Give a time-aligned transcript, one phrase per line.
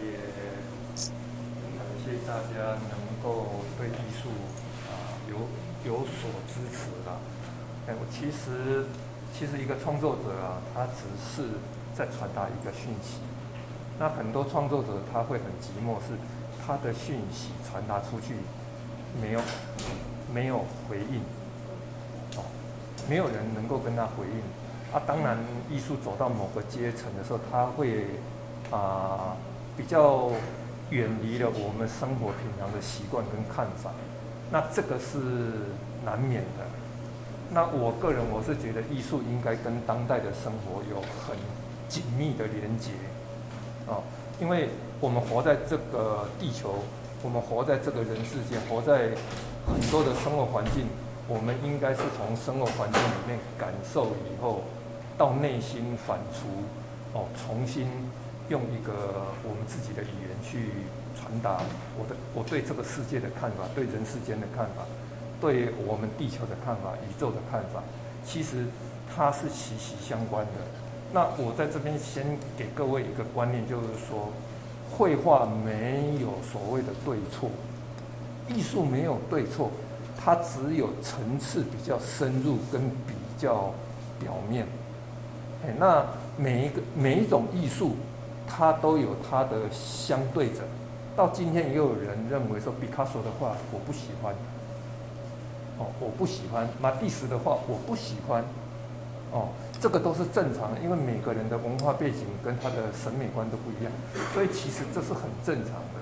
[0.00, 0.18] 也
[1.76, 4.28] 感谢大家能够对艺术
[4.88, 5.36] 啊有
[5.90, 7.18] 有所支持啦。
[7.88, 8.84] 哎，我其实
[9.32, 11.50] 其实一个创作者啊，他只是
[11.94, 13.18] 在传达一个讯息。
[13.98, 16.18] 那很多创作者他会很寂寞，是
[16.66, 18.34] 他的讯息传达出去
[19.22, 19.40] 没有
[20.34, 21.20] 没有回应，
[22.36, 22.44] 哦，
[23.08, 24.94] 没有人能够跟他回应。
[24.94, 25.36] 啊，当然，
[25.70, 28.06] 艺术走到某个阶层的时候，他会
[28.70, 29.36] 啊、
[29.76, 30.30] 比较
[30.90, 33.90] 远离了我们生活平常的习惯跟看法，
[34.50, 35.18] 那这个是
[36.04, 36.64] 难免的。
[37.50, 41.36] 那我个人我是觉得，艺术应该跟当代的生活有很
[41.88, 42.90] 紧密的连结，
[43.86, 44.02] 哦，
[44.40, 44.68] 因为
[45.00, 46.74] 我们活在这个地球，
[47.22, 49.10] 我们活在这个人世间，活在
[49.66, 50.86] 很多的生活环境，
[51.28, 54.62] 我们应该是从生活环境里面感受以后。
[55.18, 56.44] 到内心反刍，
[57.14, 57.88] 哦，重新
[58.48, 60.70] 用一个我们自己的语言去
[61.18, 61.60] 传达
[61.98, 64.86] 我的我对这个世界的看法，对人世间的看法，
[65.40, 67.82] 对我们地球的看法，宇宙的看法，
[68.24, 68.66] 其实
[69.14, 70.52] 它是息息相关的。
[71.12, 72.24] 那我在这边先
[72.56, 74.28] 给各位一个观念，就是说，
[74.90, 77.50] 绘画没有所谓的对错，
[78.48, 79.70] 艺术没有对错，
[80.18, 83.72] 它只有层次比较深入跟比较
[84.20, 84.66] 表面。
[85.64, 86.04] 哎那
[86.36, 87.96] 每一个每一种艺术，
[88.46, 90.62] 它都有它的相对者。
[91.16, 94.34] 到今天也有人认为说，毕卡索的画我不喜欢，
[95.78, 98.44] 哦，我不喜欢马蒂斯的画我不喜欢，
[99.32, 99.48] 哦，
[99.80, 103.92] 这个都是正常的，因为每个人的文化背景跟他的审美观都不一样，
[104.34, 106.00] 所以其实这是很正常的。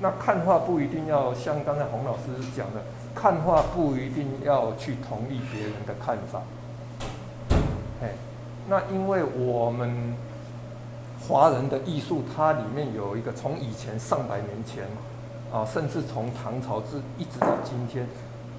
[0.00, 2.22] 那看画不一定要像刚才洪老师
[2.56, 2.82] 讲的，
[3.14, 6.42] 看画不一定要去同意别人的看法，
[8.00, 8.08] 嘿。
[8.68, 10.14] 那因为我们
[11.26, 14.84] 华人的艺术，它里面有一个从以前上百年前
[15.52, 18.06] 啊，甚至从唐朝至一直到今天，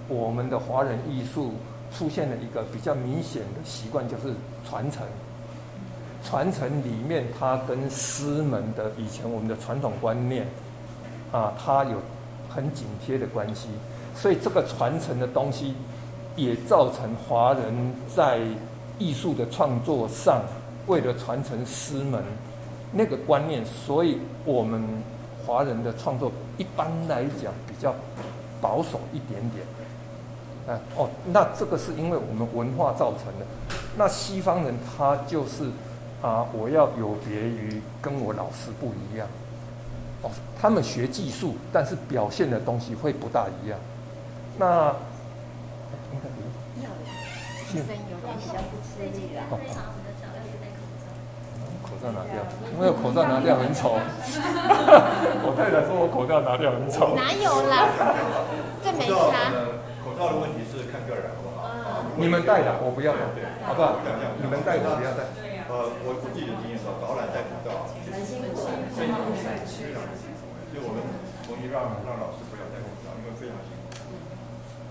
[0.08, 1.54] 我们的华人艺术
[1.96, 4.34] 出现了一个比较明显的习惯，就是
[4.68, 5.06] 传承。
[6.24, 10.48] 传承里面，它跟师门的以前我们的传统观念
[11.32, 11.98] 啊，它有
[12.50, 13.68] 很紧贴的关系，
[14.16, 15.76] 所以这个传承的东西
[16.36, 18.40] 也造成华人在。
[18.98, 20.42] 艺术的创作上，
[20.88, 22.24] 为了传承师门
[22.98, 24.82] 那个观念，所以我们
[25.46, 27.94] 华人的创作一般来讲比较
[28.62, 29.66] 保守一点点。
[30.68, 33.46] 啊哦，那这个是因为我们文化造成的。
[33.98, 35.66] 那西方人他就是
[36.22, 39.28] 啊，我要有别于跟我老师不一样。
[40.24, 43.78] 哦，他们学技术，但是表现的东西会不大一样。
[44.58, 44.96] 那
[46.14, 46.42] 应该不
[47.78, 47.84] 是。
[51.96, 52.44] 口罩拿掉，
[52.76, 53.96] 因为口罩拿掉很丑。
[55.48, 57.16] 我太太说我口罩拿掉很丑。
[57.16, 57.88] 哪有啦？
[58.84, 59.64] 这没差。
[60.04, 62.04] 口罩的问题是看个人，好不好？
[62.20, 63.32] 你们戴的，我不要戴，
[63.64, 64.04] 好不好？
[64.44, 65.24] 你们戴的不要戴。
[65.72, 68.60] 呃，我我自己的经验是，导览戴口罩，很辛苦，
[68.92, 69.24] 非常
[69.66, 70.04] 辛苦，
[70.70, 71.00] 所以我们
[71.48, 73.96] 同意让让老师不要戴口罩，因为非常辛苦。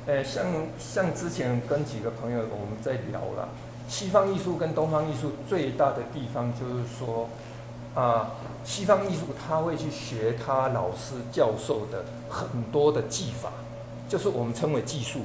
[0.09, 0.45] 呃，像
[0.81, 3.49] 像之前跟几个朋友我们在聊了。
[3.89, 7.29] 西方艺术跟东方艺术最大的地方就是说，
[7.95, 8.33] 啊，
[8.65, 13.51] 西方艺术他会去学他老师教授的很多的技法，
[14.09, 15.21] 就是我们称为技术。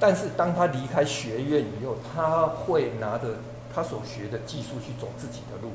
[0.00, 3.28] 但是当他离开学院以后，他会拿着
[3.72, 5.70] 他所学的技术去走自己的路。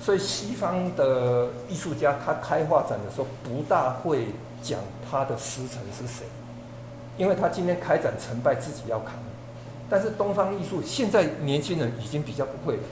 [0.00, 4.26] 所以西方的艺术家他开画展的时候，不大会
[4.62, 6.26] 讲他的师承是谁，
[7.16, 9.14] 因为他今天开展成败自己要扛。
[9.90, 12.82] 但是东方艺术现在年轻人已经比较不会了，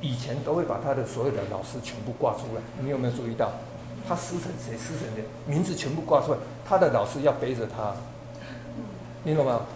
[0.00, 2.62] 以前都会把他的所有的老师全部挂出来。
[2.80, 3.52] 你有没有注意到，
[4.08, 7.94] 他师承谁师承谁名字全部挂出来，他的老师要背着他，
[9.24, 9.66] 你懂吗？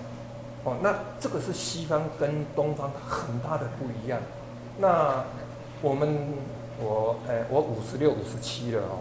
[0.64, 4.18] 哦，那这个是西方跟东方很大的不一样。
[4.78, 5.24] 那
[5.82, 6.16] 我们
[6.80, 9.00] 我哎，我五十六五十七了哦，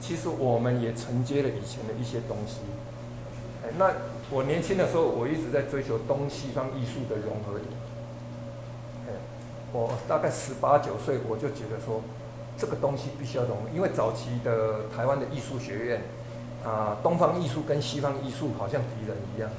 [0.00, 2.56] 其实我们也承接了以前的一些东西，
[3.64, 3.92] 哎那。
[4.30, 7.58] 我年轻的时候，我一直在追求东西方艺术的融合。
[9.72, 12.00] 我大概十八九岁，我就觉得说，
[12.56, 16.02] 这个东西必须要融合，因为早期的台湾的艺术学院，
[16.64, 19.50] 啊，东方艺术跟西方艺术好像敌人一样，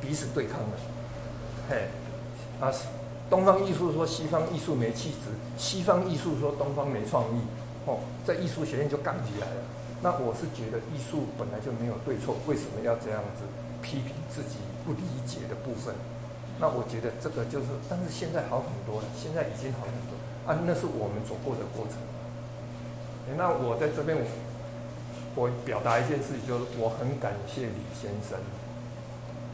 [0.00, 0.78] 彼此对抗的。
[1.68, 1.88] 嘿，
[2.60, 2.70] 啊，
[3.28, 7.42] 东方艺术说西方艺术没气质，西方艺术说东方没创意，
[7.86, 9.62] 哦，在艺术学院就杠起来了。
[10.02, 13.42] 那我是觉得艺术本来就没有对错，为什么要这样子？
[13.82, 14.56] 批评自己
[14.86, 15.92] 不理解的部分，
[16.60, 20.14] 那我觉得这个就是，但是现在好很多了，现在已经好很多
[20.46, 21.98] 啊，那是我们走过的过程。
[23.36, 24.24] 那我在这边我，
[25.34, 28.38] 我表达一件事情，就是我很感谢李先生，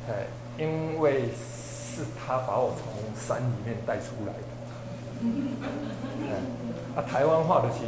[0.09, 0.27] 哎，
[0.59, 2.87] 因为是他把我从
[3.17, 4.49] 山里面带出来的。
[6.31, 6.33] 哎，
[6.97, 7.85] 啊，台湾话的是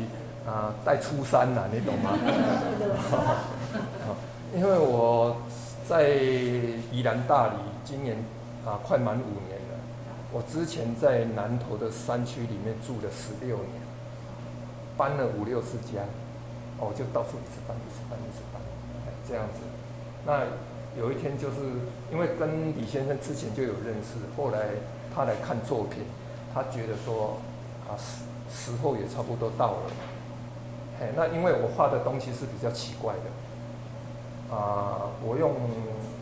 [0.49, 2.13] 啊，带出山呐，你懂吗？
[4.55, 5.37] 因为我
[5.91, 6.09] 在
[6.93, 7.55] 宜兰大里，
[7.85, 8.17] 今年
[8.65, 9.75] 啊快满五年了。
[10.33, 13.91] 我之前在南投的山区里面住了十六年。
[14.97, 16.07] 搬了五六十家，
[16.79, 18.63] 哦，就到处一直搬，一直搬，一直搬，
[19.27, 19.67] 这样子。
[20.25, 20.45] 那
[20.97, 21.57] 有一天，就是
[22.13, 24.69] 因为跟李先生之前就有认识，后来
[25.13, 26.05] 他来看作品，
[26.55, 27.41] 他觉得说
[27.89, 28.23] 啊时
[28.55, 29.91] 时候也差不多到了。
[31.01, 33.27] 嘿，那因为我画的东西是比较奇怪的，
[34.51, 35.55] 啊，我用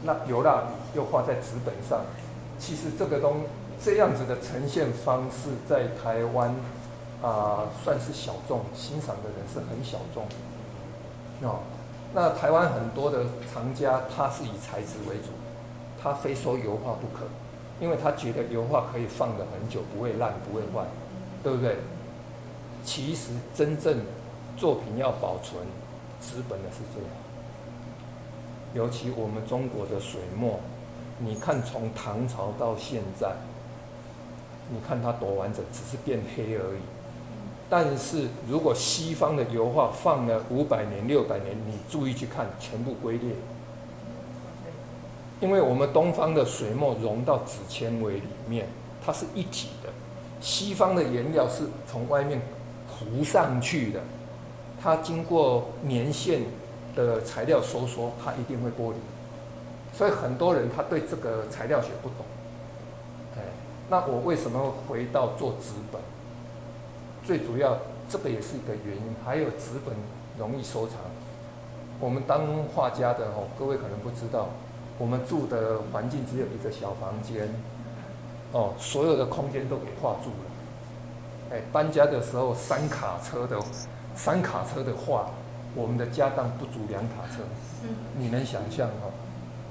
[0.02, 2.00] 那油蜡笔又画在纸本上，
[2.58, 3.44] 其实这个东
[3.82, 6.54] 这样子的呈现方式在台湾。
[7.20, 10.22] 啊、算是小众，欣赏的人是很小众。
[11.42, 11.58] 哦，
[12.14, 15.30] 那台湾很多的藏家，他是以材质为主，
[16.00, 17.24] 他非说油画不可，
[17.80, 20.86] 因为他觉得油画可以放的很久，不会烂，不会坏，
[21.42, 21.78] 对不对？
[22.84, 23.98] 其实真正
[24.56, 25.60] 作品要保存，
[26.22, 27.27] 纸本的是最好。
[28.74, 30.60] 尤其我们中国的水墨，
[31.18, 33.32] 你看从唐朝到现在，
[34.70, 36.80] 你看它多完整，只是变黑而已。
[37.70, 43.30] 但是如果西方的油画放了五百年、六百年，你注意去看，全部龟裂。
[45.40, 48.66] 因为我们东方的水墨融到纸纤维里面，
[49.04, 49.90] 它是一体的；
[50.40, 52.40] 西方的颜料是从外面
[52.88, 54.00] 糊上去的，
[54.82, 56.40] 它经过年限
[57.04, 58.98] 的材料收缩，它一定会剥离。
[59.96, 62.26] 所以很多人他对这个材料学不懂。
[63.36, 63.42] 哎，
[63.90, 66.00] 那我为什么回到做纸本？
[67.24, 67.76] 最主要，
[68.08, 69.14] 这个也是一个原因。
[69.24, 69.94] 还有纸本
[70.38, 70.96] 容易收藏。
[71.98, 74.50] 我们当画家的哦，各位可能不知道，
[74.98, 77.48] 我们住的环境只有一个小房间，
[78.52, 81.56] 哦，所有的空间都给画住了。
[81.56, 83.60] 哎，搬家的时候三卡车的
[84.14, 85.28] 三卡车的画，
[85.78, 87.44] 我们的家当不足两卡车，
[88.18, 89.14] 你能想象哦？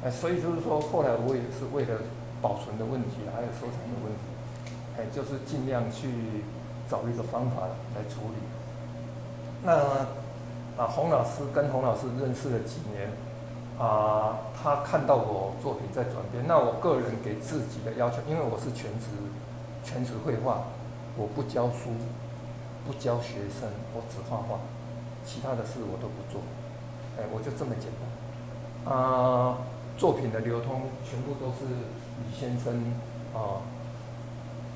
[0.04, 2.00] 哎，所以就是说，后来我也是为了
[2.42, 4.24] 保存的问题，还有收藏的问题，
[4.98, 6.07] 哎，就是尽量去。
[6.89, 7.63] 找一个方法
[7.95, 8.39] 来处理。
[9.62, 9.75] 那
[10.81, 13.12] 啊，洪老师跟洪老师认识了几年，
[13.77, 16.48] 啊，他看到我作品在转变。
[16.48, 19.07] 那我个人给自己的要求，因为我是全职
[19.83, 20.63] 全职绘画，
[21.18, 21.92] 我不教书，
[22.88, 24.57] 不教学生，我只画画，
[25.27, 26.39] 其他的事我都不做。
[27.19, 28.95] 哎，我就这么简单。
[28.95, 29.57] 啊，
[29.97, 32.95] 作品的流通全部都是李先生
[33.35, 33.59] 啊。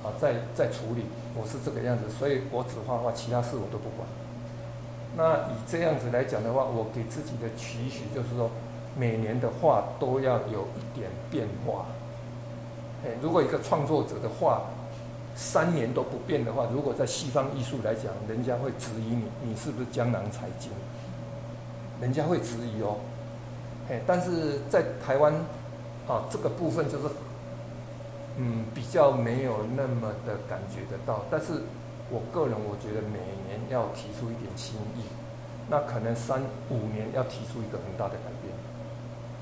[0.03, 1.05] 啊，在在处理，
[1.35, 4.07] 我是这个样子，所以我只画画，其他事我都不管。
[5.15, 8.49] 那以这样子来讲的话，我给自己的期许就是说，
[8.97, 11.85] 每年的画都要有一点变化。
[13.05, 14.63] 哎，如果一个创作者的画
[15.35, 20.71] 三年都不变的话，如果在西方艺术来讲，人家会质疑你，你是不是江郎才尽？
[21.99, 22.97] 人家会质疑哦。
[23.89, 25.33] 哎，但是在台湾，
[26.07, 27.05] 啊，这个部分就是。
[28.37, 31.51] 嗯，比较没有那么的感觉得到，但是
[32.09, 35.03] 我个人我觉得每年要提出一点新意，
[35.69, 38.55] 那可能三五年要提出一个很大的改变，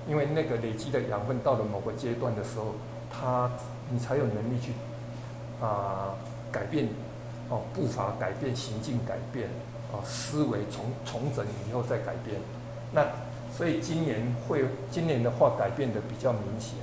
[0.07, 2.73] 因为那个累积的养分到了某个阶段的时候，
[3.11, 3.51] 它
[3.91, 4.71] 你才有能力去
[5.61, 6.15] 啊、
[6.51, 6.87] 改变
[7.49, 9.49] 哦步伐改变行径改变
[9.91, 12.39] 哦思维重重整以后再改变，
[12.93, 13.05] 那
[13.51, 16.75] 所以今年会今年的话改变的比较明显。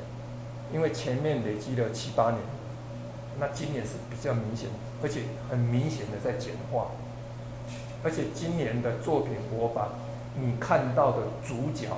[0.75, 2.41] 因为前面累积了七八年，
[3.39, 4.69] 那今年是比较明显，
[5.03, 6.89] 而且很明显的在简化。
[8.03, 9.89] 而且今年的作品，我把
[10.39, 11.89] 你看到的主角，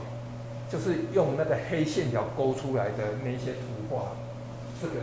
[0.70, 4.12] 就是用那个黑线条勾出来的那些图画，
[4.80, 4.94] 这个？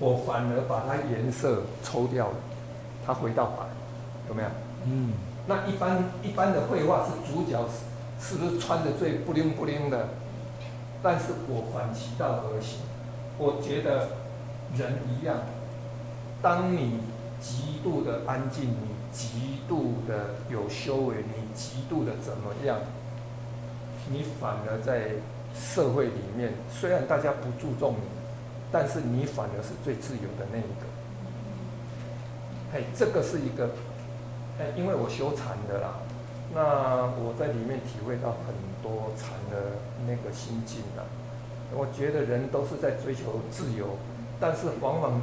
[0.00, 2.34] 我反而把它颜色抽掉了，
[3.06, 3.64] 它回到白，
[4.28, 4.48] 有没有？
[4.86, 5.12] 嗯。
[5.46, 10.08] 那一般一般的绘画是主角是是不是穿的最不灵不灵的？
[11.02, 12.80] 但是我反其道而行，
[13.38, 14.08] 我觉得
[14.76, 15.36] 人一样，
[16.42, 17.00] 当你
[17.40, 22.78] 极度的安静，你极度的有修为，你极度的怎么样，
[24.10, 25.12] 你反而在
[25.54, 28.17] 社会里面，虽然大家不注重你，
[28.70, 30.86] 但是你反而是最自由的那一个。
[32.72, 33.70] 嘿，这个是一个，
[34.60, 36.00] 哎，因为我修禅的啦。
[36.54, 41.04] 那我在里面体会到很多禅的那个心境啊，
[41.76, 43.96] 我觉得人都是在追求自由，
[44.40, 45.20] 但是往往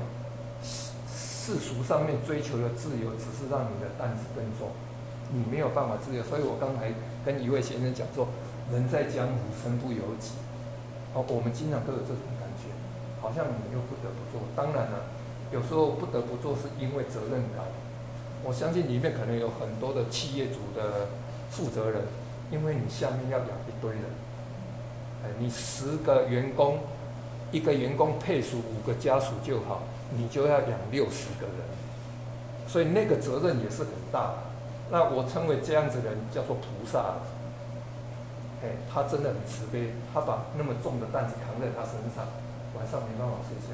[0.62, 4.70] 世俗上面追求的自由，只是让你的担子更重，
[5.34, 6.22] 你没有办法自由。
[6.24, 6.94] 所以我刚才
[7.26, 8.28] 跟一位先生讲说，
[8.72, 10.34] 人在江湖，身不由己。
[11.14, 12.22] 哦，我们经常都有这种，
[13.26, 14.46] 好像你又不得不做。
[14.56, 15.10] 当然了，
[15.52, 17.66] 有时候不得不做是因为责任感。
[18.44, 21.08] 我相信里面可能有很多的企业主的
[21.50, 22.04] 负责人，
[22.52, 24.04] 因为你下面要养一堆人，
[25.24, 26.82] 哎，你十个员工，
[27.52, 31.66] 一个员工配属五个家属就好，你就要养六十个人，
[32.68, 34.36] 所以那个责任也是很大。
[34.92, 37.16] 那我称为这样子的人叫做菩萨，
[38.62, 42.28] 哎，他真的很慈悲，他把那么重的担子扛在他身上，
[42.78, 43.74] 晚上没办法睡觉。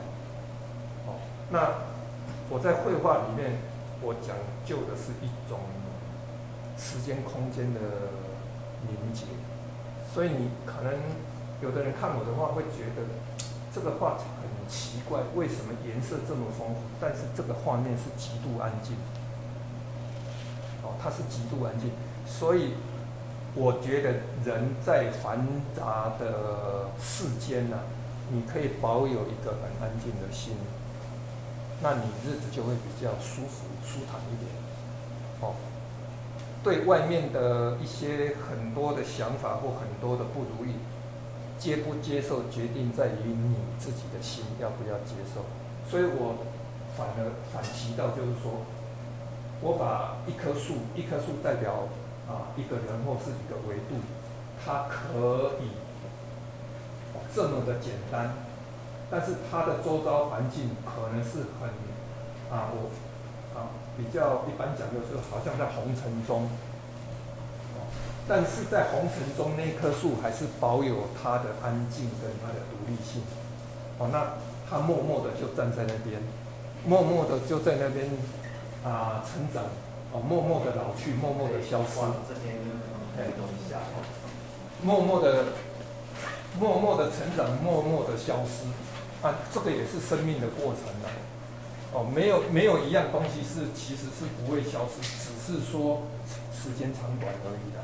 [1.08, 1.60] 哦，那
[2.50, 3.70] 我在绘画里面。
[4.04, 5.60] 我讲究的是一种
[6.76, 7.80] 时间空间的
[8.88, 9.28] 凝结，
[10.12, 10.92] 所以你可能
[11.62, 13.06] 有的人看我的画会觉得
[13.72, 16.82] 这个画很奇怪，为什么颜色这么丰富？
[17.00, 18.96] 但是这个画面是极度安静，
[20.82, 21.92] 哦，它是极度安静，
[22.26, 22.74] 所以
[23.54, 25.46] 我觉得人在繁
[25.78, 27.78] 杂的世间呢，
[28.32, 30.56] 你可以保有一个很安静的心。
[31.84, 34.52] 那你日子就会比较舒服、舒坦一点，
[35.42, 35.56] 哦。
[36.64, 40.76] 对外面的一些很多的想法或很多的不如意，
[41.58, 45.42] 接不接受，决定在于你自己的心要不要接受。
[45.90, 46.46] 所以我
[46.96, 48.62] 反而反其道，就是说，
[49.60, 51.90] 我把一棵树，一棵树代表
[52.30, 53.98] 啊一个人或是一个维度，
[54.64, 55.74] 它可以
[57.34, 58.34] 这么的简单。
[59.10, 61.68] 但是它的周遭环境可能是很
[62.50, 62.88] 啊，我
[63.54, 66.50] 啊比较一般讲就是好像在红尘中，
[68.28, 73.22] 但是在红尘中那棵树还是保有它的安静跟它的独立性。
[74.00, 74.40] 哦，那
[74.70, 76.22] 它默默的就站在那边，
[76.86, 78.10] 默默的就在那边
[78.86, 79.64] 啊成长，
[80.14, 82.00] 哦，默默的老去，默默的消失。
[82.28, 82.56] 这边
[83.18, 83.78] 可以动一下。
[84.82, 85.46] 默默的，
[86.60, 88.66] 默默的成长，默默的消失。
[89.22, 91.10] 啊，这个也是生命的过程了，
[91.94, 96.02] 哦，没有没有一样东西是其实是不会消失，只是说
[96.52, 97.78] 时间长短而已的。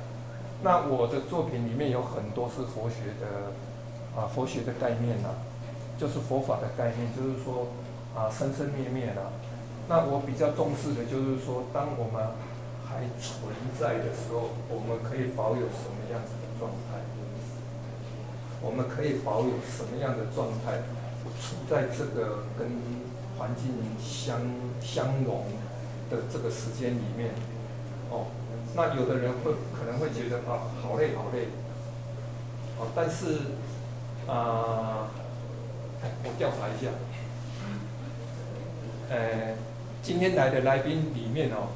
[0.64, 3.54] 那我的作品里面有很多是佛学的，
[4.20, 5.30] 啊，佛学的概念呐，
[6.00, 7.68] 就是佛法的概念，就是说
[8.18, 9.22] 啊，生生灭灭的。
[9.88, 12.34] 那我比较重视的就是说，当我们
[12.82, 16.97] 还存在的时候，我们可以保有什么样子的状态？
[18.68, 20.84] 我们可以保有什么样的状态？
[21.40, 22.68] 处在这个跟
[23.38, 23.70] 环境
[24.02, 24.42] 相
[24.82, 25.46] 相融
[26.10, 27.30] 的这个时间里面，
[28.10, 28.28] 哦，
[28.76, 31.50] 那有的人会可能会觉得啊，好累好累，
[32.80, 33.42] 哦，但是
[34.26, 35.12] 啊，
[36.24, 36.90] 我调查一下，
[39.10, 39.56] 呃，
[40.02, 41.68] 今天来的来宾里面哦，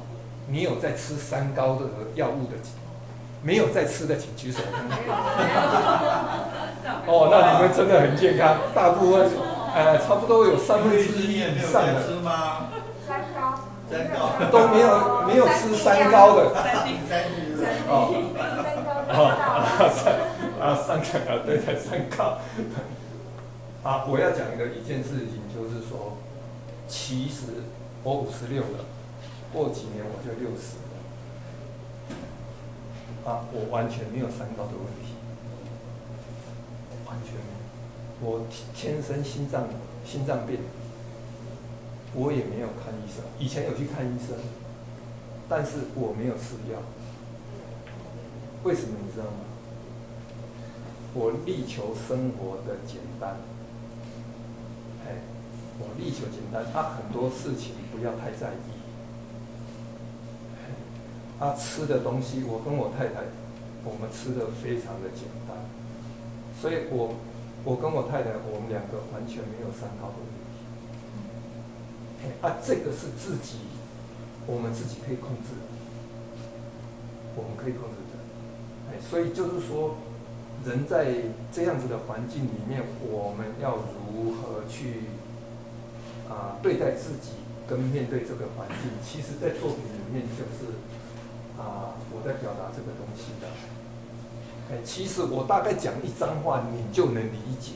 [0.48, 2.56] 你有在吃三高的药物的，
[3.42, 4.60] 没有在吃的请举手。
[7.06, 9.30] 哦，那你们真的很健康，大部分。
[9.74, 12.04] 呃，差不多有三分之一以上的。
[12.04, 12.68] 吃吗？
[13.08, 13.58] 三高。
[13.90, 14.28] 三高。
[14.52, 16.54] 都没有没有吃三高的。
[16.54, 17.24] 三低三
[17.88, 17.88] 高。
[17.88, 18.14] 哦。
[19.08, 19.18] 哦。
[19.90, 20.12] 三
[20.60, 22.38] 啊三高啊对对三高。
[23.82, 26.18] 啊，我要讲一个一件事情，就是说，
[26.86, 27.64] 其实
[28.04, 28.84] 我五十六了，
[29.52, 30.81] 过几年我就六十了。
[33.24, 35.14] 啊，我完全没有三高的问题，
[37.06, 38.30] 完全没有。
[38.30, 39.68] 我天生心脏
[40.04, 40.58] 心脏病，
[42.14, 43.24] 我也没有看医生。
[43.38, 44.36] 以前有去看医生，
[45.48, 46.78] 但是我没有吃药。
[48.64, 49.44] 为什么你知道吗？
[51.14, 53.36] 我力求生活的简单。
[55.06, 55.22] 哎，
[55.78, 58.71] 我力求简单，他、很多事情不要太在意。
[61.42, 63.26] 他、吃的东西，我跟我太太，
[63.82, 65.58] 我们吃的非常的简单，
[66.60, 67.16] 所以我。
[67.64, 70.42] 我跟我太太，我们两个完全没有三高的问题。
[72.42, 73.70] 啊，这个是自己，
[74.48, 75.70] 我们自己可以控制的，
[77.36, 78.18] 我们可以控制的。
[78.90, 79.94] 哎，所以就是说，
[80.66, 81.14] 人在
[81.52, 83.78] 这样子的环境里面，我们要
[84.10, 85.06] 如何去
[86.26, 88.90] 啊对待自己，跟面对这个环境？
[89.06, 90.66] 其实，在作品里面就是
[91.62, 93.46] 啊，我在表达这个东西的。
[94.70, 97.72] 哎其实我大概讲一张话，你就能理解，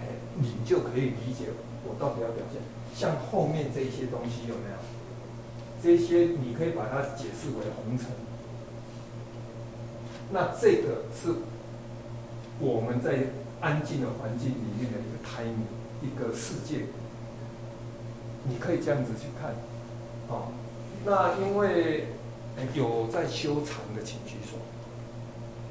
[0.00, 1.46] 哎你就可以理解
[1.84, 2.60] 我到底要表现。
[2.94, 4.76] 像后面这些东西有没有？
[5.82, 8.06] 这些你可以把它解释为红尘。
[10.32, 11.34] 那这个是
[12.58, 13.28] 我们在
[13.60, 15.68] 安静的环境里面的一个 timing，
[16.02, 16.86] 一个世界。
[18.48, 19.54] 你可以这样子去看，
[20.28, 20.48] 哦，
[21.04, 22.08] 那因为
[22.74, 24.56] 有在修禅的，请举手。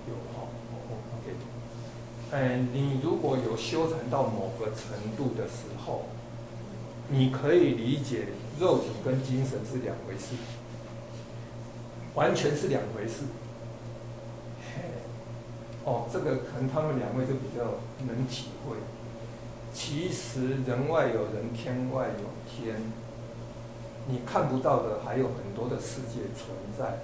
[0.07, 0.47] 有哈
[1.17, 1.33] ，OK，
[2.31, 6.05] 哎，你如果有修禅到某个程度的时候，
[7.09, 8.27] 你可以理解
[8.59, 10.35] 肉体跟精神是两回事，
[12.13, 13.23] 完全是两回事。
[15.85, 18.77] 哦，这个可能他们两位就比较能体会。
[19.73, 22.75] 其实人外有人，天外有天。
[24.07, 26.99] 你看不到的还有很多的世界存在，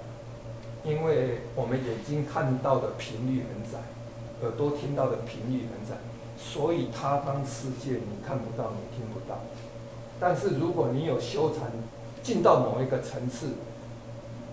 [0.84, 3.78] 因为我们眼睛看到的频率很窄，
[4.42, 5.96] 耳朵听到的频率很窄，
[6.38, 9.40] 所以他方世界你看不到，你听不到。
[10.20, 11.70] 但是如果你有修禅，
[12.22, 13.48] 进到某一个层次，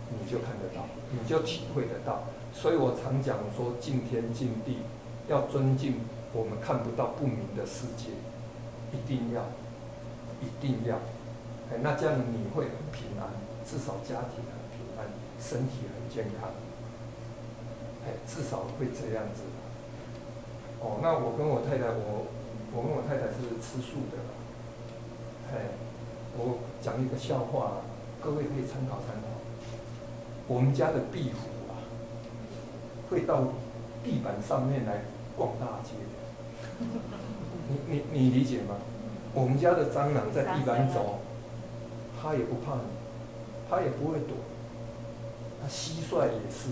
[0.10, 2.24] 你就看得到，你就体会得到。
[2.51, 4.79] 所以我常讲说，敬天敬地，
[5.27, 6.00] 要尊敬
[6.34, 8.10] 我们看不到不明的世界，
[8.91, 9.44] 一定要，
[10.41, 10.98] 一定要，
[11.72, 13.30] 哎，那这样你会很平安，
[13.66, 15.06] 至少家庭很平安，
[15.40, 16.50] 身体很健康，
[18.06, 19.44] 哎，至少会这样子。
[20.82, 22.26] 哦，那我跟我太太，我
[22.74, 24.18] 我跟我太太是吃素的，
[25.54, 25.78] 哎，
[26.38, 27.82] 我讲一个笑话，
[28.22, 29.28] 各位可以参考参考，
[30.48, 31.78] 我们家的壁虎啊。
[33.10, 33.42] 会到
[34.04, 35.02] 地板上面来
[35.36, 36.86] 逛大街的，
[37.68, 38.76] 你你你理解吗？
[39.34, 41.20] 我们家的蟑螂在地板走，
[42.22, 42.90] 他也不怕你，
[43.70, 44.36] 他也不会躲。
[45.62, 46.72] 它蟋蟀也是，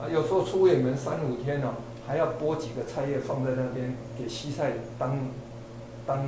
[0.00, 1.74] 啊，有时候出远门三五天了，
[2.06, 5.18] 还要剥几个菜叶放在那边给蟋蟀当
[6.06, 6.24] 当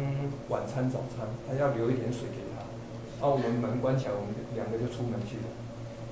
[0.49, 2.61] 晚餐早餐，还要留一点水给他。
[3.25, 5.49] 啊，我们门关起来，我们两个就出门去了。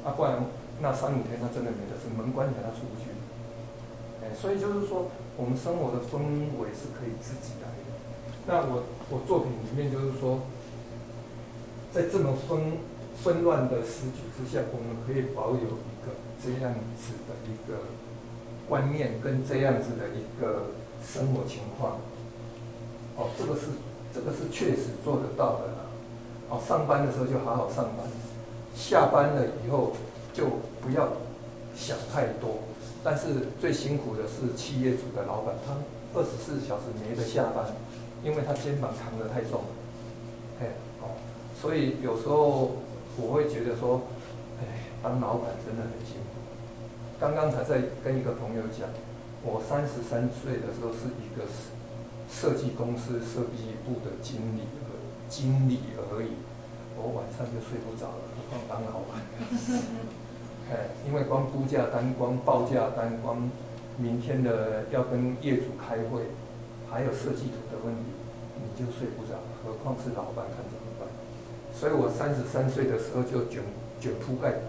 [0.04, 0.42] 啊，不然。
[0.78, 3.08] 那三五天他真的没得事，门关起来他出不去。
[4.20, 6.20] 哎，所以就是说，我们生活的氛
[6.60, 7.96] 围是可以自己来的。
[8.44, 10.40] 那我我作品里面就是说，
[11.92, 12.78] 在这么纷
[13.22, 17.84] 纷乱的时局之下，我们可以保有一个这样子的一个
[18.68, 20.70] 观念跟这样子的一个
[21.04, 21.98] 生活情况。
[23.16, 23.66] 哦，这个是
[24.14, 25.86] 这个是确实做得到的。
[26.48, 28.06] 哦，上班的时候就好好上班，
[28.74, 29.92] 下班了以后。
[30.36, 30.44] 就
[30.82, 31.08] 不要
[31.74, 32.58] 想太多，
[33.02, 35.72] 但是最辛苦的是企业主的老板，他
[36.12, 37.64] 二十四小时没得下班，
[38.22, 39.75] 因为他肩膀扛得太重，嘿，哦，
[41.60, 42.76] 所以有时候
[43.16, 44.02] 我会觉得说，
[44.60, 46.36] 哎，当老板真的很辛苦。
[47.18, 48.88] 刚刚才在跟一个朋友讲，
[49.42, 51.48] 我三十三岁的时候是一个
[52.28, 54.68] 设计公司设计部的经理
[55.28, 56.36] 经理而已，
[56.94, 59.24] 我晚上就睡不着了，何况当老板。
[60.70, 63.48] 哎，因为光估价单、光报价单、光
[63.96, 66.28] 明天的要跟业主开会，
[66.90, 68.12] 还有设计图的问题，
[68.60, 70.75] 你就睡不着，何况是老板，看怎么办？
[71.78, 73.60] 所以我三十三岁的时候就卷
[74.00, 74.64] 卷铺盖，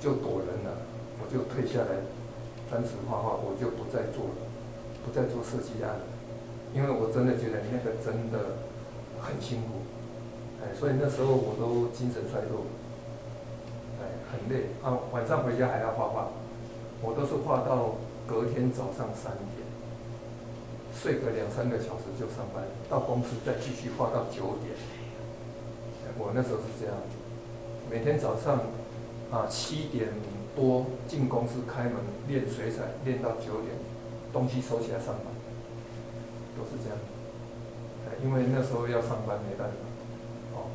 [0.00, 0.80] 就躲人了，
[1.20, 2.00] 我就退下来，
[2.70, 4.48] 专职画画，我就不再做了，
[5.04, 6.04] 不再做设计案了，
[6.72, 8.56] 因为我真的觉得那个真的
[9.20, 9.84] 很辛苦，
[10.64, 12.64] 哎，所以那时候我都精神衰弱。
[14.00, 16.28] 哎很累啊，晚上回家还要画画，
[17.02, 19.66] 我都是画到隔天早上三点，
[20.94, 24.72] 睡个两三个小时就上班，到公司再继续画到九点。
[26.18, 26.94] 我那时候是这样，
[27.90, 28.60] 每天早上
[29.30, 30.08] 啊七点
[30.54, 31.94] 多进公司开门
[32.26, 33.72] 练水彩，练到九点，
[34.32, 35.32] 东西收起来上班，
[36.58, 36.98] 都是这样。
[38.24, 39.74] 因为那时候要上班没办法。
[40.54, 40.66] 哦，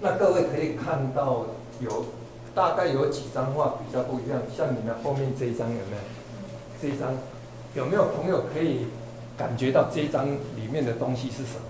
[0.00, 1.46] 那各位可以看到
[1.80, 2.06] 有。
[2.54, 6.02] 大概有几张画比较不一样，像你们后面这一张有没有？
[6.82, 7.14] 这一张
[7.74, 8.86] 有没有朋友可以
[9.36, 11.60] 感觉到这一张里面的东西是什么？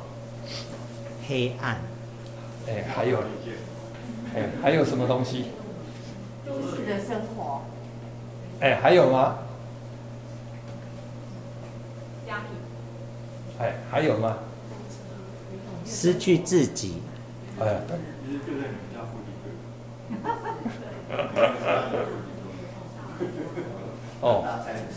[1.29, 1.79] 黑暗。
[2.69, 3.19] 哎，还有，
[4.35, 5.47] 哎，还有什么东西？
[6.47, 7.63] 都市的生活。
[8.61, 9.39] 哎，还有吗？
[12.27, 12.47] 家庭。
[13.59, 14.37] 哎，还有吗？
[15.87, 17.03] 失去自己。
[17.61, 17.81] 哎。
[24.21, 24.45] 哦，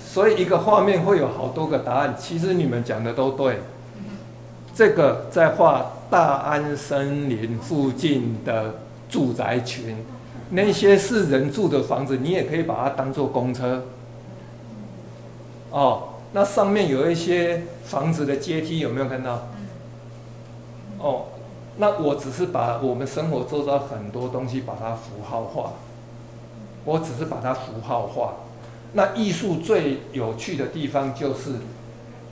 [0.06, 2.16] 所以一个画面会有好多个答案。
[2.18, 3.62] 其实你们讲的都对。
[4.74, 8.76] 这个在画大安森林附近的
[9.10, 10.06] 住宅群，
[10.50, 13.86] 那些是人住的房子，你也可以把它当做公车。
[15.72, 19.48] 哦，那上面有一些房子的阶梯，有没有看到？
[21.00, 21.26] 哦。
[21.78, 25.72] 那我只是把我们生活周遭很多东西把它符号化，
[26.84, 28.34] 我只是把它符号化。
[28.92, 31.54] 那艺术最有趣的地方就是，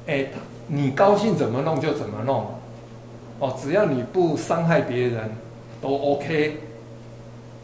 [0.07, 0.27] 哎，
[0.67, 2.47] 你高兴怎么弄就怎么弄，
[3.39, 5.32] 哦，只要你不伤害别人，
[5.82, 6.58] 都 OK，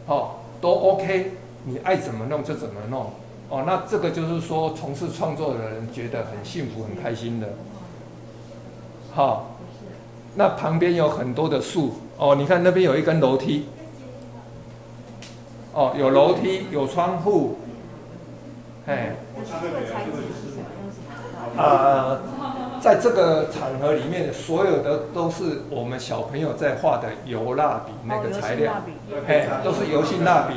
[0.06, 1.32] 哦，都 OK，
[1.64, 3.10] 你爱怎么弄就怎么弄，
[3.50, 7.48] 哦，那这个就是说从事创作的人觉得很幸福、很开心的。
[9.12, 9.44] 好、哦，
[10.34, 13.66] 那旁边有很多的树，哦，你看那边有一根楼梯，
[15.74, 17.58] 哦，有楼梯，有窗户，
[18.86, 19.14] 哎，
[21.58, 22.18] 啊。
[22.86, 28.74] 在这个场合里面，所有的都是我们小朋友在画的油蜡笔那个材料，
[29.26, 30.54] 哎，都是油性蜡笔。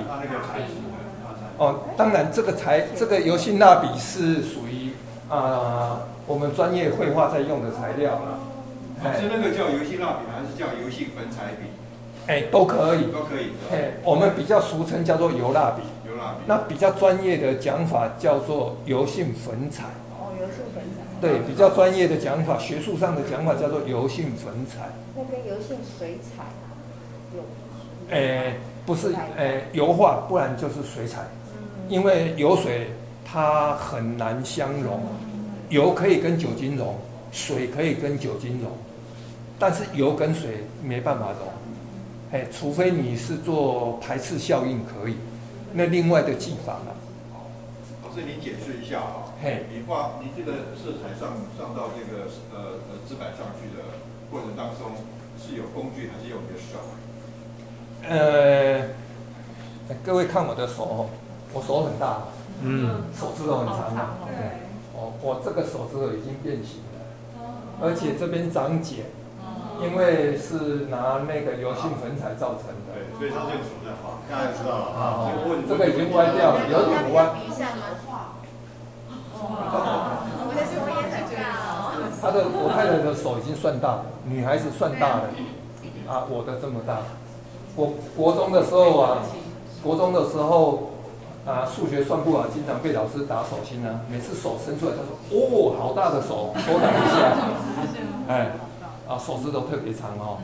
[1.57, 4.93] 哦，当然这个材这个油性蜡笔是属于
[5.27, 8.37] 啊我们专业绘画在用的材料了。
[9.19, 11.65] 是那个叫油性蜡笔，还是叫油性粉彩笔？
[12.27, 13.53] 哎，都可以，都可以。
[13.73, 15.81] 哎，我们比较俗称叫做油蜡笔。
[16.07, 16.43] 油蜡笔。
[16.45, 19.85] 那比较专业的讲法叫做油性粉彩。
[21.21, 24.89] 对，比较专业的讲法，学术上的讲法叫做油性粉彩。
[25.15, 26.43] 那跟油性水彩
[27.35, 27.43] 有？
[28.15, 28.55] 诶，
[28.85, 31.21] 不是，诶，油画，不然就是水彩。
[31.89, 32.87] 因为油水
[33.25, 35.01] 它很难相溶，
[35.69, 36.95] 油可以跟酒精溶，
[37.31, 38.71] 水可以跟酒精溶，
[39.57, 41.47] 但是油跟水没办法溶。
[42.31, 45.15] 哎，除非你是做排斥效应可以，
[45.73, 46.91] 那另外的技法呢？
[48.03, 49.28] 老师，您解释一下啊。
[49.41, 53.95] 嘿，你画你这个色彩上上到这个呃呃纸板上去的
[54.29, 54.91] 过程当中，
[55.39, 56.75] 是有工具还是用你的手？
[58.03, 58.89] 呃，
[60.03, 61.09] 各位看我的手哦，
[61.53, 62.23] 我手很大，
[62.63, 64.59] 嗯，手指头很长嘛，对，
[64.99, 66.99] 哦，我这个手指头已经变形了，
[67.81, 69.05] 而且这边长茧，
[69.79, 74.99] 因为是拿那个油性粉彩造成的，对，所以他这个手在画，大家知道了。
[74.99, 75.31] 啊，
[75.63, 77.39] 这个已经歪掉了，有点弯。
[79.41, 81.95] 我的手也很大哦。
[82.21, 85.23] 他的我太太的手已经算大了，女孩子算大了，
[86.07, 86.97] 啊，我的这么大。
[87.75, 89.19] 我国中的时候啊，
[89.81, 90.91] 国中的时候
[91.45, 94.01] 啊，数学算不好，经常被老师打手心啊。
[94.11, 97.37] 每次手伸出来，他说：“哦，好大的手，多打一下。
[98.27, 98.51] ”哎，
[99.07, 100.37] 啊，手指头特别长哦。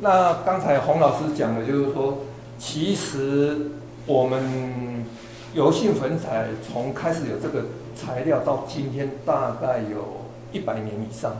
[0.00, 2.18] 那刚才洪老师讲的，就是说，
[2.58, 3.70] 其实
[4.06, 5.04] 我们
[5.54, 7.64] 油性粉彩从开始有这个。
[7.98, 10.18] 材料到今天大概有
[10.52, 11.32] 一百年以上，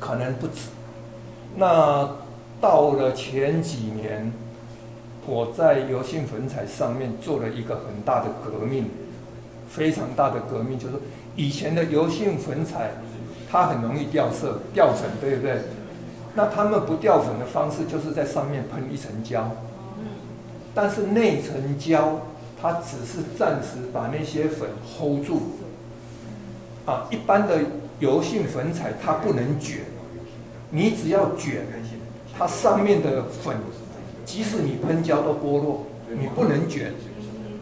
[0.00, 0.70] 可能不止。
[1.56, 2.08] 那
[2.58, 4.32] 到了前几年，
[5.26, 8.86] 我在油性粉彩上面做了一个很大的革命，
[9.68, 10.94] 非常大的革命，就是
[11.36, 12.92] 以前的油性粉彩
[13.52, 15.60] 它很容易掉色、掉粉，对不对？
[16.34, 19.50] 那他们不掉粉的方式就是在上面喷一层胶，
[20.74, 22.22] 但是那层胶。
[22.60, 25.40] 它只是暂时把那些粉 hold 住，
[26.86, 27.60] 啊，一般的
[27.98, 29.80] 油性粉彩它不能卷，
[30.70, 31.66] 你只要卷，
[32.36, 33.56] 它上面的粉，
[34.24, 36.92] 即使你喷胶都剥落，你不能卷，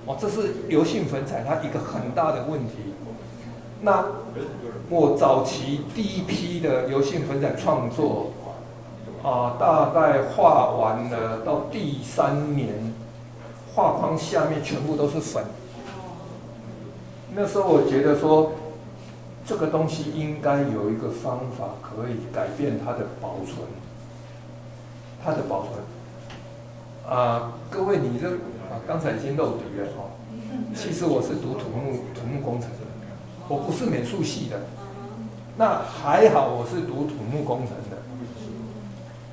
[0.07, 2.75] 哦，这是油性粉彩它一个很大的问题。
[3.83, 4.05] 那
[4.89, 8.31] 我早期第一批的油性粉彩创作，
[9.23, 12.95] 啊，大概画完了到第三年。
[13.75, 15.45] 画框下面全部都是粉。
[17.35, 18.53] 那时候我觉得说，
[19.45, 23.67] 这个东西应该有一个方法可以改变它的保存，
[25.25, 27.13] 它的保存。
[27.13, 30.15] 啊，各位，你这啊，刚才已经漏底了哦。
[30.75, 32.77] 其实我是读土木土木工程的，
[33.49, 34.61] 我不是美术系的。
[35.57, 37.99] 那还好，我是读土木工程的。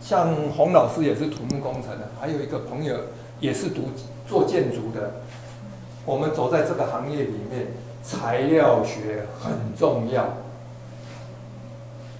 [0.01, 2.97] 像洪老师也是土木工程的，还有一个朋友
[3.41, 3.89] 也是读。
[4.25, 5.11] 做建筑的，
[6.05, 7.67] 我们走在这个行业里面，
[8.01, 10.25] 材料学很重要，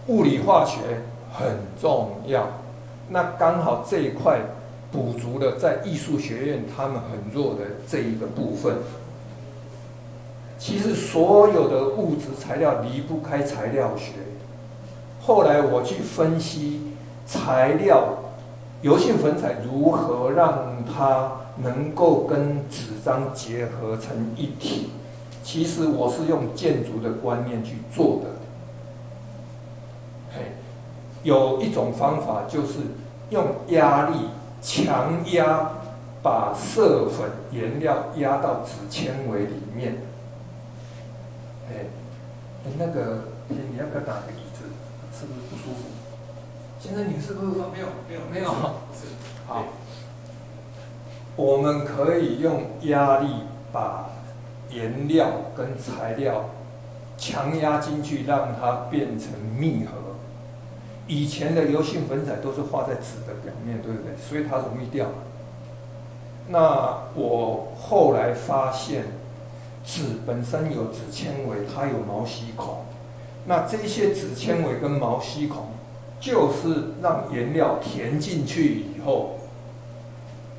[0.07, 0.79] 物理化学
[1.31, 2.49] 很重要。
[3.07, 4.41] 那刚好这一块
[4.91, 8.75] 补足了在艺术学院他们很弱的这一个部分。
[10.59, 14.11] 其实所有的物质材料离不开材料学。
[15.21, 16.91] 后来我去分析
[17.25, 18.17] 材料，
[18.81, 21.33] 油性粉彩如何让它。
[21.63, 24.89] 能够跟纸张结合成一体，
[25.43, 28.29] 其实我是用建筑的观念去做的。
[30.33, 30.53] 嘿，
[31.21, 32.79] 有一种方法就是
[33.29, 34.15] 用压力
[34.61, 35.71] 强压，
[36.23, 39.97] 把色粉颜料压到纸纤维里面。
[41.69, 41.85] 哎，
[42.79, 44.40] 那个你要不要打个？
[46.81, 47.85] 先生，你是不是说没有？
[48.09, 48.49] 没有，没有。
[48.91, 49.05] 是，
[49.45, 49.65] 好。
[51.35, 53.27] 我们可以用压力
[53.71, 54.09] 把
[54.71, 56.49] 颜料跟材料
[57.19, 59.91] 强压进去，让它变成密合。
[61.05, 64.17] 以前的油性粉彩都是画在纸的表面，对不对？
[64.17, 65.05] 所以它容易掉。
[66.47, 69.03] 那我后来发现，
[69.85, 72.85] 纸本身有纸纤维，它有毛细孔。
[73.45, 75.67] 那这些纸纤维跟毛细孔，
[76.21, 79.31] 就是让颜料填进去以后，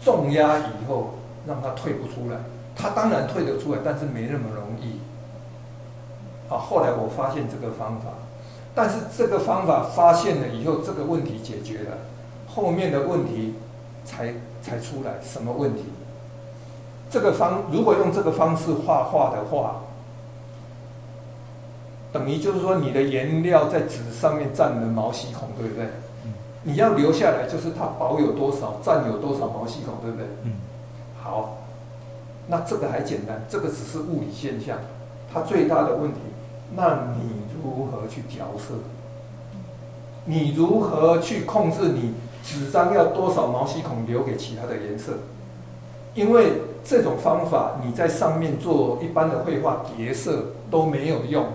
[0.05, 1.15] 重压以后，
[1.47, 2.37] 让它退不出来。
[2.75, 4.99] 它当然退得出来，但是没那么容易。
[6.53, 8.09] 啊，后来我发现这个方法。
[8.75, 11.99] 但是这个方法发现了以后，这个问题解决了，
[12.49, 13.55] 后面的问题
[14.05, 15.13] 才才出来。
[15.23, 15.85] 什么问题？
[17.11, 19.83] 这个方如果用这个方式画画的话，
[22.13, 25.87] 等于就是说你的颜料在纸上面占了毛细孔，对不对？
[26.63, 30.27] 你要留下来，就是它保有多少，占有多少毛细孔，对不对？
[30.45, 30.53] 嗯。
[31.21, 31.57] 好，
[32.47, 34.79] 那这个还简单，这个只是物理现象。
[35.33, 36.19] 它最大的问题，
[36.77, 37.43] 那你。
[37.65, 38.75] 如何去调色？
[40.25, 45.13] 你如何去控制你纸张要多少毛细孔留给其他的颜色？
[46.17, 51.47] 因为这种方法你在上面做一般的绘画叠色都没有用，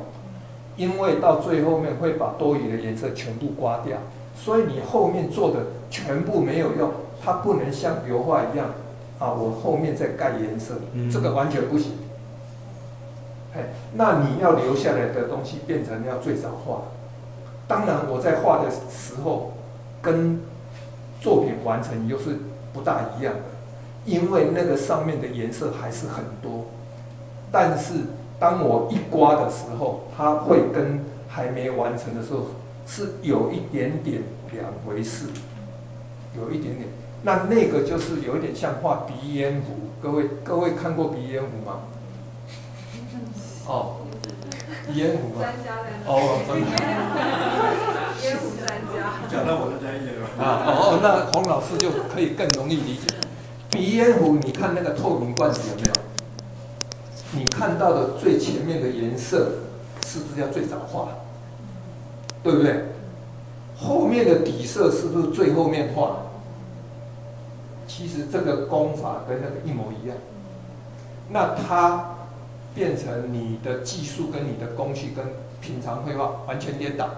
[0.77, 3.97] 因为到最后面会把多余的颜色全部刮掉，
[4.35, 5.57] 所以你后面做的
[5.89, 6.91] 全部没有用。
[7.19, 8.67] 它不能像油画一样
[9.19, 10.75] 啊，我后面再盖颜色，
[11.11, 11.93] 这个完全不行。
[13.55, 16.83] 哎那你要留下来的东西变成要最早画。
[17.67, 19.53] 当然，我在画的时候
[20.01, 20.39] 跟
[21.19, 22.37] 作品完成又是
[22.71, 23.41] 不大一样的，
[24.05, 26.65] 因为那个上面的颜色还是很多。
[27.51, 27.93] 但是
[28.39, 32.47] 当我一刮的时候，它会跟还没完成的时候
[32.85, 34.21] 是有一点点
[34.51, 35.27] 两回事，
[36.37, 36.87] 有一点点。
[37.23, 39.89] 那那个就是有一点像画鼻烟壶。
[39.99, 41.79] 各位各位看过鼻烟壶吗？
[43.65, 43.95] 哦，
[44.93, 45.45] 烟壶吗？
[46.05, 46.67] 哦，专家。
[48.23, 48.95] 烟壶专家。
[49.27, 50.27] 讲到我的专业了。
[50.37, 53.07] 啊，哦，那洪老师就可以更容易理解。
[53.71, 56.06] 鼻烟壶，你看那个透明罐子有没有？
[57.31, 59.51] 你看到的最前面的颜色，
[60.05, 61.09] 是不是要最早画？
[62.43, 62.85] 对不对？
[63.77, 66.17] 后面的底色是不是最后面画？
[67.87, 70.17] 其实这个功法跟那个一模一样。
[71.29, 72.13] 那它。
[72.75, 75.25] 变成你的技术跟你的工序跟
[75.59, 77.09] 平常绘画完全颠倒，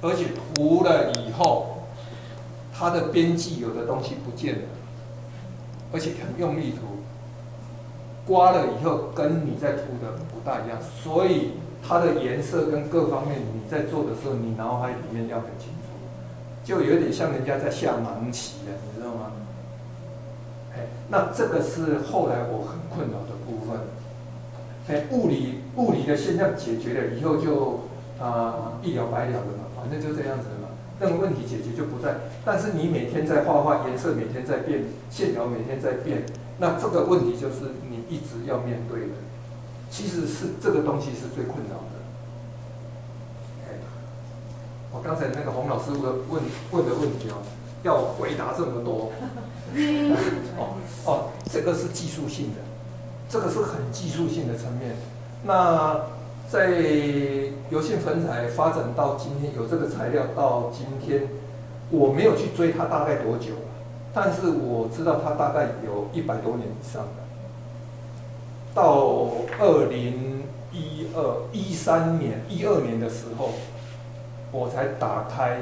[0.00, 1.84] 而且涂了以后，
[2.74, 4.62] 它的边际有的东西不见了，
[5.92, 6.91] 而且很用力涂，
[8.26, 15.90] 刮了以后跟你在涂的不大一样，所以它的颜色跟各方面你在做的时候，你脑海里面要很清楚，
[16.64, 19.32] 就有点像人家在下盲棋了，你知道吗？
[20.74, 23.80] 哎，那这个是后来我很困扰的部分。
[24.88, 27.80] 哎，物理物理的现象解决了以后就
[28.20, 30.68] 啊、一了百了的嘛，反正就这样子的嘛。
[31.00, 36.22] 那个问题解决就不在，但是你每天在画画，颜色每天在变，线条每天在变，
[36.58, 37.74] 那这个问题就是
[38.12, 39.14] 一直要面对的。
[39.90, 41.96] 其实是这个东西是最困扰的。
[43.64, 43.68] 哎，
[44.92, 47.42] 我刚才那个洪老师问问问的问题哦，
[47.82, 49.12] 要回答这么多。
[50.58, 52.60] 哦哦，这个是技术性的。
[53.28, 54.94] 这个是很技术性的层面。
[55.44, 56.00] 那
[56.50, 56.70] 在
[57.70, 61.28] 油性粉彩发展到今天，有这个材料到今天，
[61.90, 63.54] 我没有去追它大概多久，
[64.12, 67.21] 但是我知道它大概有一百多年以上的。
[68.74, 69.28] 到
[69.60, 73.50] 二零一二一三年一二年的时候，
[74.50, 75.58] 我才打开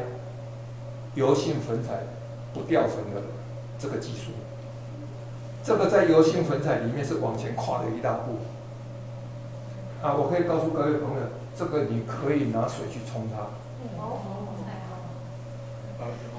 [1.15, 2.05] 油性粉彩
[2.55, 3.23] 不掉粉的
[3.79, 4.31] 这个技术。
[5.63, 8.39] 这个在油性粉彩里面是往前跨了一大步，
[10.01, 11.23] 啊，我可以告诉各位朋友，
[11.55, 13.51] 这个你可以拿水去冲它。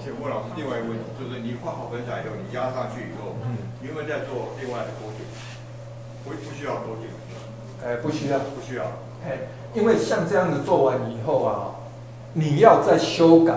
[0.02, 5.11] 请问老师，另外一个问题就是，你画好粉彩以后，你压上去以后，嗯，你有没有在做另外的勾点？
[6.24, 7.12] 不，不需要勾点。
[7.84, 8.84] 哎，不需要，不需要。
[9.26, 9.40] 哎，
[9.74, 11.76] 因为像这样子做完以后啊，
[12.34, 13.56] 你要再修改，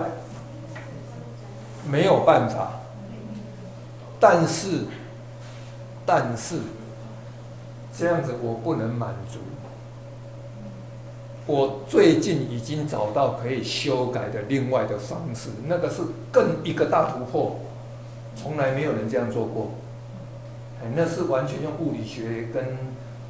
[1.89, 2.81] 没有办法。
[4.19, 4.85] 但是。
[6.07, 6.59] 但是
[7.91, 9.39] 这样子我不能满足。
[11.47, 17.59] 我最近已经找到可以修改的另外的方式，那个是更一个大突破，
[18.35, 19.71] 从来没有人这样做过。
[20.95, 22.77] 那是完全用物理学跟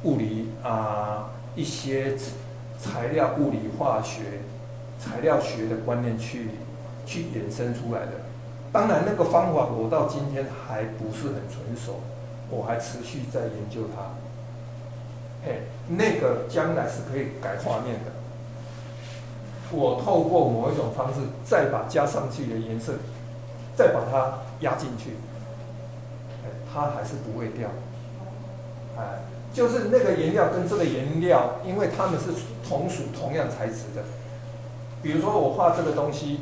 [0.02, 2.16] 物理啊一些
[2.78, 4.40] 材料物理化学、
[4.98, 6.50] 材料学的观念去
[7.06, 8.12] 去衍生出来的。
[8.72, 12.00] 当然，那个方法我到今天还不是很纯熟。
[12.48, 14.02] 我还持续在研究它，
[15.44, 18.12] 嘿，那个将来是可以改画面的，
[19.72, 22.92] 我透过某一种方式，再把加上去的颜色，
[23.74, 25.16] 再把它压进去，
[26.76, 27.70] 它还是不会掉。
[28.98, 32.26] 哎，就是那个颜料跟这个颜料，因为它们是
[32.68, 34.04] 同属同样材质的。
[35.02, 36.40] 比如说我画这个东西，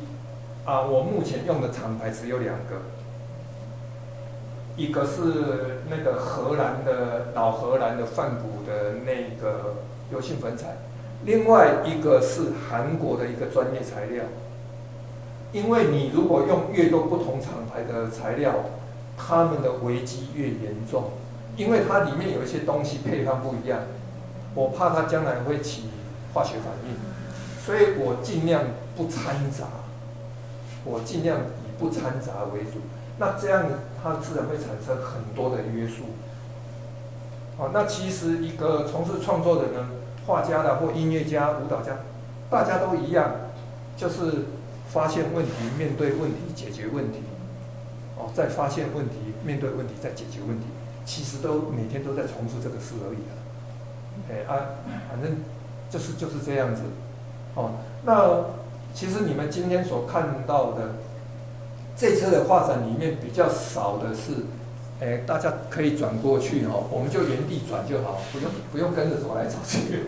[0.64, 2.82] 啊，我目前用的厂牌只有两个，
[4.76, 9.76] 一个是那个荷兰的老荷兰的梵谷的那个
[10.10, 10.76] 油性粉彩。
[11.24, 14.24] 另外一个是韩国的一个专业材料，
[15.52, 18.52] 因为你如果用越多不同厂牌的材料，
[19.16, 21.10] 他们的危机越严重，
[21.56, 23.80] 因为它里面有一些东西配方不一样，
[24.54, 25.84] 我怕它将来会起
[26.32, 26.96] 化学反应，
[27.64, 28.62] 所以我尽量
[28.96, 29.66] 不掺杂，
[30.84, 32.80] 我尽量以不掺杂为主，
[33.18, 33.64] 那这样
[34.02, 36.04] 它自然会产生很多的约束。
[37.56, 39.88] 好，那其实一个从事创作的呢。
[40.26, 41.98] 画家的或音乐家、舞蹈家，
[42.48, 43.30] 大家都一样，
[43.94, 44.46] 就是
[44.88, 47.18] 发现问题、面对问题、解决问题，
[48.24, 50.66] 哦，再发现问题、面对问题、再解决问题，
[51.04, 53.32] 其实都每天都在重复这个事而已的。
[54.30, 55.36] 哎啊，反正
[55.90, 56.82] 就是就是这样子。
[57.54, 57.72] 哦，
[58.04, 58.44] 那
[58.94, 60.92] 其实你们今天所看到的
[61.96, 64.44] 这次的画展里面比较少的是。
[65.00, 70.04] 哎，大家可以转过去哦，我们就原地转就好，不用不用跟着走来走去。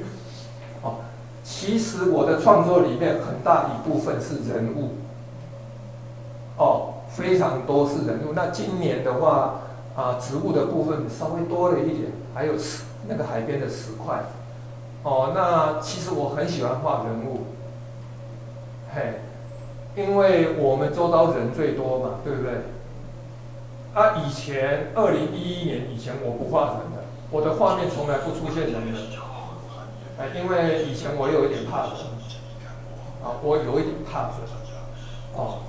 [0.81, 1.01] 哦，
[1.43, 4.95] 其实我的创作里面很大一部分是人物，
[6.57, 8.33] 哦，非常多是人物。
[8.35, 9.61] 那今年的话，
[9.97, 14.23] 啊，植物的部分稍微多了一点，还有石那个海边的石块。
[15.03, 17.47] 哦，那其实我很喜欢画人物，
[18.93, 19.21] 嘿，
[19.95, 22.53] 因为我们周遭人最多嘛，对不对？
[23.95, 28.99] 啊、以前二零一一年以前我不画人的，我的画面从来不出现人的，
[30.19, 31.93] 哎，因为以前我有一点怕人，
[33.25, 34.33] 啊，我有一点怕人，
[35.35, 35.61] 哦，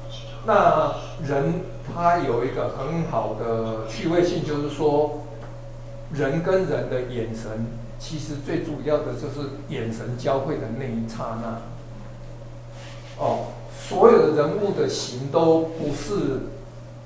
[0.48, 0.96] 那
[1.28, 1.62] 人
[1.94, 5.22] 他有一个很好的趣味性，就是说，
[6.12, 7.68] 人跟人的眼神，
[8.00, 11.62] 其实最主要的就是眼神交汇的那一刹那，
[13.24, 16.40] 哦，所有的人物的形都不是。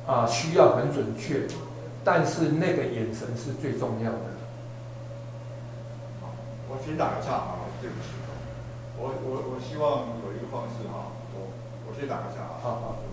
[0.08, 1.45] 啊，需要很准确，
[2.04, 4.34] 但是那个眼神是最重要的。
[6.67, 8.10] 我先打个岔啊，对不起，
[8.97, 11.54] 我我我希望有一个方式哈，我
[11.88, 12.60] 我先打个岔啊。
[12.63, 13.11] 好好，请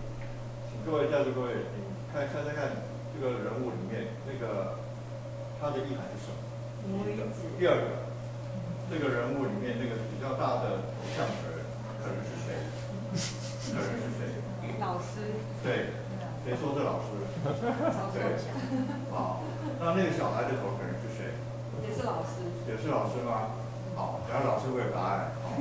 [0.84, 2.70] 各位在座各位，你看看看看
[3.14, 4.78] 这个人物里面那个
[5.60, 6.38] 他的意涵是什么？
[7.04, 7.24] 第一个，
[7.58, 8.08] 第二个，
[8.90, 11.64] 这个人物里面那个比较大的头像的人
[12.00, 12.54] 可能是谁？
[13.72, 14.22] 可能是谁？
[14.80, 15.36] 老师。
[15.62, 15.92] 对。
[16.46, 17.12] 谁说是老师？
[18.16, 18.24] 对，
[19.12, 19.44] 好，
[19.78, 21.36] 那那个小孩的头可能是谁？
[21.84, 22.40] 也是老师。
[22.64, 23.52] 也是老师吗？
[23.92, 25.36] 好，然后老师会有答案。
[25.44, 25.52] 好，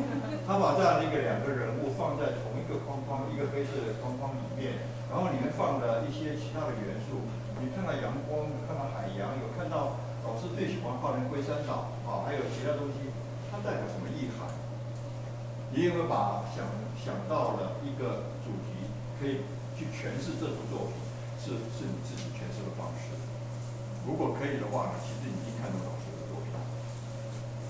[0.47, 7.23] 他把这样的一个两个人物放在同一个框框，一个黑色的框框里面，然后里面放了一些其他的元素。
[7.59, 13.09] 你看到阳光，看到海洋，有看到老师最喜欢画的龟山岛，啊，还有其他东西，
[13.49, 14.51] 它代表什么意涵？
[15.71, 16.63] 你有没有把想
[16.95, 18.87] 想到了一个主题
[19.19, 19.41] 可以？
[19.77, 20.97] 去诠释这幅作品，
[21.37, 23.13] 是是你自己诠释的方式。
[24.09, 26.49] 如果可以的话呢，其实你已经看到老师的作品。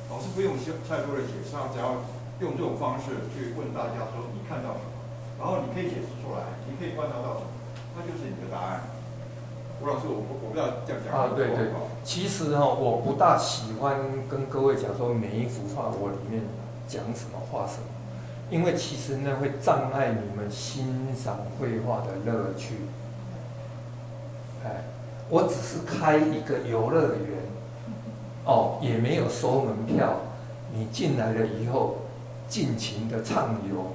[0.08, 0.56] 老师不用
[0.88, 2.00] 太多的解释，他只要
[2.40, 4.80] 用这种方式去问大家说你看到，
[5.78, 7.54] 可以解释出来，你可以观察到什么，
[7.96, 8.82] 那就是你的答案。
[9.80, 11.14] 吴老师，我不我不要这样讲。
[11.14, 11.70] 啊，对对。
[12.04, 13.96] 其实哈，我不大喜欢
[14.28, 16.42] 跟各位讲说每一幅画我里面
[16.88, 17.84] 讲什么画什么。
[18.50, 22.78] 因为其实呢，会障碍你们欣赏绘画的乐趣。
[24.66, 24.82] 哎，
[25.30, 27.38] 我只是开一个游乐园，
[28.46, 30.16] 哦，也没有收门票。
[30.74, 31.98] 你进来了以后，
[32.48, 33.92] 尽情的畅游。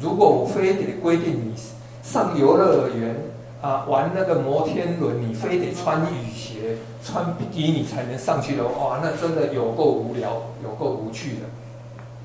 [0.00, 1.54] 如果我非得规定你
[2.02, 3.16] 上游乐园
[3.60, 11.46] 啊，玩那个摩天轮，你非得穿雨鞋、穿比基尼才能上去的话，哇，那真的有够无聊，有够无趣的，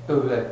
[0.06, 0.46] 对不对？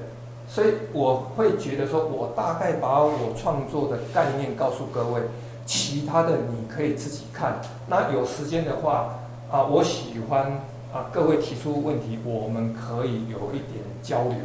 [0.49, 5.23] 所以我会觉得说，我大概把我创作的概念告诉各位，
[5.65, 7.61] 其他的你可以自己看。
[7.87, 9.21] 那有时间的话，
[9.51, 10.61] 啊，我喜欢
[10.93, 14.37] 啊，各位提出问题，我们可以有一点交流。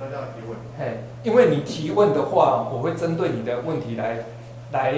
[0.00, 0.56] 大家提问。
[0.78, 4.24] 嘿，因为你提问的话，我会针对你的问题来
[4.72, 4.94] 来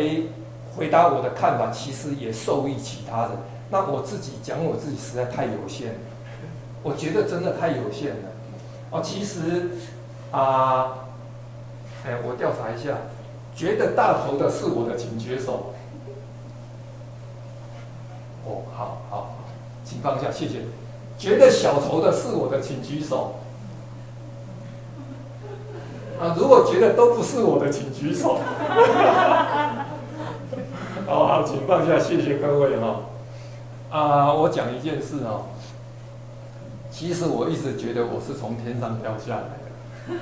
[0.77, 3.31] 回答我的看法，其实也受益其他人。
[3.71, 5.99] 那我自己讲我自己实在太有限了，
[6.85, 8.29] 我觉得真的太有限了。
[8.91, 9.71] 哦，其实。
[10.31, 11.09] 啊，
[12.07, 12.97] 哎，我调查一下，
[13.55, 15.75] 觉得大头的是我的，请举手。
[18.47, 19.35] 哦，好好，
[19.85, 20.61] 请放下，谢谢。
[21.19, 23.35] 觉得小头的是我的，请举手。
[26.23, 28.39] 啊，如果觉得都不是我的，请举手。
[31.05, 33.01] 好 好，请放下，谢谢各位哈。
[33.91, 35.47] 啊，我讲一件事哦。
[36.93, 40.15] 其实我一直觉得我是从天上掉下来的。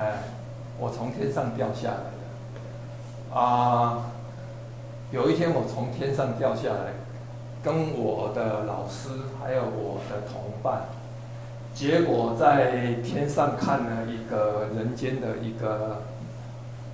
[0.00, 0.24] 哎，
[0.80, 3.38] 我从天上掉下来的。
[3.38, 4.06] 啊，
[5.12, 6.94] 有一天我从天上掉下来，
[7.62, 10.88] 跟我的老师还有我的同伴。
[11.78, 16.02] 结果在天上看了一个人间的一个，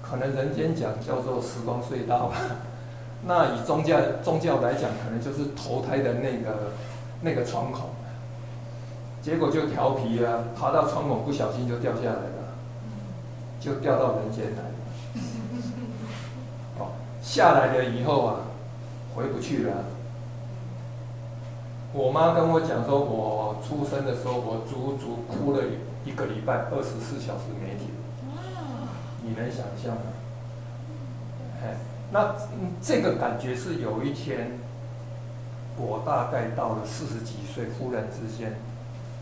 [0.02, 2.36] 可能人间讲叫做时光隧道吧。
[3.26, 6.72] 那以宗教宗教来讲，可能就是投胎的那个
[7.22, 7.94] 那个窗口。
[9.22, 12.52] 结果就调皮啊，爬到窗口不小心就掉下来了，
[13.58, 14.74] 就掉到人间来了。
[16.78, 18.36] 哦，下来了以后啊，
[19.16, 19.72] 回不去了。
[21.96, 25.62] 我妈跟我讲说，我出生的时候，我足足哭了
[26.04, 27.86] 一个礼拜，二十四小时没停。
[29.22, 30.02] 你能想象吗？
[31.62, 31.76] 哎，
[32.10, 32.34] 那
[32.82, 34.58] 这个感觉是有一天，
[35.76, 38.56] 我大概到了四十几岁，忽然之间，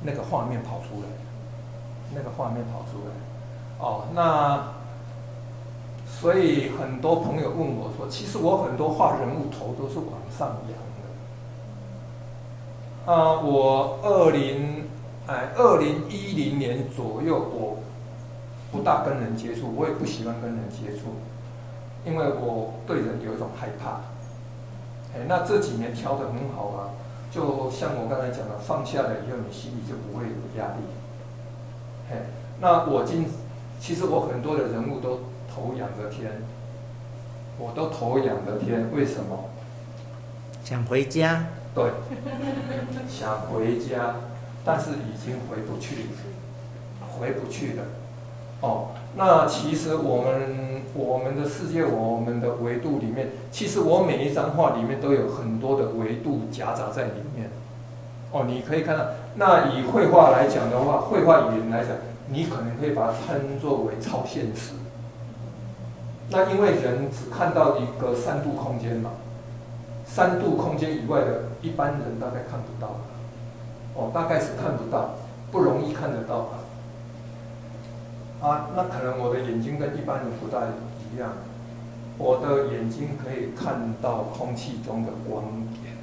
[0.02, 1.08] 那个画面跑出来，
[2.14, 3.12] 那个画面跑出来。
[3.84, 4.72] 哦，那
[6.08, 10.78] 所以很多朋友问我说，其实我很多画人物头都是往上仰。
[13.04, 14.84] 啊，我二零
[15.26, 17.78] 哎，二零一零年左右，我
[18.70, 21.16] 不大跟人接触，我也不喜欢跟人接触，
[22.04, 24.02] 因为我对人有一种害怕。
[25.14, 26.94] 哎，那这几年调得很好啊，
[27.32, 30.84] 就像我刚才讲的，放下了以后，你心里就不会有压力。
[32.08, 32.16] 嘿，
[32.60, 33.26] 那我今
[33.80, 35.18] 其实我很多的人物都
[35.52, 36.30] 头仰着天，
[37.58, 39.50] 我都头仰着天，为什么？
[40.62, 41.44] 想回家。
[41.74, 41.84] 对，
[43.08, 44.16] 想回家，
[44.62, 46.06] 但是已经回不去，
[47.00, 47.84] 回不去了。
[48.60, 57.48] 哦，那其实我们我们的世界，我们的维度里面，其实我每一张画里面都有很多的维度夹杂在里面。
[58.32, 59.06] 哦，你可以看到，
[59.36, 61.96] 那以绘画来讲的话，绘画语言来讲，
[62.28, 64.74] 你可能可以把它称作为超现实。
[66.28, 69.10] 那因为人只看到一个三度空间嘛。
[70.14, 73.00] 三度空间以外的一般人大概看不到，
[73.94, 75.14] 哦，大概是看不到，
[75.50, 76.52] 不容易看得到啊。
[78.42, 81.32] 啊，那可能我的眼睛跟一般人不大一样，
[82.18, 85.44] 我的眼睛可以看到空气中的光
[85.80, 85.96] 点，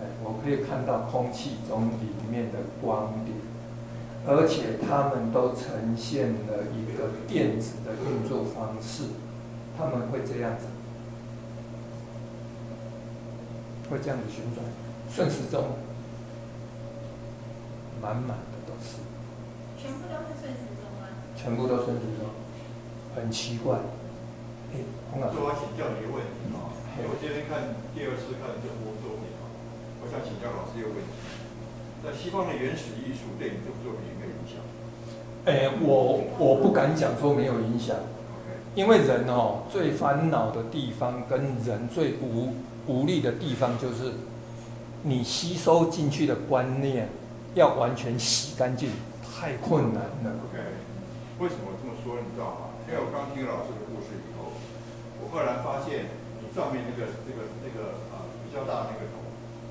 [0.00, 3.36] 哎，我可以看到空气中里面的光点，
[4.24, 9.06] 而且它们都呈现了一个电子的运作方式，
[9.76, 10.66] 他们会这样子。
[13.92, 14.64] 会这样子旋转，
[15.12, 15.76] 顺时钟，
[18.00, 19.04] 满满的都是。
[19.76, 21.12] 全部都是顺时钟吗？
[21.36, 22.32] 全部都顺时钟，
[23.14, 23.76] 很奇怪。
[24.72, 24.80] 哎，
[25.12, 26.72] 洪老师，我请教你一个问题啊，
[27.04, 29.44] 我今天看第二次看这幅作品啊，
[30.00, 31.12] 我想请教老师一个问题：
[32.00, 34.56] 在西方的原始艺术对你这部作品有没有影响？
[35.44, 37.94] 哎，我我不敢讲说没有影响，
[38.74, 42.56] 因为人哦最烦恼的地方跟人最无。
[42.86, 44.12] 无力的地方就是，
[45.02, 47.08] 你吸收进去的观念
[47.54, 48.90] 要完全洗干净，
[49.22, 50.34] 太困难了。
[50.50, 50.58] OK，
[51.38, 52.18] 为什么这么说？
[52.18, 52.74] 你知道吗？
[52.90, 54.52] 因为我刚听老师的故事以后，
[55.22, 56.10] 我忽然发现
[56.42, 59.22] 你上面那个这个那个啊比较大那个头，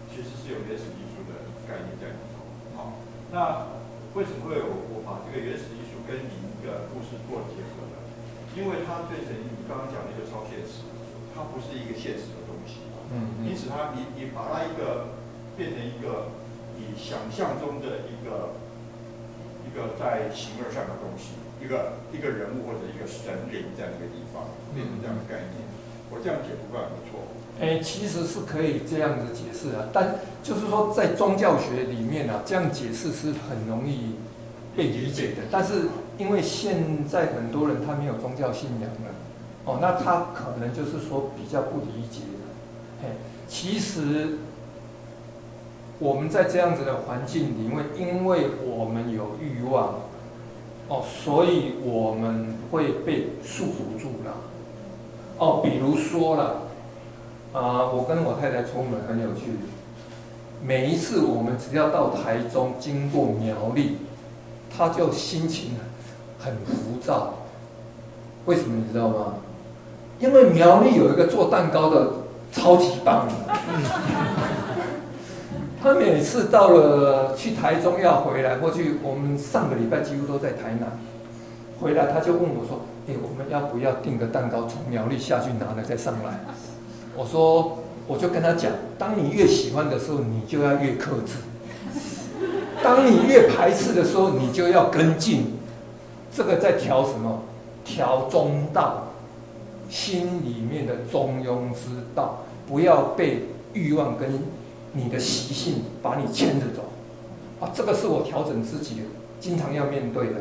[0.07, 2.47] 其实是有原始艺术的概念在里头。
[2.79, 2.95] 好，
[3.35, 3.75] 那
[4.15, 6.31] 为什么会有我把这个原始艺术跟你
[6.63, 7.99] 的故事做结合呢？
[8.55, 10.87] 因为它变成你刚刚讲的一个超现实，
[11.35, 12.40] 它不是一个现实。
[13.13, 15.11] 嗯，因此他你你把它一个
[15.57, 16.31] 变成一个
[16.79, 18.55] 你想象中的一个
[19.67, 25.59] 一个在形而上的东西，一个一个人物或者一个神灵在那个地方变成这样的概念，
[26.09, 27.19] 我这样解读不没错。
[27.59, 34.15] 哎，其实是可以这样子解释啊，但就是说在宗教学里面啊，这样解释是很容易
[34.75, 35.43] 被理解的。
[35.51, 39.11] 但是因为现在很多人他没有宗教信仰了，
[39.65, 42.21] 哦，那他可能就是说比较不理解。
[43.53, 44.37] 其实
[45.99, 49.95] 我们在这样子的环境里面，因为我们有欲望，
[50.87, 54.37] 哦，所以我们会被束缚住了。
[55.37, 56.61] 哦，比如说了，
[57.51, 59.57] 啊、我跟我太太出门很有趣，
[60.65, 63.97] 每一次我们只要到台中经过苗栗，
[64.75, 65.71] 她就心情
[66.39, 67.33] 很浮躁。
[68.45, 69.33] 为什么你知道吗？
[70.19, 72.20] 因为苗栗有一个做蛋糕的。
[72.51, 73.27] 超级棒！
[75.81, 80.91] 他每次到了去台中要回来，过去我们上个礼拜几乎都在台南，
[81.79, 86.39] 回来他就问我说：“哎，我们要不要订个蛋糕从苗栗下去拿了再上来？”
[87.17, 91.37] 我说：“我就跟他讲，当你越喜欢的时候，你就要越克制；
[92.83, 95.57] 当你越排斥的时候，你就要跟进。
[96.33, 97.41] 这个在调什么？
[97.83, 99.07] 调中道，
[99.91, 104.41] 心里面的中庸之道，不要被欲望跟。”
[104.93, 106.81] 你的习性把你牵着走，
[107.61, 109.03] 啊，这个是我调整自己
[109.39, 110.33] 经常要面对的。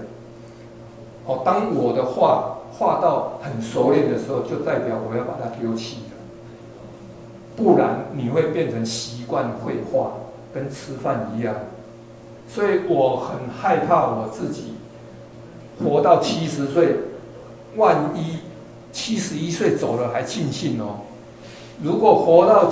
[1.24, 6.16] 哦，当我的画画到很熟练的时候，就代表我要把它丢弃了，
[7.56, 10.14] 不然你会变成习惯绘画，
[10.52, 11.54] 跟吃饭一样。
[12.48, 14.74] 所以我很害怕我自己
[15.78, 16.96] 活到七十岁，
[17.76, 18.38] 万一
[18.92, 21.00] 七十一岁走了还庆幸哦。
[21.82, 22.70] 如果活到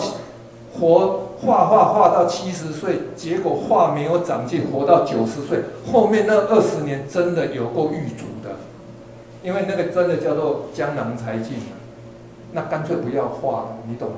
[0.78, 1.24] 活。
[1.38, 8.56] 画画画到七十岁，结果画没有长进，活到九十岁，后面那二十年真的有够郁卒的，
[9.44, 11.58] 因为那个真的叫做江郎才尽，
[12.50, 14.16] 那干脆不要画了，你懂吗？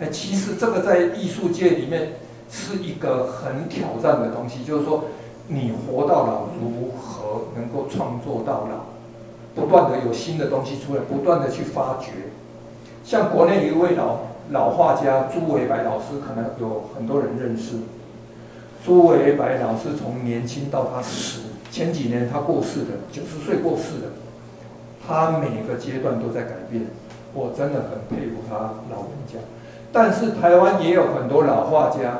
[0.00, 2.14] 哎，其实这个在艺术界里面
[2.50, 5.04] 是一个很挑战的东西，就是说
[5.46, 8.86] 你活到老，如何能够创作到老，
[9.54, 12.10] 不断的有新的东西出来，不断的去发掘，
[13.04, 14.32] 像国内一位老。
[14.50, 17.76] 老画家朱维白老师可能有很多人认识。
[18.84, 24.08] 朱维白老师从年轻到他死，前几年他过世的，九十岁过世的，
[25.06, 26.86] 他每个阶段都在改变，
[27.32, 28.56] 我真的很佩服他
[28.90, 29.38] 老人家。
[29.90, 32.18] 但是台湾也有很多老画家，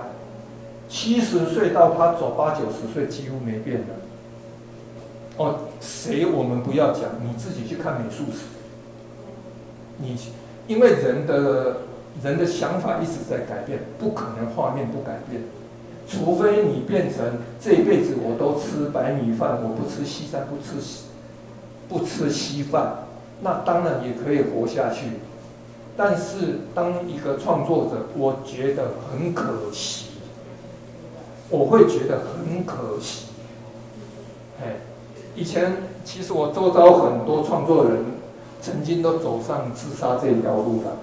[0.88, 3.94] 七十岁到他走八九十岁几乎没变的。
[5.44, 8.44] 哦，谁我们不要讲，你自己去看美术史。
[9.98, 10.16] 你
[10.66, 11.76] 因为人的。
[12.22, 15.44] 人的想法一直在改变，不可能画面不改变，
[16.06, 21.04] 除非你变成这一辈子我都吃白米饭，我不吃西餐，不吃西
[21.88, 23.06] 不吃稀饭，
[23.40, 25.06] 那当然也可以活下去。
[25.96, 30.08] 但是当一个创作者，我觉得很可惜，
[31.48, 33.28] 我会觉得很可惜。
[34.62, 34.76] 哎，
[35.34, 38.04] 以前其实我周遭很多创作人，
[38.60, 40.96] 曾经都走上自杀这条路的。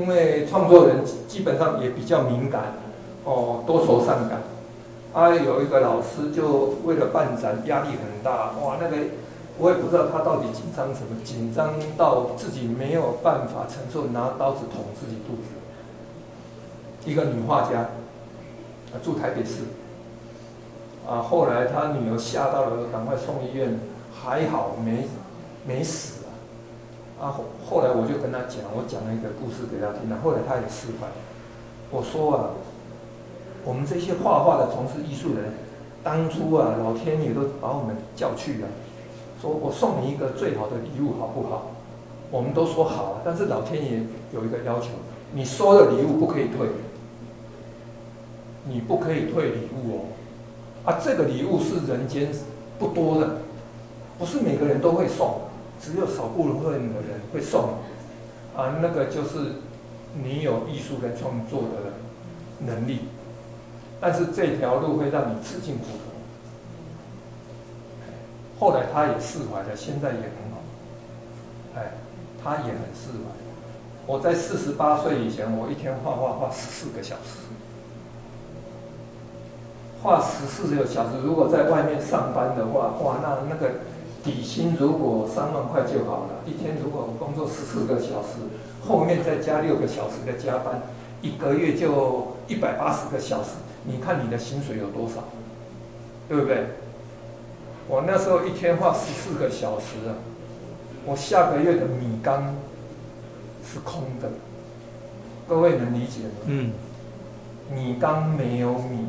[0.00, 2.74] 因为创作人基本上也比较敏感，
[3.24, 4.40] 哦，多愁善感。
[5.12, 8.96] 啊，有一个老师就为了办展，压力很大，哇，那个
[9.58, 15.50] 我也不知道他到底紧张什么，紧张到自己没有办法承受，拿刀子捅自己肚子。
[17.04, 17.90] 一个女画家，
[19.02, 19.64] 住台北市，
[21.12, 23.78] 啊，后来他女儿吓到了，赶快送医院，
[24.14, 25.06] 还好没
[25.66, 26.24] 没死。
[27.20, 31.06] 啊，后后来我就跟他讲，我讲了一个故事给他听了，后来他也释怀。
[31.90, 32.50] 我说啊，
[33.62, 35.52] 我们这些画画的从事艺术人，
[36.02, 38.68] 当初啊，老天爷都把我们叫去了，
[39.38, 41.72] 说我送你一个最好的礼物，好不好？
[42.30, 44.00] 我们都说好，但是老天爷
[44.32, 44.88] 有一个要求，
[45.34, 46.68] 你收的礼物不可以退，
[48.64, 50.00] 你不可以退礼物哦。
[50.84, 52.28] 啊，这个礼物是人间
[52.78, 53.36] 不多的，
[54.18, 55.42] 不是每个人都会送。
[55.80, 57.78] 只有少部分的人会送，
[58.54, 59.54] 啊，那个就是
[60.14, 61.94] 你有艺术跟创作的
[62.64, 63.00] 能力，
[64.00, 66.12] 但是这条路会让你吃尽苦头。
[68.60, 70.62] 后来他也释怀了，现在也很好，
[71.74, 71.94] 哎，
[72.40, 73.32] 他也很释怀。
[74.06, 77.40] 我在四十八岁以前，我一天画画画十四个小时，
[80.02, 81.10] 画十四个小时。
[81.22, 83.70] 如果在外面上班的话，哇，那那个。
[84.24, 88.38] 底薪如果三万块就好了，一天如果工作十四个小时，
[88.86, 90.80] 后面再加六个小时的加班，
[91.22, 93.50] 一个月就一百八十个小时。
[93.82, 95.24] 你看你的薪水有多少，
[96.28, 96.66] 对不对？
[97.88, 100.14] 我那时候一天画十四个小时啊，
[101.04, 102.54] 我下个月的米缸
[103.66, 104.30] 是空的。
[105.48, 106.46] 各位能理解吗？
[106.46, 106.70] 嗯。
[107.74, 109.06] 米缸没有米，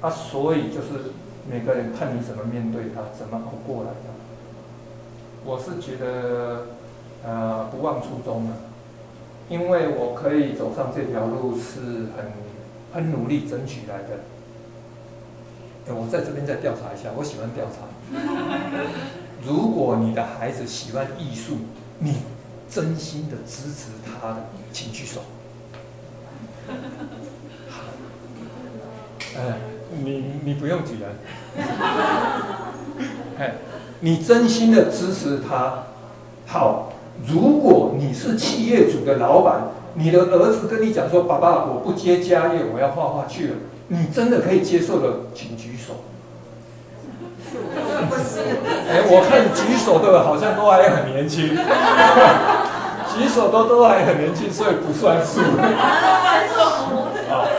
[0.00, 1.12] 啊，所以就是。
[1.50, 4.10] 每个人看你怎么面对他，怎么熬过来的。
[5.46, 6.66] 我是觉得，
[7.24, 8.56] 呃，不忘初衷了，
[9.48, 12.32] 因为我可以走上这条路是很
[12.92, 15.94] 很努力争取来的。
[15.94, 17.88] 我在这边再调查一下，我喜欢调查。
[19.42, 21.56] 如果你的孩子喜欢艺术，
[22.00, 22.16] 你
[22.68, 25.22] 真心的支持他的，请举手。
[27.70, 27.84] 好，
[29.34, 29.77] 呃。
[30.04, 31.08] 你你不用举了，
[33.38, 33.54] 哎，
[34.00, 35.84] 你真心的支持他，
[36.46, 36.92] 好。
[37.26, 43.54] 如果你是企业主的老板，你的儿子跟你讲说：“爸爸，我不接家业，我要画画去了。”
[43.90, 46.04] 你真的可以接受的，请举手。
[48.88, 51.48] 哎，我看举手的好像都还很年轻，
[53.16, 55.40] 举手都都还很年轻，所以不算数。
[57.28, 57.50] 啊，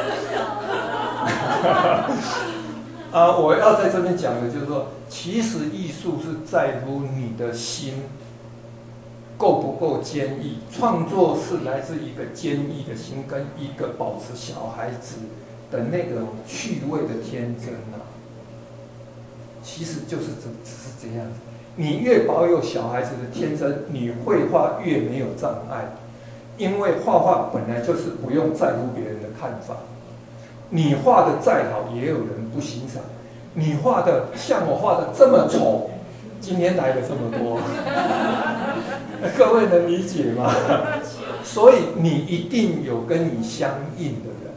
[3.11, 8.03] 啊 我要在这边讲的就是说，其实艺术是在乎你的心
[9.37, 10.59] 够不够坚毅。
[10.71, 15.17] 创作是来自一个坚毅的心，跟一个保持小孩子
[15.71, 18.05] 的那个趣味的天真啊。
[19.63, 21.39] 其实就是这，只是这样子。
[21.75, 25.95] 你越保有小孩子的天真，你绘画越没有障碍，
[26.57, 29.75] 因为画画本来就是不用在乎别人的看法。
[30.69, 33.01] 你画的再好，也有人不欣赏。
[33.53, 35.89] 你画的像我画的这么丑，
[36.39, 37.59] 今天来了这么多，
[39.35, 40.53] 各位能理解吗？
[41.43, 44.53] 所以你一定有跟你相应的人。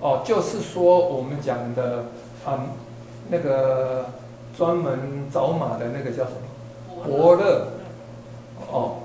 [0.00, 2.06] 哦，就是说我们讲的，
[2.46, 2.58] 嗯，
[3.30, 4.06] 那个
[4.58, 7.04] 专门找马的那个叫什么？
[7.06, 7.68] 伯乐。
[8.72, 8.96] 哦，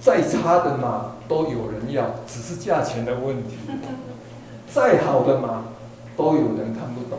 [0.00, 3.56] 再差的马都有人要，只是价钱的问题。
[4.72, 5.64] 再好的马，
[6.16, 7.18] 都有人看不懂，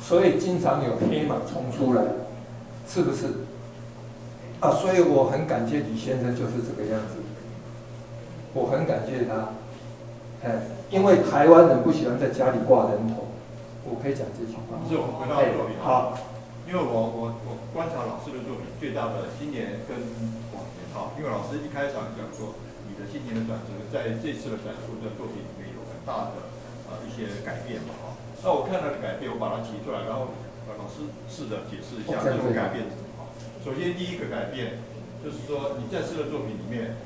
[0.00, 2.02] 所以经常有黑马冲出来，
[2.86, 3.26] 是不是？
[4.60, 7.18] 啊，所以我很感谢李先生，就是这个样子。
[8.54, 9.50] 我很感谢他，
[10.46, 13.26] 哎，因为台湾人不喜欢在家里挂人头，
[13.82, 14.78] 我可以讲这句话。
[14.88, 16.14] 是我们回到作品好，
[16.64, 19.98] 因为我我我观察老师的作品，最大的今年跟
[20.54, 22.54] 往年好，因为老师一开场讲说，
[22.86, 26.53] 你的新年的转折，在这次的展出的作品里面有很大的。
[27.02, 28.14] 一些改变嘛，哈，
[28.44, 30.30] 那我看到的改变，我把它提出来，然后
[30.70, 33.28] 呃，老师试着解释一下这种改变是什么。
[33.64, 34.78] 首先，第一个改变
[35.24, 36.96] 就是说，你在诗的作品里面，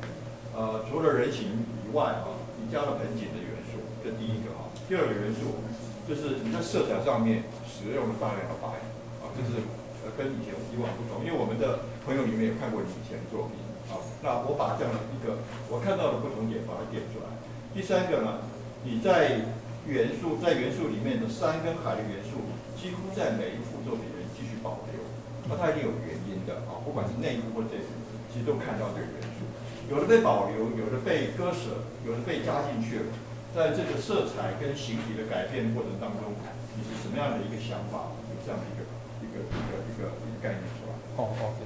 [0.55, 4.67] 呃，除了人形以外，啊，你加了盆景的元素，这第一个哈。
[4.91, 5.63] 第二个元素
[6.09, 8.81] 就是你在色彩上面使用了大量的白，
[9.23, 9.63] 啊，这是
[10.03, 17.29] 呃跟以前以往不同，因为我们的朋友里面有看过你以前的作品，好，那我把这样的一个我看到的不同点把它点出来。
[17.75, 18.41] 第三个呢，
[18.83, 19.45] 你在
[19.89, 22.45] 元素在元素里面的山跟海的元素，
[22.77, 25.01] 几乎在每一幅作品里面继续保留，
[25.49, 27.97] 那它一定有原因的啊，不管是内部或这幅，
[28.29, 29.49] 其实都看到这个元素，
[29.89, 33.09] 有的被保留，有的被割舍，有的被加进去了。
[33.57, 36.37] 在这个色彩跟形体的改变过程当中，
[36.77, 38.13] 你是什么样的一个想法？
[38.29, 38.85] 有这样的一个
[39.25, 40.93] 一个一个一个一个概念出来？
[41.17, 41.65] 哦，OK。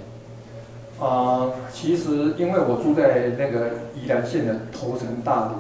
[1.03, 5.55] 啊、其实因为我住在那个宜兰县的头城大里。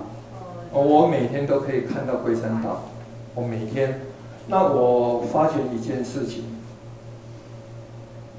[0.74, 2.84] 我每天都可以看到龟山岛，
[3.34, 4.00] 我每天，
[4.46, 6.44] 那我发觉一件事情，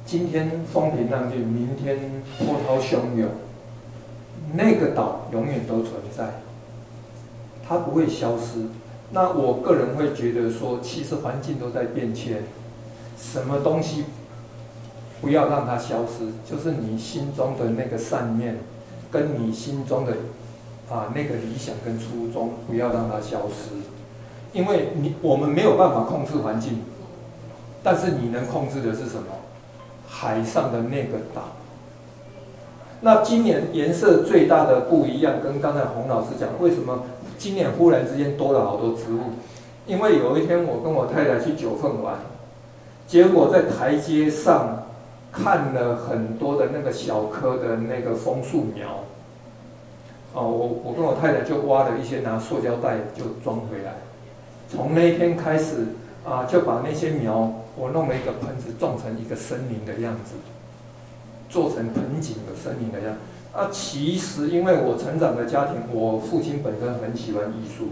[0.03, 1.99] 今天风平浪静，明天
[2.39, 3.29] 波涛汹涌，
[4.53, 6.41] 那个岛永远都存在，
[7.67, 8.65] 它不会消失。
[9.11, 12.41] 那我个人会觉得说，其实环境都在变迁，
[13.15, 14.05] 什么东西
[15.21, 18.57] 不要让它消失，就是你心中的那个善念，
[19.11, 20.13] 跟你心中的。
[20.93, 23.73] 啊，那个理想跟初衷不要让它消失，
[24.51, 26.83] 因为你我们没有办法控制环境，
[27.81, 29.23] 但是你能控制的是什么？
[30.07, 31.41] 海上的那个岛。
[33.01, 37.05] 那今年颜色最大的不一样，跟刚才洪老师讲，为什么
[37.39, 39.33] 今年忽然之间多了好多植物？
[39.87, 42.17] 因为有一天我跟我太太去九份玩，
[43.07, 44.83] 结果在台阶上
[45.31, 49.05] 看了很多的那个小棵的那个枫树苗。
[50.34, 53.93] 哦，我我跟我太太就挖了一些，拿塑胶袋就装回来。
[54.67, 55.89] 从那一天开始
[56.25, 60.34] 啊，就把那些苗，我弄了一个盆子，种成一个森林的样子，
[61.49, 63.19] 做成盆景的森林的样子。
[63.55, 67.89] 啊，其实因为我成长的家庭，我父亲本身很喜欢艺术，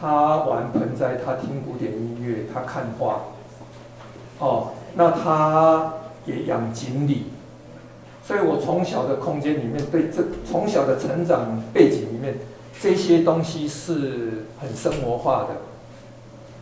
[0.00, 3.20] 他玩盆栽，他听古典音乐，他看画。
[4.40, 5.94] 哦，那他
[6.26, 7.26] 也养锦鲤。
[8.32, 12.34] 所以我从小的空间里面，对这从小的成长背景里面，
[12.80, 15.48] 这些东西是很生活化的。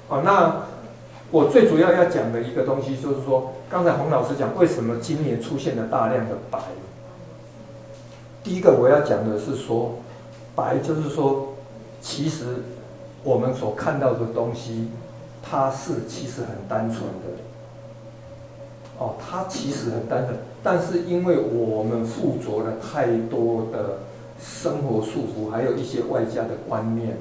[0.08, 0.62] 好，那
[1.30, 6.58] 我最主要要讲的一个东西就是说，刚才洪老师讲为什么今年出现了大量的白。
[8.42, 9.94] 第一个我要讲的是说，
[10.56, 11.54] 白就是说，
[12.00, 12.46] 其实
[13.22, 14.88] 我们所看到的东西，
[15.40, 17.49] 它是其实很单纯的。
[19.00, 24.00] 哦，它其实很单纯，但是因为我们附着了太多的
[24.38, 27.16] 生活束缚，还有一些外加的观念，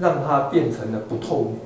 [0.00, 1.58] 让它变成了不透明，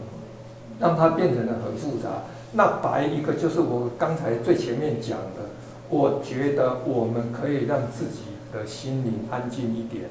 [0.78, 2.24] 让它变成了很复杂。
[2.53, 5.49] 那白一个就是我刚才最前面讲的，
[5.88, 10.05] 我觉得我们可以让自己的心灵安静一点，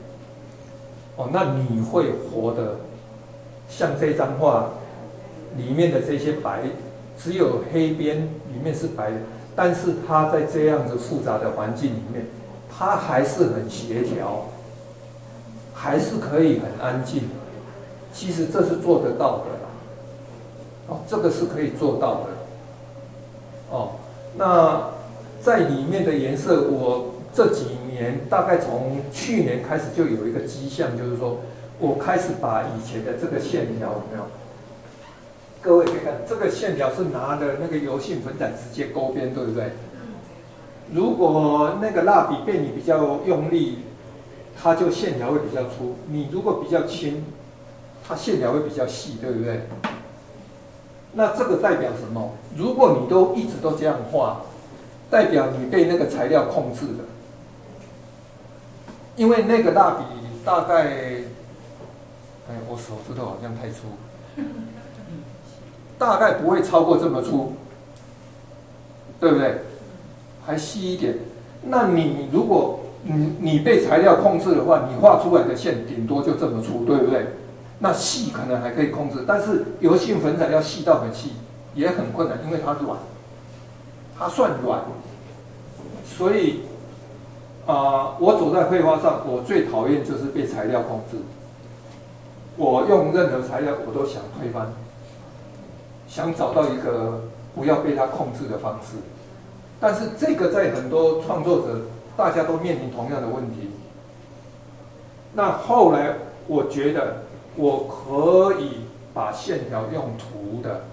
[1.18, 2.78] 哦，那你会活得
[3.70, 4.72] 像这张画
[5.56, 6.64] 里面的这些白，
[7.24, 9.18] 只有黑边，里面是白的，
[9.56, 12.26] 但是它在这样子复杂的环境里面，
[12.70, 14.46] 它还是很协调，
[15.74, 17.24] 还是可以很安静。
[18.12, 19.46] 其实这是做得到的，
[20.88, 22.30] 哦，这个是可以做到的，
[23.70, 23.92] 哦，
[24.36, 24.90] 那
[25.42, 31.40] 在里面的颜色，我这几年大概从去年开始就有一个迹象，就是说
[31.80, 34.26] 我开始把以前的这个线条有没有？
[35.62, 39.74] 各位可以看，这个线条是拿的那个油性粉彩直接勾边，对不对？
[40.92, 43.80] 如果那个蜡笔被你比较用力，
[44.60, 47.24] 它就线条会比较粗；你如果比较轻，
[48.08, 49.68] 它线条会比较细，对不对？
[51.14, 52.32] 那这个代表什么？
[52.58, 54.42] 如果你都一直都这样画，
[55.12, 57.06] 代表你被那个材料控制了。
[59.16, 60.06] 因为那个蜡笔
[60.44, 60.86] 大概，
[62.50, 63.88] 哎，我手指头好像太粗，
[66.02, 67.54] 大概不会超过这么粗，
[69.20, 69.60] 对不对？
[70.44, 71.16] 还细一点。
[71.64, 77.28] 那你如果你你被材料控制的话，你画出来的线顶多就这么粗，对不对？
[77.78, 81.34] 那细可能还可以控制，但是油性粉彩要细到很细
[81.76, 82.98] 也很困难，因为它软，
[84.18, 84.82] 它算软，
[86.04, 86.62] 所以
[87.68, 91.18] 啊、我走在绘画上，我最讨厌就是被材料控制。
[92.58, 94.68] 我用任何材料，我都想推翻，
[96.12, 97.22] 想找到一个
[97.56, 98.98] 不要被它控制的方式。
[99.80, 101.80] 但是这个在很多创作者，
[102.18, 103.72] 大家都面临同样的问题。
[105.34, 106.16] 那后来
[106.48, 107.24] 我觉得。
[107.58, 108.78] 我可以
[109.14, 110.84] 把线条用涂的，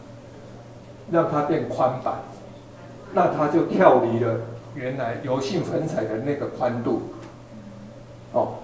[1.08, 2.16] 让它变宽板，
[3.12, 4.40] 那它就跳离了
[4.74, 7.02] 原来油性粉彩的那个宽度。
[8.32, 8.54] 哦，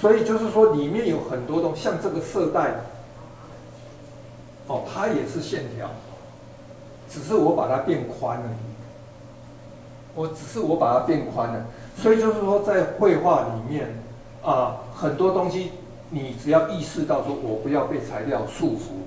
[0.00, 2.74] 所以就是说里面有很多东西，像这个色带，
[4.66, 5.88] 哦，它也是线条，
[7.14, 8.44] 只是我把它变宽了。
[10.16, 11.64] 我只是我把它变宽了，
[11.96, 13.88] 所以就是说在绘画里面
[14.42, 15.70] 啊，很多东西。
[16.10, 19.02] 你只要意识到说，我不要被材料束缚，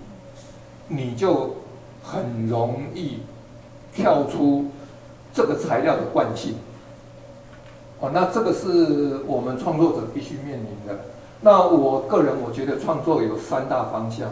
[0.89, 1.55] 你就
[2.03, 3.19] 很容易
[3.93, 4.65] 跳出
[5.33, 6.55] 这个材料的惯性。
[8.01, 10.99] 哦，那这个是我们创作者必须面临的。
[11.39, 14.29] 那我个人我觉得创作有三大方向：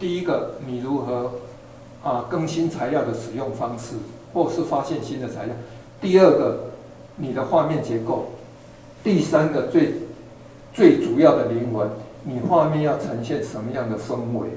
[0.00, 1.30] 第一个，你如何
[2.06, 3.96] 啊更新材料的使用方式，
[4.32, 5.54] 或是发现新的材料；
[6.00, 6.60] 第二个，
[7.16, 8.26] 你的画面结构；
[9.02, 9.94] 第三个最。
[10.74, 11.88] 最主要的灵魂，
[12.24, 14.48] 你画面要呈现什么样的氛围？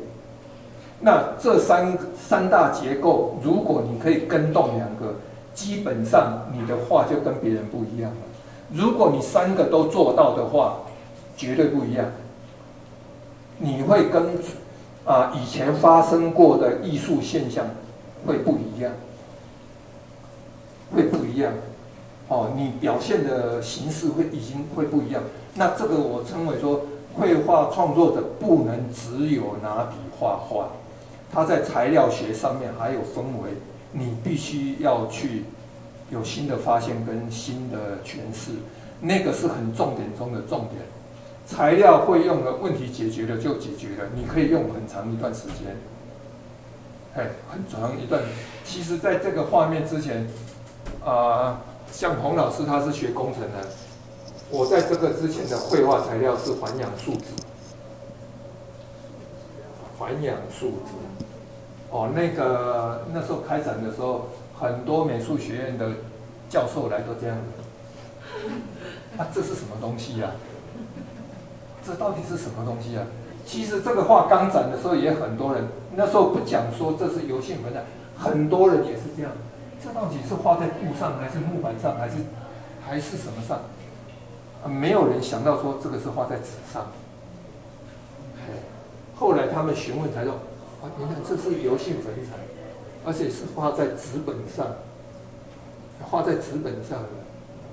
[1.00, 5.16] 那这三三大结构，如果你可以跟动两个，
[5.54, 8.18] 基本上你的画就跟别人不一样了。
[8.74, 10.80] 如果你三个都做到的话，
[11.38, 12.06] 绝对不一样。
[13.58, 14.38] 你会跟
[15.10, 17.66] 啊以前发生过的艺术现象
[18.28, 18.92] 会不一样，
[20.94, 21.52] 会不一样。
[22.28, 25.24] 哦，你表现的形式会已经会不一样。
[25.56, 26.82] 那这个我称为说，
[27.16, 30.68] 绘画创作者不能只有拿笔画画，
[31.34, 33.50] 他在材料学上面还有氛围，
[33.92, 35.46] 你必须要去
[36.12, 38.52] 有新的发现跟新的诠释，
[39.02, 40.86] 那个是很重点中的重点。
[41.50, 45.76] 材料会用的问题解决了就解决了，你可以用很长一段时间，
[47.16, 48.22] 哎，很长一段。
[48.64, 50.28] 其实在这个画面之前，
[51.04, 51.60] 啊、
[51.92, 53.68] 像洪老师他是学工程的。
[54.52, 57.26] 我在这个之前的绘画材料是环氧树脂，
[59.98, 60.94] 环氧树脂，
[61.90, 64.28] 哦，那个那时候开展的时候，
[64.60, 65.90] 很多美术学院的
[66.48, 70.32] 教授来都这样子，啊，这是什么东西呀？
[71.90, 73.04] 这到底是什么东西啊？
[73.48, 75.64] 其实这个画刚展的时候也很多人，
[75.96, 77.82] 那时候不讲说这是油性粉彩，
[78.16, 79.32] 很多人也是这样，
[79.84, 82.18] 这到底是画在布上还是木板上还是
[82.86, 83.58] 还是什么上？
[84.70, 86.86] 没有人想到说这个是画在纸上，
[89.16, 90.34] 后来他们询问才说，
[90.84, 92.38] 啊，你看这是油性粉彩，
[93.04, 94.68] 而且是画在纸本上，
[96.04, 97.08] 画在纸本上的，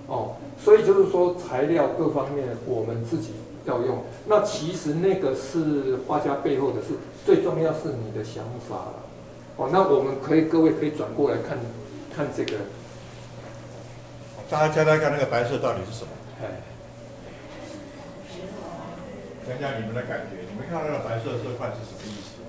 [0.07, 3.33] 哦，所以就是说材料各方面我们自己
[3.67, 4.05] 要用。
[4.27, 6.95] 那其实那个是画家背后的事，
[7.25, 8.95] 最重要是你的想法，
[9.57, 11.59] 哦，那我们可以各位可以转过来看，
[12.15, 12.57] 看这个，
[14.49, 16.11] 大家猜猜看那个白色到底是什么？
[16.41, 16.47] 哎
[19.49, 22.43] 讲讲你们的感觉，你们看到那个白色色块是什么意思？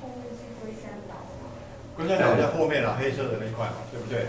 [0.00, 1.26] 后面是龟山岛。
[1.96, 4.26] 龟山岛在后面了，黑色的那块嘛，对不对？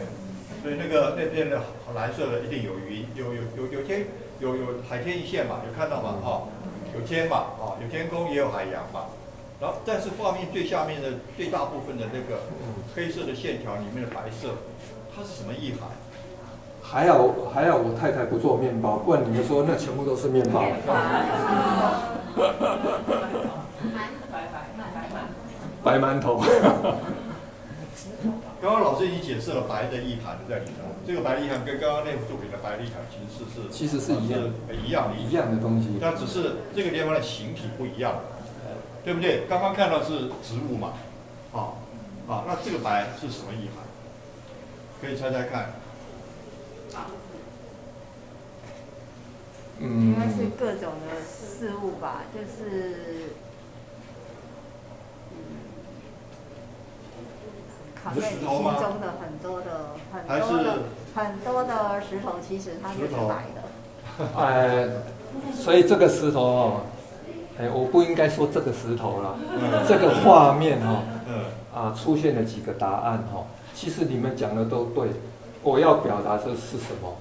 [0.64, 1.62] 所以那个那边的
[1.94, 4.08] 蓝色的一定有云，有有有有天
[4.40, 6.16] 有有海天一线嘛，有看到吗？
[6.24, 6.48] 哦，
[6.94, 9.06] 有天嘛，哦，有天空也有海洋嘛。
[9.60, 12.42] 然后，但是画面最下面的最大部分的那个
[12.94, 14.50] 黑色的线条里面的白色，
[15.16, 15.90] 它是什么意涵？
[16.82, 20.64] 还好还好，我太太不做面包，不然你们说那全部都是面包。
[25.84, 26.44] 白馒头。
[28.66, 34.42] 刚刚老师已经解释了白的意涵在里头，这个白的意涵跟刚刚那幅作品的白的意涵其实是其实是一样
[34.74, 38.22] 一样的一样的东西，但只是这个地方的形体不一样，
[39.04, 39.46] 对不对？
[39.48, 40.94] 刚刚看到是植物嘛，
[41.52, 41.78] 好，
[42.26, 43.86] 好，那这个白是什么意涵？
[45.00, 45.70] 可以猜猜看。
[49.78, 53.36] 嗯，应该是各种的事物吧，就是。
[58.06, 60.78] 藏在心中的很多的很多的
[61.16, 63.64] 很多的石头，其实它就是白的。
[64.38, 64.88] 哎，
[65.56, 66.82] 所以这个石头哦，
[67.60, 69.36] 哎，我不应该说这个石头了。
[69.52, 71.34] 嗯、这个画面哈、哦，嗯，
[71.74, 73.46] 啊，出现了几个答案哈、哦。
[73.74, 75.10] 其实你们讲的都对，
[75.64, 77.12] 我要表达的是什么？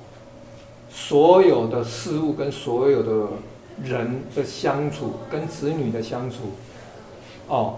[0.91, 3.29] 所有的事物跟所有的
[3.83, 6.37] 人的相处，跟子女的相处，
[7.49, 7.77] 哦。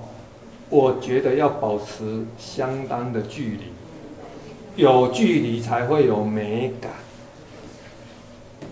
[0.69, 6.91] 我觉得要保持相当的距离，有距离才会有美感。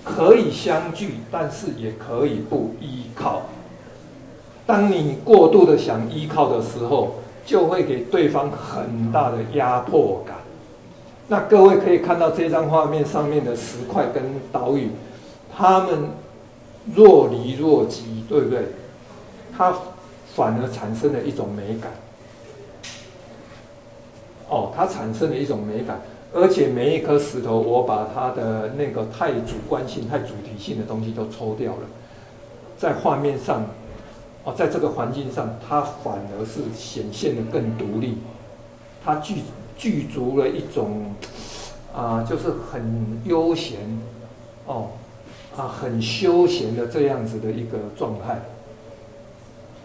[0.02, 3.42] 可以相聚，但是也可以不依靠。
[4.66, 10.36] 当你过度的想依靠的时候，就会给对方很大的压迫感。
[11.28, 14.90] 那各位可以看到这张画面上面的石块跟岛屿，
[15.56, 16.10] 它们
[16.94, 18.64] 若离若即，对不对？
[19.56, 19.72] 它。
[20.34, 21.92] 反而产生了一种美感，
[24.48, 26.00] 哦，它产生了一种美感，
[26.32, 31.86] 而且每一颗石头，我把它的那个太主观性、太主题性的东西都抽掉了，
[32.76, 33.64] 在画面上，
[34.42, 38.18] 哦，在这个环境上，它反而是显现的更独立，
[39.04, 39.36] 它具
[39.76, 41.14] 具足了一种
[41.94, 43.78] 啊、就是很悠闲，
[44.66, 44.88] 哦，
[45.56, 48.42] 啊，很休闲的这样子的一个状态。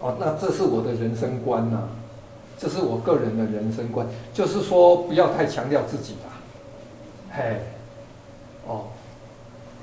[0.00, 1.88] 哦，那这是我的人生观呐、
[2.56, 6.40] 这是我个人的人生观，就是说不要太强调自己吧，
[7.30, 7.60] 嘿，
[8.66, 8.86] 哦，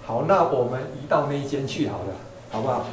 [0.04, 2.14] 好，那我们移到那一间去好了，
[2.50, 2.86] 好不好？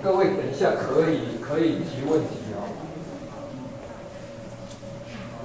[0.00, 2.70] 各位等一下可以可以提问题哦。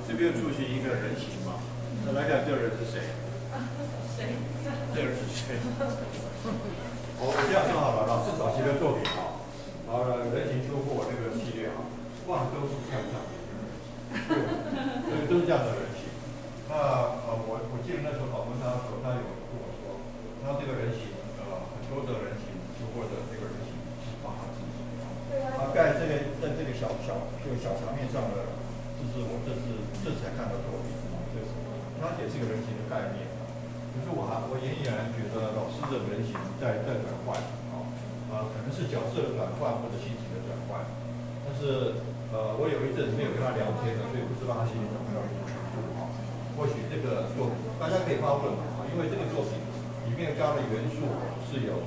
[0.07, 1.53] 这边出现一个人形嘛，
[2.05, 3.01] 那来看这个人是谁？
[4.93, 5.57] 这是谁？
[7.19, 9.41] 我我这样说好了，老师早期的作品啊，
[9.87, 11.85] 好了，人形出货那个系列啊，
[12.27, 13.15] 哇，都是这样的，
[14.27, 14.43] 对，
[15.07, 16.09] 所以都是这样的人形。
[16.67, 16.73] 那
[17.29, 20.01] 呃，我我记得那时候访问他的时候，他有跟我说，
[20.41, 24.81] 他这个人形呃，很多的人形出货的这个人形是画他自己。
[25.33, 28.53] 他盖这个在这个小小这个小墙面上的，
[28.97, 29.65] 这是我这是
[30.05, 31.49] 这才看到作品啊，这是
[32.01, 33.32] 他也是一个人形的概念。
[34.03, 37.39] 可是我还我仍然觉得老师的人形在在转换
[37.71, 37.87] 啊
[38.27, 40.83] 呃，可能是角色的转换或者心情的转换。
[41.47, 42.03] 但是
[42.35, 46.11] 呃，我有一阵子没有跟他聊天了，所以不知道他心里怎么样啊。
[46.59, 49.55] 或许这个作品大家可以发问啊，因为这个作品
[50.11, 51.07] 里面加的元素
[51.47, 51.79] 是有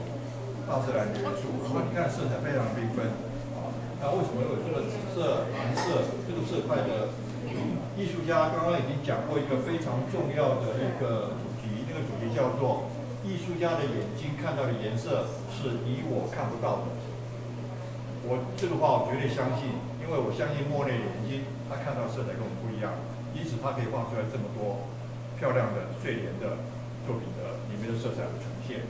[0.65, 3.13] 大自然的元素，所以你看色彩非常缤纷
[3.61, 3.77] 啊。
[4.01, 7.13] 那为什么有这个紫色、蓝色这个色块的？
[7.97, 11.37] 艺术家刚刚已经讲过一个非常重要的一个。
[11.97, 12.93] 这个主题叫做
[13.25, 16.93] “艺术家的眼睛看到的颜色是你我看不到的”。
[18.29, 19.73] 我这个话我绝对相信，
[20.05, 22.93] 因为我相信莫内的眼睛，他看到色彩跟我们不一样，
[23.33, 24.85] 因此他可以画出来这么多
[25.41, 26.61] 漂亮的睡莲的
[27.09, 28.85] 作品的里面的色彩的呈现。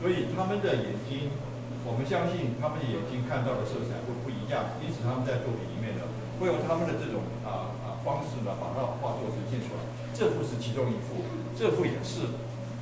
[0.00, 1.36] 所以他们的眼睛，
[1.84, 6.08] 我们相信他们的眼睛看到的色彩会不一样，因此他们在作品里面呢，
[6.40, 9.84] 会用他们的这种啊啊方式呢，把它画作呈现出来。
[10.14, 11.24] 这幅是其中一幅。
[11.58, 12.32] 这幅也是，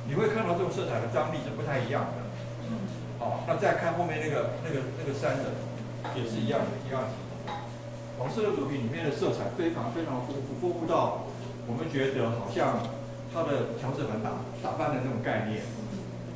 [0.07, 2.23] 你会看到这种色彩的张力是不太一样的。
[3.19, 5.53] 好，那再看后面那个那个那个山的，
[6.15, 7.09] 也是一样的，一样的。
[8.17, 11.27] 黄色的作品里面的色彩非常非常丰富，丰富到
[11.67, 12.79] 我们觉得好像
[13.33, 15.61] 它的调色很打打翻的那种概念。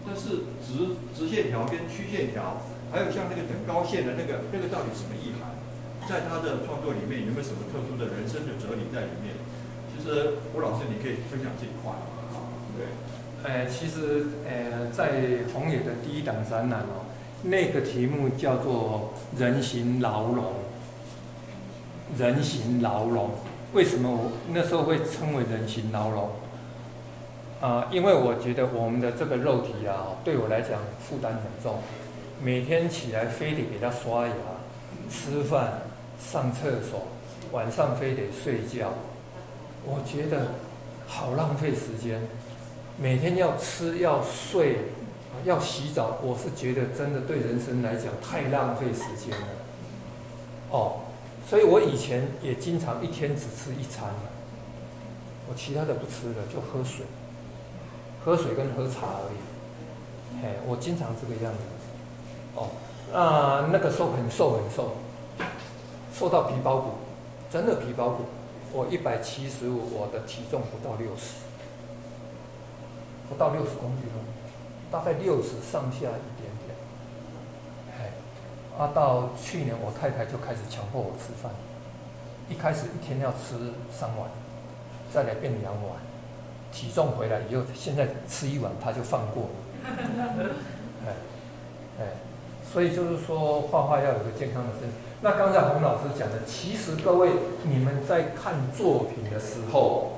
[0.05, 2.61] 但是直直线条跟曲线条，
[2.93, 5.57] 还有像那个等高线的那个那个到底什么意涵？
[6.05, 9.33] 在他的创作里面有没有什么特殊的人生的哲理在里面？
[9.95, 11.93] 其实吴老师，你可以分享这一块。
[12.77, 12.87] 对，
[13.43, 17.05] 呃，其实，呃，在红野的第一档展览哦，
[17.43, 20.53] 那个题目叫做“人形牢笼”。
[22.17, 23.31] 人形牢笼，
[23.73, 26.29] 为什么我那时候会称为人形牢笼？
[27.61, 31.79] 啊、因为我觉得我们的这个肉体啊，对我来讲负担很重，
[32.43, 34.33] 每天起来非得给他刷牙、
[35.09, 35.81] 吃饭、
[36.19, 37.07] 上厕所，
[37.51, 38.93] 晚上非得睡觉，
[39.86, 40.53] 我觉得
[41.07, 42.21] 好浪费时间。
[42.97, 44.79] 每天要吃、要睡、
[45.43, 49.47] 要洗澡，我是觉得真的对人生来讲太浪费时间了。
[50.71, 51.01] 哦，
[51.47, 54.09] 所以我以前也经常一天只吃一餐，
[55.49, 57.05] 我其他的不吃了，就喝水。
[58.23, 61.59] 喝水跟喝茶而已，嘿，我经常这个样子，
[62.55, 62.69] 哦，
[63.13, 64.95] 那那个时候很瘦很瘦，
[66.11, 66.89] 瘦到皮包骨，
[67.51, 68.23] 真的皮包骨，
[68.76, 71.47] 我一百七十五，我的体重不到六十，
[73.30, 74.03] 不到六十公斤，
[74.91, 76.76] 大概六十上下一点点，
[77.97, 78.11] 哎，
[78.78, 81.53] 啊，到去年我太太就开始强迫我吃饭，
[82.49, 83.55] 一开始一天要吃
[83.89, 84.30] 三碗，
[85.09, 85.95] 再来变两碗。
[86.73, 89.47] 体重回来以后，现在吃一碗他就放过，
[91.05, 91.13] 哎
[92.01, 92.03] 哎，
[92.72, 94.95] 所以就是说画画要有个健康的身体。
[95.22, 97.30] 那刚才洪老师讲的，其实各位
[97.63, 100.11] 你们在看作品的时候，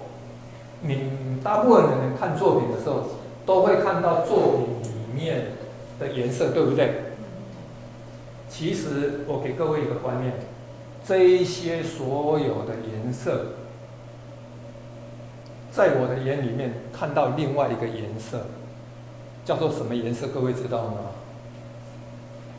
[0.82, 3.04] 你大部分的人看作品的时候，
[3.46, 5.52] 都会看到作品里面
[6.00, 7.04] 的颜色，对不对？
[8.50, 10.34] 其实我给各位一个观念，
[11.06, 13.54] 这一些所有的颜色。
[15.72, 18.48] 在我的眼里面看到另外一个颜色，
[19.46, 20.28] 叫做什么颜色？
[20.28, 20.98] 各位知道吗？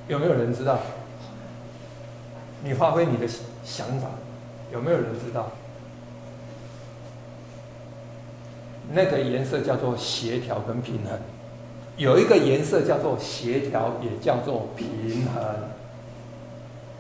[0.09, 0.79] 有没有人知道？
[2.65, 3.27] 你发挥你的
[3.63, 4.09] 想法，
[4.73, 5.53] 有没有人知道？
[8.93, 11.19] 那个颜色叫做协调跟平衡。
[11.99, 15.45] 有一个颜色叫做协调，也叫做平衡。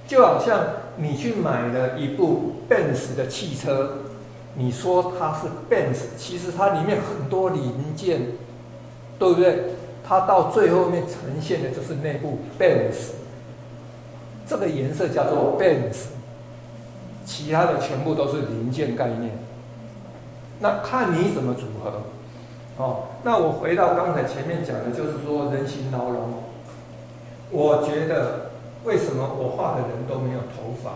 [0.06, 0.60] 就好像
[0.96, 3.98] 你去买了一部奔驰的汽车。
[4.54, 8.32] 你说它是 Benz，其实它里面很多零件，
[9.18, 9.74] 对不对？
[10.08, 13.10] 它到最后面呈现的就是那部 bands，
[14.46, 16.06] 这个颜色叫做 bands，
[17.26, 19.32] 其他的全部都是零件概念。
[20.60, 22.04] 那看你怎么组合。
[22.78, 26.42] 哦，那我回到刚才前面讲的，就是说人形牢笼。
[27.50, 28.52] 我觉得
[28.84, 30.90] 为什么我画的人都没有头发？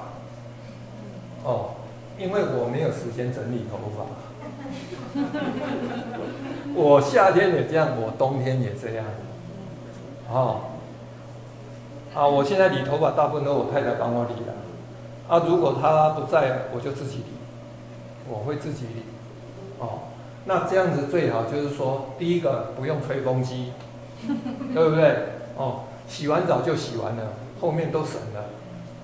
[1.45, 1.75] 哦。
[2.19, 4.05] 因为我没有时间整理头发，
[6.75, 9.05] 我夏天也这样，我冬天也这样。
[10.31, 10.61] 哦，
[12.15, 14.55] 啊，我现在理头发大部分都我太太帮我理了。
[15.29, 17.25] 啊，如果她不在，我就自己理，
[18.29, 19.03] 我会自己理。
[19.79, 20.09] 哦，
[20.47, 23.73] 那这样子最好就是说，第一个不用吹风机，
[24.75, 25.17] 对不对？
[25.57, 28.45] 哦，洗完澡就洗完了，后面都省了。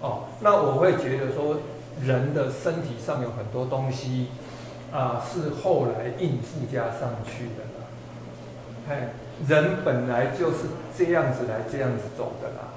[0.01, 1.57] 哦，那我会觉得说。
[2.01, 4.29] 人的身体上有很多东西，
[4.91, 7.85] 啊，是后来硬附加上去的啦。
[8.89, 9.09] 哎，
[9.47, 12.73] 人本来就是这样子来，这样子走的啦。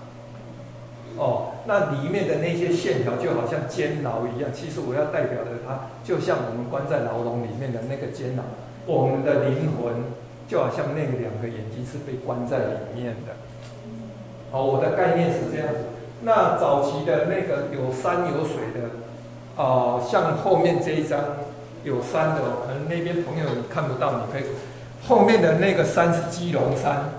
[1.18, 8.44] 哦，那里面的那些线条就好像监牢一样，其实我要代表的它，就像我们关在牢笼里面的那个监牢，
[8.86, 10.04] 我们的灵魂
[10.48, 13.34] 就好像那两个眼睛是被关在里面的。
[14.52, 15.80] 哦，我的概念是这样子。
[16.24, 19.00] 那早期的那个有山有水的。
[19.58, 21.20] 哦、像后面这一张
[21.84, 24.44] 有山的，可能那边朋友你看不到，你可以
[25.08, 27.10] 后面的那个山是基隆山，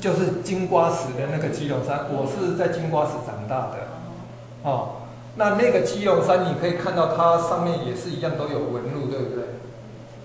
[0.00, 2.06] 就是金瓜石的那个基隆山。
[2.10, 3.88] 我是在金瓜石长大的，
[4.62, 5.02] 哦，
[5.36, 9.44] 那那个基隆山你可以看到它上面也是一样都有纹路，对不对？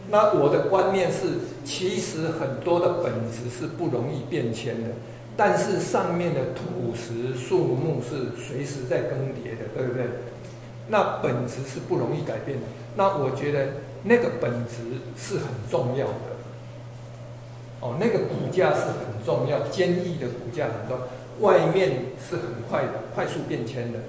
[0.09, 4.89] 那我的观念是，其实很多的本质是不容易变迁的，
[5.35, 10.05] 但是上面的土石树木是随时在更迭的，对不对？
[10.87, 12.65] 那本质是不容易改变的。
[12.95, 13.67] 那我觉得
[14.03, 16.33] 那个本质是很重要的。
[17.79, 21.07] 哦，那个骨架是很重要，坚毅的骨架很重要。
[21.39, 23.99] 外面是很快的，快速变迁的。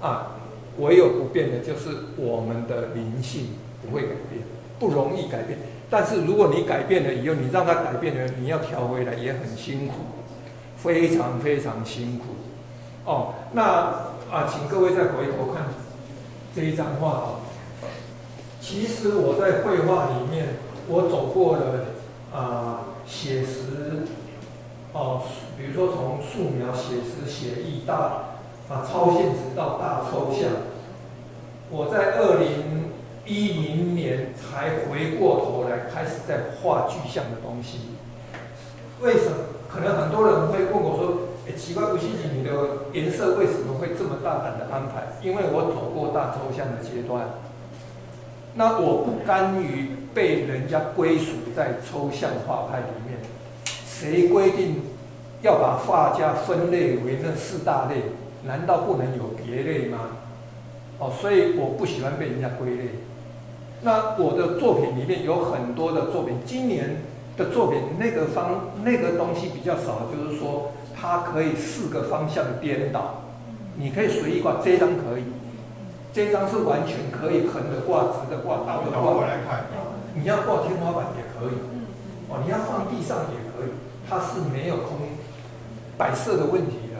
[0.00, 0.36] 啊，
[0.78, 3.48] 唯有不变的就是我们的灵性
[3.82, 4.42] 不会改变，
[4.78, 5.58] 不容易改变。
[5.90, 9.94] 但是如果你改变了以后，你让它改变了，你要调回来也很辛苦，
[10.76, 12.26] 非常非常辛苦。
[13.04, 13.62] 哦，那
[14.30, 15.64] 啊，请各位再回头看。
[16.58, 17.38] 这一张画，
[18.60, 20.56] 其实我在绘画里面，
[20.88, 21.86] 我走过了
[22.34, 24.02] 啊写实，
[24.92, 25.22] 哦，
[25.56, 28.34] 比如说从素描、写实、写意到
[28.68, 30.50] 啊超现实到大抽象。
[31.70, 32.90] 我在二零
[33.24, 37.90] 一零年才回过头来开始在画具象的东西。
[39.00, 39.36] 为什么？
[39.68, 42.50] 可能很多人会问我说，奇怪，吴希锦，你的
[42.92, 45.16] 颜色为什么会这么大胆的安排？
[45.22, 47.24] 因为我走过大抽象的阶段，
[48.54, 53.18] 那我不甘于被人家归属在抽象画派里面。
[53.86, 54.82] 谁规定
[55.42, 58.02] 要把画家分类为那四大类？
[58.44, 59.98] 难道不能有别类吗？
[60.98, 62.84] 哦，所以我不喜欢被人家归类。
[63.82, 67.02] 那我的作品里面有很多的作品，今年
[67.36, 70.72] 的作品那个方那个东西比较少，就是说。
[71.00, 73.22] 它可以四个方向颠倒，
[73.76, 75.22] 你可以随意挂，这张可以，
[76.12, 79.12] 这张是完全可以横的挂、直的挂、倒的挂。
[79.12, 79.66] 我来看，
[80.14, 81.58] 你要挂天花板也可以，
[82.28, 83.70] 哦，你要放地上也可以，
[84.10, 84.98] 它是没有空
[85.96, 86.98] 摆设的问题的。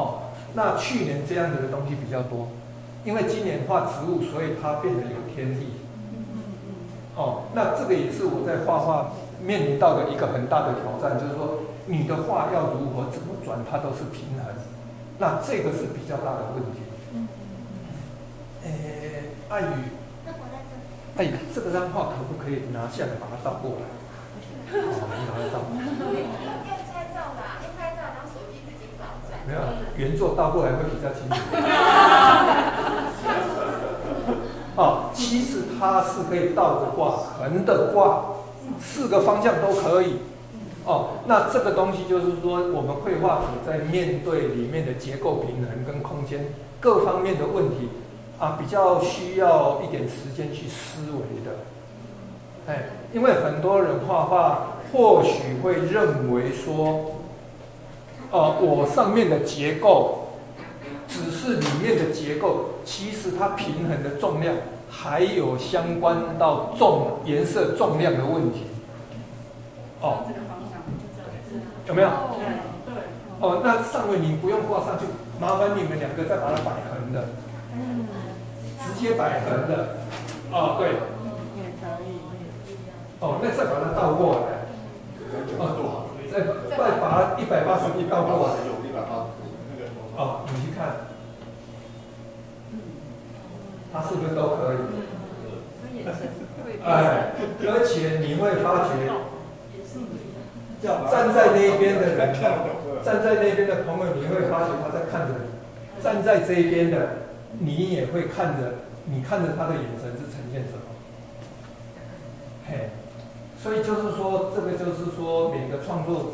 [0.00, 2.46] 哦，那去年这样子的东西比较多，
[3.04, 5.66] 因为今年画植物，所以它变得有天地。
[7.16, 9.10] 哦，那这个也是我在画画
[9.42, 11.58] 面临到的一个很大的挑战，就是说。
[11.86, 14.54] 你的话要如何怎么转，它都是平衡，
[15.18, 16.78] 那这个是比较大的问题。
[17.12, 17.28] 嗯
[18.62, 18.64] 嗯。
[18.64, 19.64] 诶，爱宇。
[21.14, 23.82] 哎，这个张画可不可以拿下来把它倒过来？
[24.72, 24.74] 哦，
[25.12, 25.60] 你拿得到。
[25.68, 25.76] 用
[26.64, 26.72] 拍
[27.12, 29.30] 照的，用拍照，然后手机自己倒转。
[29.46, 29.60] 没有，
[29.96, 31.36] 原作倒过来会比较清楚。
[34.74, 38.24] 哦，其实它是可以倒着挂、横的挂，
[38.80, 40.22] 四个方向都可以。
[40.84, 47.88] 哦，那这个东西就是说，我们绘画者在面对里面的结构平衡跟空间各方面的问题
[48.40, 51.58] 啊，比较需要一点时间去思维的。
[52.66, 57.12] 哎，因为很多人画画或许会认为说，
[58.32, 60.30] 哦，我上面的结构
[61.06, 64.52] 只是里面的结构，其实它平衡的重量
[64.90, 68.62] 还有相关到重颜色重量的问题。
[70.00, 70.26] 哦。
[71.88, 72.08] 有没有？
[72.38, 72.44] 对
[72.86, 72.94] 对。
[73.40, 75.06] 哦，那上位你不用挂上去，
[75.40, 77.24] 麻烦你们两个再把它摆横的。
[77.74, 78.06] 嗯。
[78.78, 79.96] 直接摆横的。
[80.50, 80.88] 哦，对。
[81.58, 82.18] 也可以。
[83.20, 84.62] 哦，那再把它倒过来。
[85.58, 88.54] 哦，再再把它一百八十度倒过来。
[88.84, 89.48] 一百八十度。
[90.16, 91.10] 哦，你去看。
[93.92, 94.76] 它是不是都可以？
[96.82, 97.32] 哎，
[97.68, 98.90] 而且你会发觉。
[100.82, 102.34] 站在那边的人，
[103.04, 107.08] 站在那边的朋友，你会发觉他在看着你；站在这一边的，
[107.60, 108.74] 你也会看着，
[109.04, 110.82] 你看着他的眼神是呈现什么？
[112.68, 112.90] 嘿，
[113.62, 116.30] 所以就是说，这个就是说，每个创作者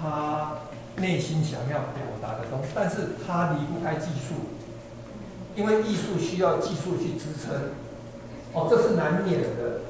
[0.00, 0.58] 他
[0.96, 4.34] 内心想要表达的东西，但是他离不开技术，
[5.54, 7.54] 因为艺术需要技术去支撑。
[8.54, 9.82] 哦，这是难免的。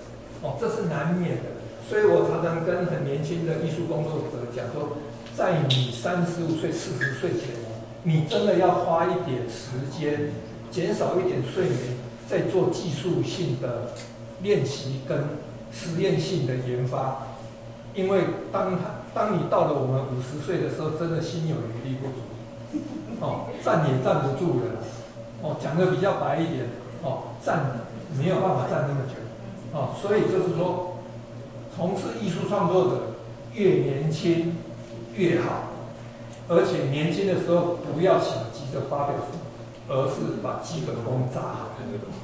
[0.42, 1.57] 哦，这是难免的。
[1.88, 4.98] 所以我常常跟很年轻的艺术工作者讲说，
[5.34, 7.48] 在你三十五岁、四十岁前，
[8.02, 10.32] 你真的要花一点时间，
[10.70, 11.96] 减少一点睡眠，
[12.28, 13.92] 在做技术性的
[14.42, 15.38] 练习跟
[15.72, 17.22] 实验性的研发。
[17.94, 18.20] 因为
[18.52, 22.84] 当他当你到了我们五十岁的时候，真的心有余力不足，
[23.20, 24.76] 哦，站也站不住了，
[25.40, 26.66] 哦，讲的比较白一点，
[27.02, 27.80] 哦，站
[28.18, 29.14] 没有办法站那么久，
[29.72, 30.87] 哦，所以就是说。
[31.78, 33.14] 从事艺术创作者
[33.54, 34.56] 越年轻
[35.14, 35.70] 越好，
[36.48, 39.38] 而且年轻的时候不要想急着发表什么，
[39.86, 41.70] 而是把基本功扎好，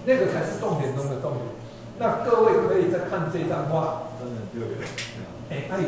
[0.04, 1.46] 那个才是重点中的重点。
[2.00, 4.10] 那各位可以再看这张画，
[5.50, 5.86] 哎，阿姨，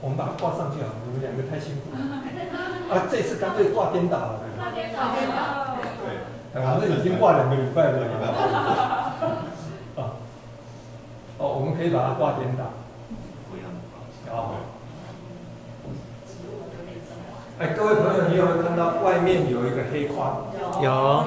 [0.00, 2.00] 我们把它挂上去啊，你们两个太辛苦了。
[2.96, 4.40] 啊，这次干脆挂颠倒了。
[4.56, 5.76] 挂颠倒，颠倒。
[6.00, 8.08] 对，反正已经挂两个礼拜了。
[10.00, 10.16] 啊，
[11.36, 12.64] 哦，我们可以把它挂颠倒。
[14.34, 14.54] 好，
[17.58, 20.46] 哎，各位朋友，你有没有看到外面有一个黑框？
[20.80, 21.26] 有。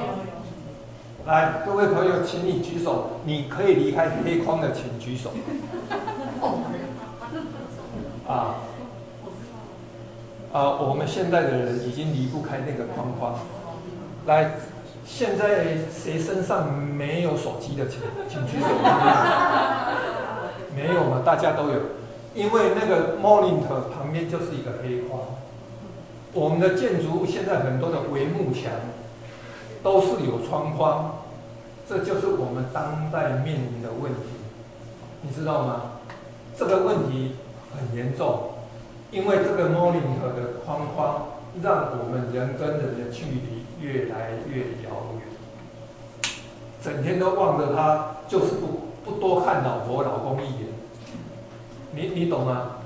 [1.24, 3.20] 来，各位朋友，请你举手。
[3.24, 5.30] 你可以离开黑框的，请举手。
[8.26, 8.56] 啊。
[10.52, 13.36] 啊，我们现在的人已经离不开那个框框。
[14.26, 14.54] 来，
[15.04, 18.66] 现在谁身上没有手机的，请请举手。
[20.74, 21.22] 没有吗？
[21.24, 21.80] 大家都有。
[22.36, 25.22] 因为那个 monitor 旁边就是一个黑框，
[26.34, 28.70] 我们的建筑物现在很多的帷幕墙
[29.82, 31.22] 都是有窗框，
[31.88, 34.28] 这就是我们当代面临的问题，
[35.22, 35.92] 你知道吗？
[36.54, 37.36] 这个问题
[37.74, 38.50] 很严重，
[39.10, 41.28] 因为这个 monitor 的框框
[41.62, 46.30] 让我们人跟人的距离越来越遥远，
[46.82, 50.75] 整天都望着他，就是不不多看老婆老公一眼。
[51.96, 52.76] 你你懂吗？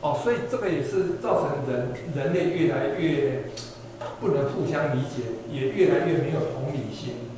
[0.00, 3.44] 哦，所以这个也是造成人人类越来越
[4.20, 7.28] 不能互相理解，也越来越没有同理心。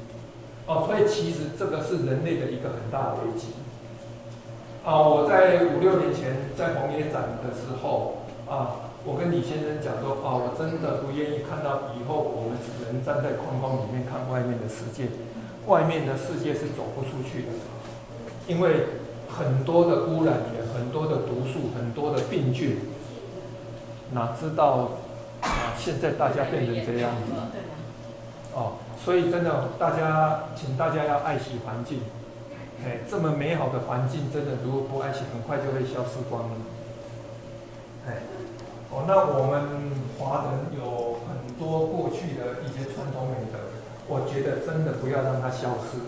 [0.66, 3.48] 哦，所以其实这个是人类的一个很大的危机。
[4.85, 15.11] 啊，我在五六年前在红叶展的时候，啊，我跟李先生讲说，啊，我真的不愿意看到以后我们只能站在框框里面看外面的世界，
[15.66, 17.51] 外面的世界是走不出去的，
[18.47, 19.06] 因为
[19.39, 22.79] 很多的污染源，很多的毒素，很多的病菌，
[24.13, 24.91] 哪知道
[25.43, 27.33] 啊，现在大家变成这样子，
[28.55, 28.73] 哦。
[29.05, 32.01] 所以真的，大家请大家要爱惜环境。
[32.85, 36.57] 哎，这么美好的环境，真的如果不爱惜，很快就会消失光了。
[38.09, 38.15] 哎，
[38.91, 43.59] 哦，那我们华人有很多过去的一些传统美德，
[44.09, 45.99] 我觉得真的不要让它消失。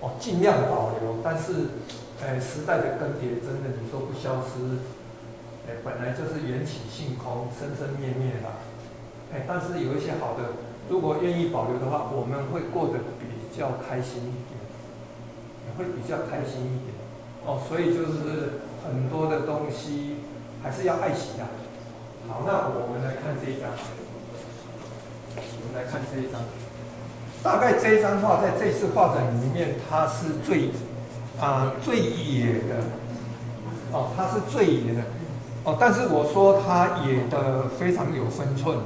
[0.00, 1.18] 哦，尽量保留。
[1.22, 1.76] 但是，
[2.22, 4.78] 哎，时代的更迭，真的你说不消失，
[5.68, 8.48] 哎，本来就是缘起性空，生生灭灭的。
[9.32, 10.54] 哎，但是有一些好的。
[10.88, 13.26] 如果愿意保留的话，我们会过得比
[13.58, 14.54] 较开心一点，
[15.66, 16.94] 也会比较开心一点。
[17.44, 20.18] 哦，所以就是很多的东西
[20.62, 21.44] 还是要爱惜的。
[22.28, 23.70] 好，那我们来看这一张。
[25.36, 26.40] 我们来看这一张。
[27.46, 30.70] 大概这一张画在这次画展里面，它是最
[31.40, 32.82] 啊、最野的。
[33.92, 35.02] 哦，它是最野的。
[35.62, 38.76] 哦，但是我说它野的非常有分寸。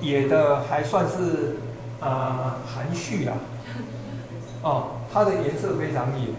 [0.00, 1.58] 野的还算是
[2.00, 3.36] 啊、含蓄啊，
[4.62, 6.30] 哦，它的颜色非常野。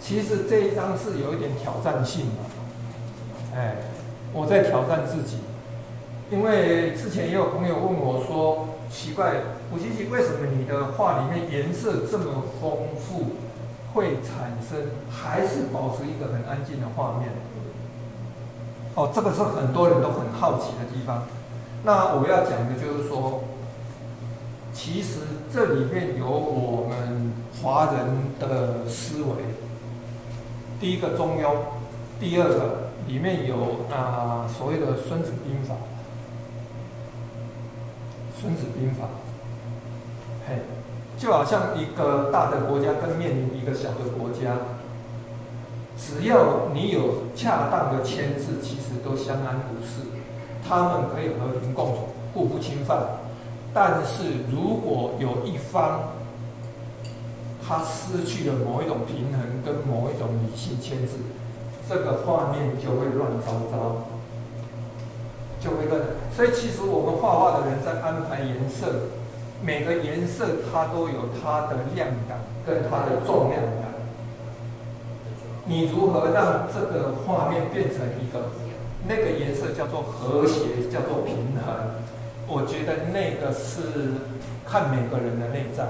[0.00, 3.76] 其实这一张是有一点挑战性的，哎，
[4.32, 5.38] 我在挑战自己，
[6.28, 9.34] 因为之前也有朋友问我说，奇怪，
[9.70, 13.36] 卜西西为什么你的画里面颜色这么丰富，
[13.92, 17.30] 会产生还是保持一个很安静的画面？
[18.94, 21.24] 哦，这个是很多人都很好奇的地方。
[21.84, 23.44] 那我要讲的就是说，
[24.72, 25.20] 其实
[25.52, 27.32] 这里面有我们
[27.62, 29.28] 华人的思维。
[30.80, 31.54] 第一个中庸，
[32.18, 35.74] 第二个里面有啊、所谓的《孙子兵法》。
[38.40, 39.04] 《孙子兵法》，
[41.18, 44.56] 就好像一个大的国家跟面临一个小的国家，
[45.96, 50.06] 只要你有恰当的牵制，其实都相安无事。
[50.68, 51.98] 他们可以和平共处，
[52.34, 52.98] 互不侵犯。
[53.74, 56.10] 但是如果有一方
[57.66, 61.14] 他失去了某一种平衡跟某一种理性牵制，
[61.88, 64.06] 这个画面就会乱糟糟，
[65.60, 66.00] 就会乱。
[66.34, 68.86] 所以其实我们画画的人在安排颜色，
[69.62, 73.88] 每个颜色它都有它的亮感跟它的重量感。
[75.66, 78.50] 你如何让这个画面变成一个？
[79.06, 81.74] 那个颜色叫做和谐，叫做平衡。
[82.46, 84.14] 我觉得那个是
[84.66, 85.86] 看每个人的内在。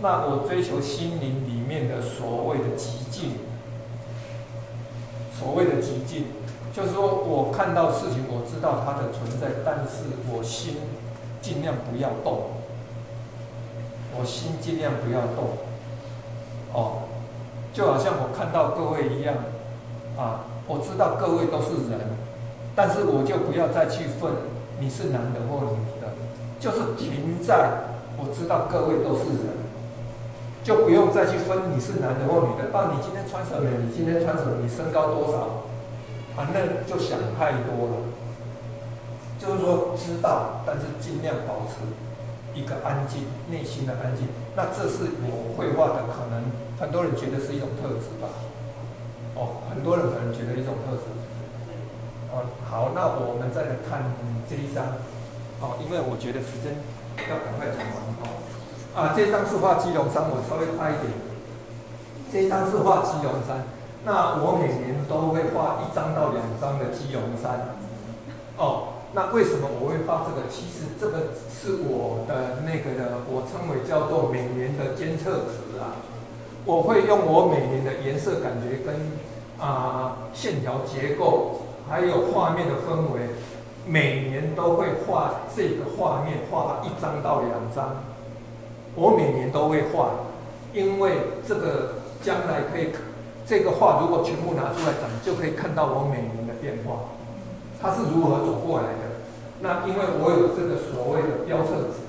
[0.00, 3.32] 那我追求心灵里面的所谓的极静，
[5.38, 6.26] 所谓的极静，
[6.72, 10.76] 就是说我看到事情，我知道它的存在，但是我心
[11.42, 12.59] 尽量不要动。
[14.18, 15.58] 我心尽量不要动。
[16.72, 17.08] 哦，
[17.72, 19.34] 就好像我看到各位一样，
[20.16, 20.46] 啊。
[20.70, 21.98] 我知道各位都是人，
[22.76, 24.30] 但是我就不要再去分
[24.78, 26.14] 你是男的或女的，
[26.60, 29.50] 就是停在我知道各位都是人，
[30.62, 32.70] 就不用再去分你是男的或女的。
[32.70, 33.66] 啊，你今天穿什么？
[33.82, 34.62] 你今天穿什么？
[34.62, 35.66] 你身高多少？
[36.36, 37.94] 反正就想太多了。
[39.40, 41.82] 就是说知道，但是尽量保持
[42.54, 44.28] 一个安静，内心的安静。
[44.56, 48.28] 那这是我绘画的可能，很多人觉得是一种特质吧。
[49.36, 51.06] 哦，很多人可能觉得一种特质。
[52.32, 54.02] 哦，好，那我们再来看
[54.48, 54.84] 这一张。
[55.60, 56.74] 哦，因为我觉得时间
[57.28, 57.96] 要赶快讲完。
[58.22, 58.40] 哦，
[58.96, 61.12] 啊，这张是画基隆山，我稍微快一点。
[62.32, 63.64] 这一张是画基隆山。
[64.04, 67.76] 那我每年都会画一张到两张的基隆山。
[68.56, 70.48] 哦，那为什么我会画这个？
[70.48, 75.96] 其实这个是我的那个的，我称为叫做每年的监测值啊。
[76.64, 79.30] 我会用我每年的颜色感觉跟。
[79.60, 83.28] 啊，线条结构还有画面的氛围，
[83.86, 87.96] 每年都会画这个画面，画一张到两张。
[88.94, 90.12] 我每年都会画，
[90.72, 91.12] 因为
[91.46, 92.88] 这个将来可以，
[93.44, 97.00] 这个画如果全部拿出来展，就可以看到我每年的变化，
[97.80, 99.24] 它是如何走过来的。
[99.60, 102.06] 那因为我有这个所谓的标测值，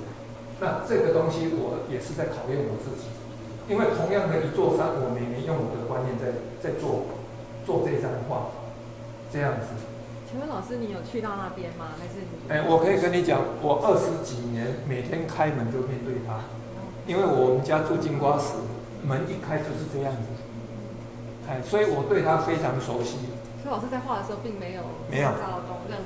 [0.59, 3.07] 那这个东西我也是在考验我自己，
[3.67, 7.05] 因为同样的一座山，我每年用我的观念在在做。
[7.63, 8.49] 做这张画，
[9.31, 9.67] 这样子，
[10.25, 11.93] 请问老师，你有去到那边吗？
[11.93, 12.49] 还是你？
[12.49, 16.41] 哎，我可以跟你讲，我二十几年每天开门就面对它，
[17.05, 18.57] 因为我们家住金瓜石，
[19.05, 20.27] 门一开就是这样子。
[21.47, 23.29] 哎，所以我对它非常熟悉。
[23.61, 25.29] 所以老师在画的时候并没有没有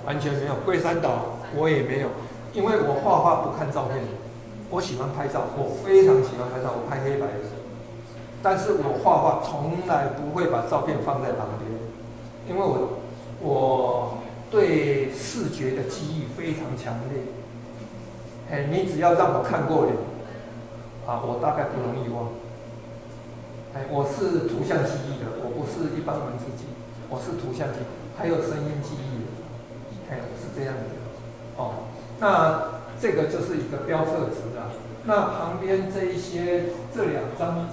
[0.05, 0.55] 完全没有。
[0.65, 2.09] 龟山岛我也没有，
[2.53, 3.99] 因为我画画不看照片，
[4.69, 7.33] 我喜欢拍照，我非常喜欢拍照，我拍黑白的。
[8.41, 11.71] 但是我画画从来不会把照片放在旁边，
[12.47, 12.99] 因为我
[13.41, 14.17] 我
[14.51, 17.23] 对视觉的记忆非常强烈。
[18.51, 19.95] 哎，你只要让我看过脸，
[21.07, 22.29] 啊，我大概不容易忘。
[23.73, 26.65] 哎，我是图像记忆的，我不是一般文字记，
[27.09, 29.14] 我是图像记忆，还有声音记忆。
[30.55, 30.95] 这样的。
[31.57, 34.71] 哦，那这个就是一个标册纸啊。
[35.03, 36.65] 那旁边这一些
[36.95, 37.67] 这两张。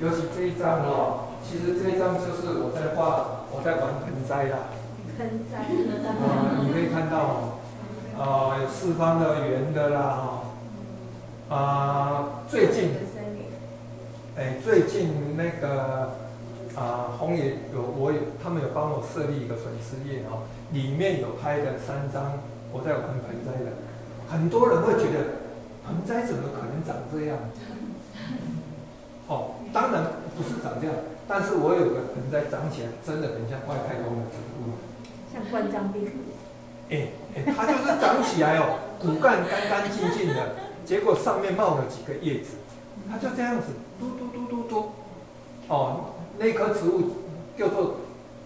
[0.00, 4.74] 尤其这一张哦，其实这一张就是我在画，我在玩盆栽啦。
[5.16, 5.70] 盆栽。
[6.18, 7.62] 啊，你可以看到，
[8.18, 10.18] 啊，有四方的、圆的啦，
[11.48, 12.90] 哈，啊，最近，
[14.36, 16.10] 哎，最近那个
[16.76, 20.42] 啊，红也有我有，他们有帮我设立一个粉丝页哦，
[20.72, 22.40] 里面有拍的三张
[22.72, 23.72] 我在玩盆栽的，
[24.28, 25.38] 很多人会觉得
[25.86, 27.38] 盆栽怎么可能长这样？
[29.28, 29.54] 哦。
[29.72, 30.04] 当然
[30.36, 30.94] 不是长这样，
[31.26, 34.78] 但是我有个盆栽长起来真的很像外太空的植物，
[35.32, 36.10] 像冠状病毒。
[36.90, 42.54] 哎哎，它就是长起来哦，骨干干干净净的，结果上面冒了几个叶子，
[43.10, 44.92] 它就这样子，嘟嘟嘟嘟嘟。
[45.66, 47.02] 哦，那棵植物
[47.56, 47.96] 叫做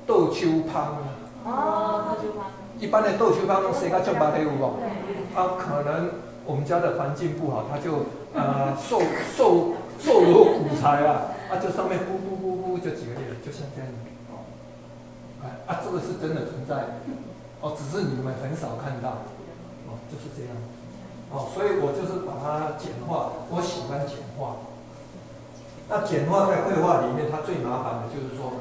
[0.06, 0.98] 豆秋芳。
[1.44, 2.47] 哦，豆秋芳。
[2.78, 4.65] 一般的豆秋芳都谁家种八有无？
[5.35, 6.10] 啊，可能
[6.44, 9.01] 我们家的环境不好，它就呃瘦
[9.36, 9.74] 瘦。
[9.98, 11.27] 瘦如骨材啊！
[11.51, 13.90] 啊，就上面呼呼呼呼就几个叶，就像这样
[14.31, 14.47] 哦。
[15.43, 17.02] 哎啊，这个是真的存在，
[17.60, 19.27] 哦，只是你们很少看到，
[19.90, 20.55] 哦，就是这样，
[21.32, 24.55] 哦，所以我就是把它简化，我喜欢简化。
[25.89, 28.52] 那简化在绘画里面，它最麻烦的就是说，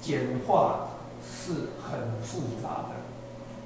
[0.00, 2.94] 简化是很复杂的，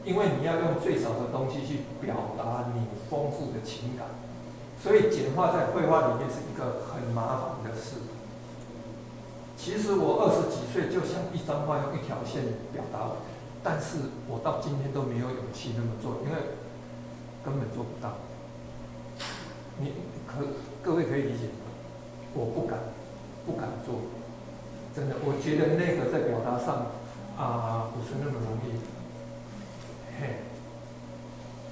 [0.05, 4.07] 因为你要用最少的东西去表达你丰富的情感。
[4.83, 7.97] 所以简化在绘画里面是一个很麻烦的事。
[9.59, 13.11] 其实我二十几岁就想一张画用一条线表达完，
[13.63, 16.57] 但是我到今天都没有勇气那么做，因为
[17.45, 18.17] 根本做不到。
[19.81, 19.93] 你
[20.27, 20.47] 可
[20.81, 21.68] 各位可以理解吗？
[22.39, 22.79] 我不敢，
[23.45, 24.07] 不敢做，
[24.95, 26.87] 真的，我觉得那个在表达上
[27.35, 28.79] 啊不是那么容易。
[30.15, 30.47] 嘿。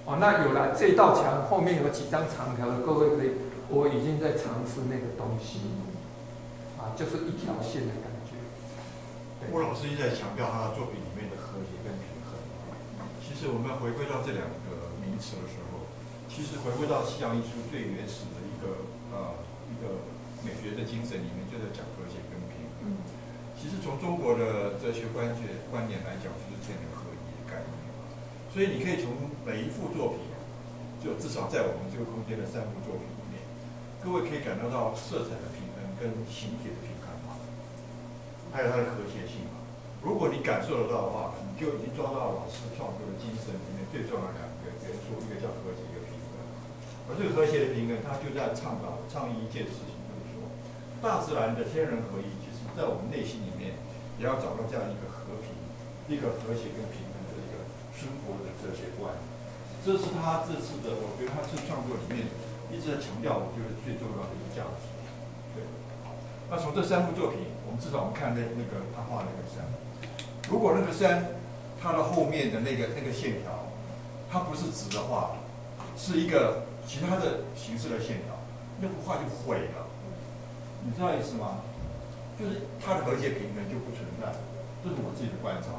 [0.06, 3.38] 哦，那有了这道墙后面有几张长条的，各位可以，
[3.70, 5.62] 我已经在尝试那个东西，
[6.78, 8.34] 啊，就是一条线的感觉。
[9.54, 12.34] 吴老师一直在强调他的作品里面的和谐跟平衡。
[13.22, 15.86] 其实我们回归到这两个名词的时候，
[16.26, 19.38] 其实回归到西洋艺术最原始的一个呃
[19.70, 20.06] 一个
[20.44, 22.96] 美学的精神里面，就在讲和谐跟平衡。
[23.56, 27.06] 其实从中国的哲学观学观点来讲，就是天人合。
[28.56, 29.12] 所以你可以从
[29.44, 30.24] 每一幅作品，
[30.96, 33.44] 就至少在我们这个空间的三幅作品里面，
[34.00, 37.36] 各位可以感受到色彩的平衡跟形体的平衡嘛，
[38.48, 39.60] 还有它的和谐性嘛。
[40.00, 46.40] 如果你感受得到的话，你就已经抓到老师创作的精神里面最重要的两个元素，一个叫和谐，一个平衡。
[47.12, 49.95] 而这个和谐的平衡，它就在倡导倡议一件事情，
[51.02, 53.76] 大自然的天人合一，其实在我们内心里面，
[54.18, 55.52] 也要找到这样一个和平，
[56.08, 57.64] 一个和谐跟平衡的一个。
[57.96, 59.16] 生活的哲学观，
[59.80, 62.28] 这是他这次的，我觉得他这创作里面
[62.68, 64.84] 一直在强调，我觉得最重要的一个价值。
[65.56, 65.64] 对，
[66.50, 69.64] 那从这三幅作品，我们至少我们看那那个他画那个山，
[70.52, 71.40] 如果那个山
[71.80, 73.64] 它的后面的那个那个线条，
[74.28, 75.40] 它不是直的话，
[75.96, 78.36] 是一个其他的形式的线条，
[78.84, 79.85] 那幅画就毁了。
[80.86, 81.66] 你知道意思吗？
[82.38, 84.30] 就是它的和谐平衡就不存在，
[84.84, 85.74] 这是我自己的观察。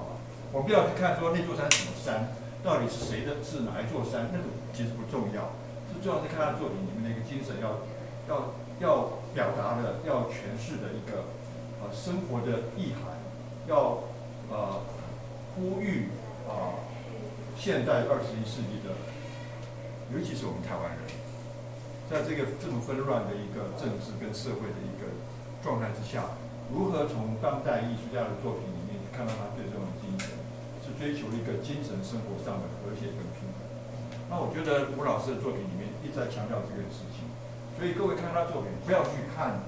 [0.51, 5.53] 我们不要去看说那座山什么山，到底是谁的，是哪一座山，那个其实不重要，
[5.87, 7.85] 最重要是看他作品里面的一个精神要，
[8.27, 11.29] 要要表达的，要诠释的一个
[11.79, 13.15] 呃生活的意涵，
[13.69, 14.03] 要
[14.49, 14.81] 呃
[15.53, 16.09] 呼吁
[16.49, 16.81] 啊、
[17.55, 18.97] 现代二十一世纪的，
[20.09, 21.05] 尤其是我们台湾人，
[22.09, 24.96] 在这个这么纷乱的一个政治跟社会的一
[25.67, 26.23] 状态之下，
[26.71, 30.31] 如何从当代艺术家的作品里面看到他最重要的精神。
[30.87, 33.59] 是追求一个精神生活上的和谐跟平衡。
[34.31, 37.27] 那我觉得吴老师的作品里面一直在强调这个事情，
[37.75, 39.59] 所以各位看他作品，不要去看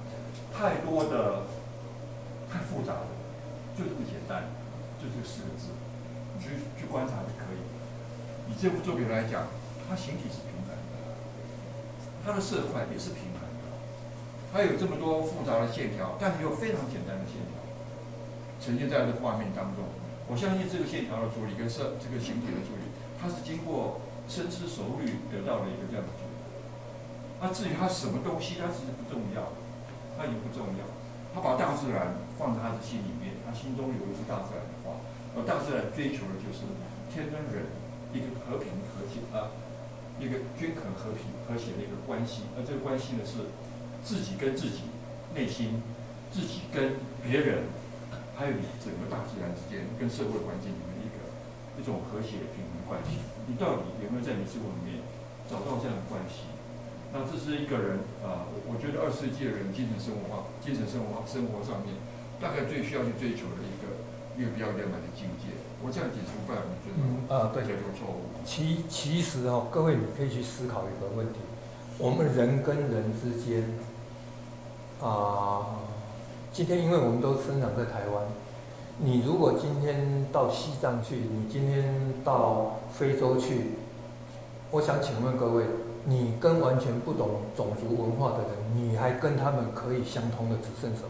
[0.56, 1.44] 太多的、
[2.48, 3.12] 太复杂的，
[3.76, 4.48] 就这么简单，
[4.96, 5.76] 就这四个字：
[6.32, 7.60] 你去去观察就可以。
[8.48, 9.44] 以这幅作品来讲，
[9.92, 11.20] 它形体是平衡的，
[12.24, 13.39] 它的色块也是平衡，
[14.52, 17.62] 它有这么多复杂的线条，但是又非常简单的线条，
[18.60, 19.86] 呈现在这画面当中。
[20.26, 22.86] 我相信这个线条的处理跟色这个形体的处理，
[23.22, 26.34] 它是经过深思熟虑得到的一个这样的结果。
[27.42, 29.54] 那至于它什么东西，它其实不重要，
[30.18, 30.86] 它也不重要。
[31.30, 34.98] 他把大自然放在他的心里面，他心中有一幅大自然的画，
[35.38, 36.66] 而大自然追求的就是
[37.06, 37.70] 天跟人
[38.10, 39.54] 一个和平和谐啊，
[40.18, 43.46] 一个均衡和平和谐的一个关系，而这个关系呢是
[44.04, 44.90] 自己跟自己
[45.36, 45.82] 内心，
[46.32, 47.70] 自己跟别人，
[48.36, 51.18] 还有你整个大自然之间跟社会环境里面的一个
[51.80, 53.20] 一种和谐平衡关系。
[53.48, 55.04] 你到底有没有在你生活里面
[55.50, 56.48] 找到这样的关系？
[57.12, 61.98] 那这是一个人啊，我、呃、我觉得二十世纪的人精神生活化、精神生活化生活上面，
[62.38, 63.90] 大概最需要去追求的一个
[64.38, 65.50] 一个比较圆满的境界。
[65.82, 67.02] 我这样解释不了，你觉得？
[67.02, 68.30] 嗯啊，对，有错误。
[68.46, 71.40] 其其实哦，各位你可以去思考一个问题：
[71.98, 73.66] 我们人跟人之间
[75.02, 75.66] 啊、
[76.52, 78.24] 今天因为我们都生长在台湾，
[78.98, 83.72] 你如果今天到西藏去，你今天到非洲去，
[84.72, 85.66] 我想请问各位。
[86.06, 91.10] 你跟完全不懂种族文化的人，你还跟他们可以相通的只剩什么？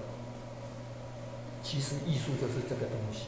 [1.64, 3.28] 其实艺术就是这个东西。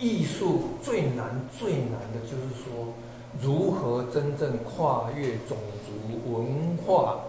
[0.00, 2.92] 艺术最难最难的就是说，
[3.40, 5.56] 如何真正跨越种
[5.86, 7.20] 族文化，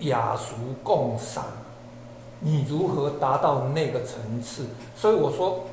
[0.00, 1.44] 雅俗共赏。
[2.40, 4.66] 你如何达到那个层次？
[4.94, 5.64] 所以我说，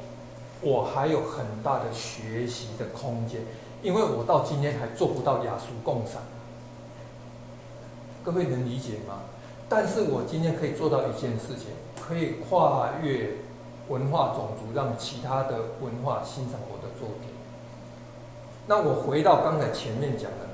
[0.61, 3.41] 我还有很大的学习的空间。
[3.81, 6.21] 因为我到今天还做不到雅俗共赏，
[8.23, 9.23] 各位能理解吗？
[9.67, 11.67] 但是我今天可以做到一件事情，
[12.01, 13.31] 可以跨越
[13.89, 17.29] 文化种族，让其他的文化欣赏我的作品。
[18.67, 20.47] 那我回到刚才前面讲的，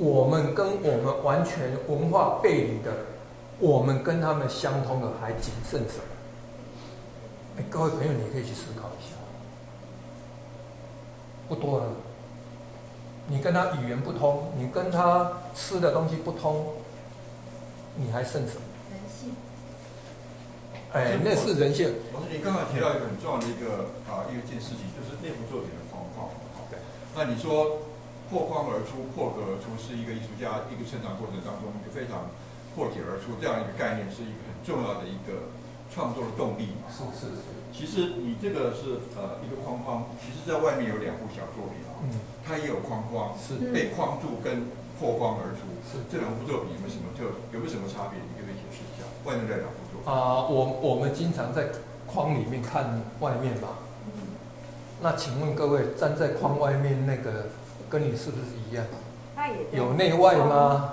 [0.00, 2.90] 我们跟我们完全文化背离的，
[3.58, 6.04] 我们跟他们相通的还仅剩什么？
[7.58, 9.14] 哎，各位朋友，你可以去思考一下，
[11.50, 11.84] 不多了。
[13.26, 16.66] 你跟他语言不通，你跟他吃的东西不通，
[17.94, 18.62] 你还剩什么？
[18.90, 19.36] 人性。
[20.92, 21.92] 哎，那是人性。
[22.14, 26.26] 老师，你刚刚提到一个很重要的一个啊一个件事情，就是内部作品的框框。
[26.56, 26.64] 好，
[27.14, 27.82] 那你说
[28.30, 32.30] 破框而出、破格而出，是一个艺术家一个成长过程当中一个非常
[32.78, 35.50] 破解而出这样一个概念，是一个很重要的一个
[35.90, 36.86] 创作的动力嘛。
[36.86, 37.50] 是是是。
[37.74, 41.98] 其实你这个是呃一个框框，其实在外面有两幅小作品啊。
[42.06, 42.14] 嗯。
[42.46, 45.66] 它也有框框，是被框住跟破框而出。
[45.82, 48.14] 是这两幅作品有没有什么就有没有什么差别？
[48.22, 49.02] 你可以解释一下。
[49.26, 51.74] 外面这两幅作品啊，我我们经常在
[52.06, 53.82] 框里面看外面吧。
[55.02, 57.48] 那请问各位，站在框外面那个
[57.90, 58.86] 跟你是不是一样？
[59.72, 60.92] 有内外吗？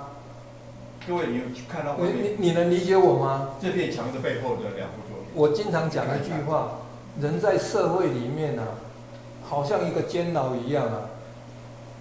[1.06, 2.36] 各位，你有看到外面？
[2.38, 3.50] 你你能理解我吗？
[3.62, 5.30] 这片墙的背后的两幅作品。
[5.34, 6.80] 我经常讲一句话：
[7.20, 8.74] 人在社会里面呢、啊，
[9.48, 11.02] 好像一个监牢一样啊。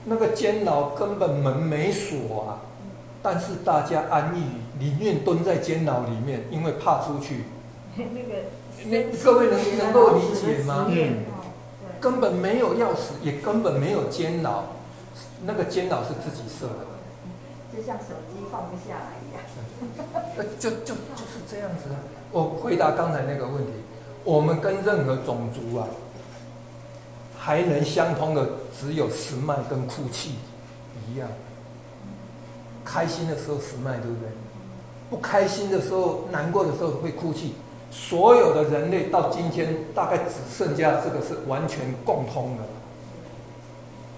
[0.05, 2.57] 那个监牢根本门没锁啊，
[3.21, 4.43] 但是大家安逸，
[4.79, 7.43] 宁愿蹲在监牢里面，因为怕出去。
[7.97, 8.35] 那个，
[8.85, 10.87] 那各位能能够理解吗？
[10.89, 11.17] 嗯，
[11.99, 14.63] 根本没有钥匙，也根本没有监牢，
[15.43, 16.85] 那个监牢是自己设的。
[17.75, 19.43] 就像手机放不下来一样。
[20.59, 21.99] 就就就是这样子啊。
[22.31, 23.71] 我回答刚才那个问题，
[24.23, 25.87] 我们跟任何种族啊。
[27.39, 28.45] 还能相通的
[28.77, 30.35] 只有十脉跟哭泣
[31.07, 31.29] 一样，
[32.83, 34.27] 开心的时候十脉，对不对？
[35.09, 37.55] 不开心的时候、难过的时候会哭泣。
[37.89, 42.63] 所有的人类到今天大概只剩下这个是完全共通的，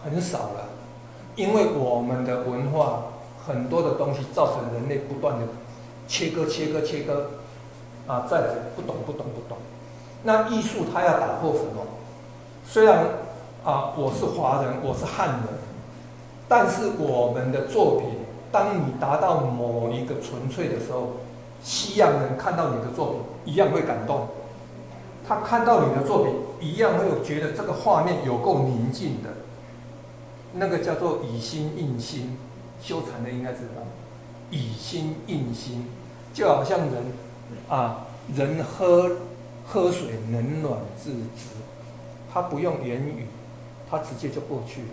[0.04, 0.69] 很少了。
[1.36, 3.06] 因为我们的文化
[3.46, 5.46] 很多的东西造成人类不断的
[6.08, 7.24] 切割、切割、切割，
[8.08, 9.58] 啊，再来不懂、不懂、不懂。
[10.24, 11.82] 那艺术它要打破什么？
[12.66, 13.06] 虽然
[13.64, 15.48] 啊，我是华人，我是汉人，
[16.48, 18.10] 但是我们的作品，
[18.52, 21.14] 当你达到某一个纯粹的时候，
[21.64, 24.28] 西洋人看到你的作品一样会感动，
[25.28, 29.30] 他看到你的作品一样会有觉得这个画面有够宁静的，
[30.54, 32.38] 那个叫做以心印心，
[32.82, 33.84] 修禅的应该知道，
[34.50, 35.86] 以心印心，
[36.34, 37.04] 就好像人
[37.68, 39.18] 啊，人喝
[39.66, 41.50] 喝水冷暖自知。
[42.32, 43.26] 他不用言语，
[43.90, 44.88] 他直接就过去了。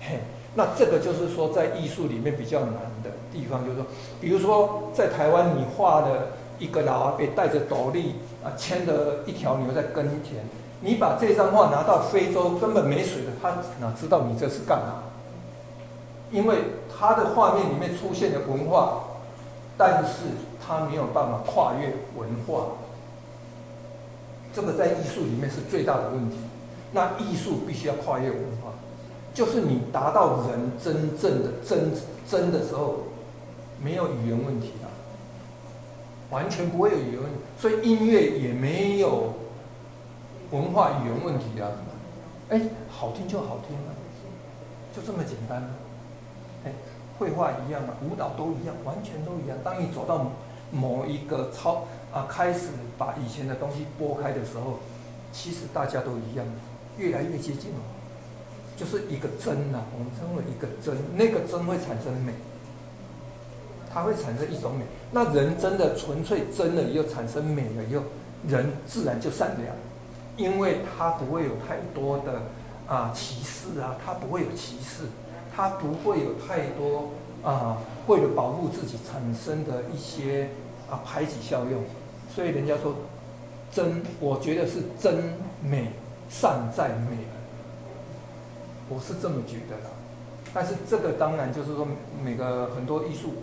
[0.00, 0.18] 嘿，
[0.54, 3.86] 那这个就是说，在艺术里面比较难的地方，就是说，
[4.20, 10.44] 比如说在台湾，你画了一个老阿伯带着斗笠啊，牵着一条牛在耕田，
[10.82, 13.50] 你把这张画拿到非洲，根本没水的，他
[13.80, 15.02] 哪知道你这是干嘛？
[16.30, 16.56] 因为
[16.88, 19.04] 他的画面里面出现的文化，
[19.76, 20.22] 但是
[20.64, 22.68] 他没有办法跨越文化。
[24.54, 26.36] 这个在艺术里面是最大的问题。
[26.92, 28.72] 那艺术必须要跨越文化，
[29.34, 31.92] 就是你达到人真正的真
[32.26, 33.00] 真的时候，
[33.82, 34.88] 没有语言问题了，
[36.30, 39.34] 完全不会有语言问题，所以音乐也没有。
[40.50, 41.70] 文化语言问题啊，
[42.48, 43.94] 哎，好听就好听啊，
[44.94, 45.62] 就这么简单。
[46.64, 46.72] 哎，
[47.18, 49.56] 绘画一样啊，舞蹈都一样，完全都一样。
[49.62, 50.26] 当你走到
[50.72, 52.68] 某一个超啊，开始
[52.98, 54.80] 把以前的东西拨开的时候，
[55.32, 56.44] 其实大家都一样，
[56.98, 57.80] 越来越接近了，
[58.76, 62.32] 就是一个真啊，我们称为一个真，那个真会产生美，
[63.94, 64.84] 它会产生一种美。
[65.12, 68.02] 那人真的纯粹真了又产生美了又，
[68.48, 69.72] 人自然就善良。
[70.40, 72.40] 因为他不会有太多的
[72.88, 75.04] 啊歧视啊，他不会有歧视，
[75.54, 77.10] 他不会有太多
[77.44, 77.76] 啊
[78.06, 80.48] 为了保护自己产生的一些
[80.90, 81.84] 啊排挤效用，
[82.34, 82.94] 所以人家说
[83.70, 85.90] 真，我觉得是真美
[86.30, 87.18] 善在美，
[88.88, 89.90] 我是这么觉得的。
[90.54, 91.86] 但是这个当然就是说，
[92.24, 93.34] 每个很多艺术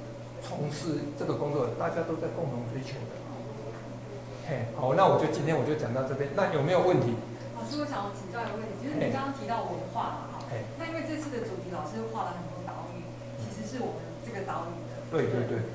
[0.41, 3.26] 从事这个工作，大家都在共同追求的。
[4.47, 6.31] 嘿，好，那我就今天我就讲到这边。
[6.31, 7.11] 那有没有问题？
[7.51, 10.47] 老师，我想要请教一个问题，就是你刚刚提到文化嘛，哈，
[10.79, 13.03] 那因为这次的主题老师画了很多岛屿，
[13.43, 15.67] 其实是我们这个岛屿的，对对对，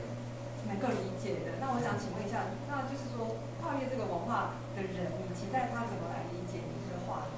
[0.72, 1.60] 能够理解的。
[1.60, 7.36] 那我想请问一下，那就是说跨越这个文化的人，你期待他怎么来理解你这个画呢？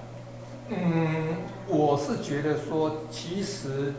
[0.70, 3.90] 嗯，我是觉得说，其实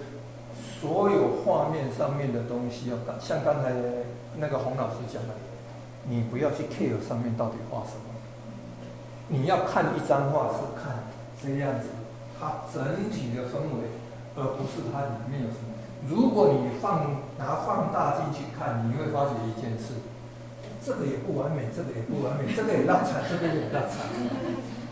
[0.80, 3.76] 所有画面上面的东西，要像刚才
[4.40, 5.36] 那个洪老师讲的。
[6.07, 8.14] 你不要去 care 上面到底画什么，
[9.27, 11.03] 你要看一张画是看
[11.41, 11.88] 这样子，
[12.40, 13.90] 它整体的氛围，
[14.36, 15.73] 而不是它里面有什么。
[16.07, 19.95] 如果你放拿放大镜去看，你会发觉一件事，
[20.86, 24.06] 这个也不完美，这个也不完美， 这个也落差，这个也落差，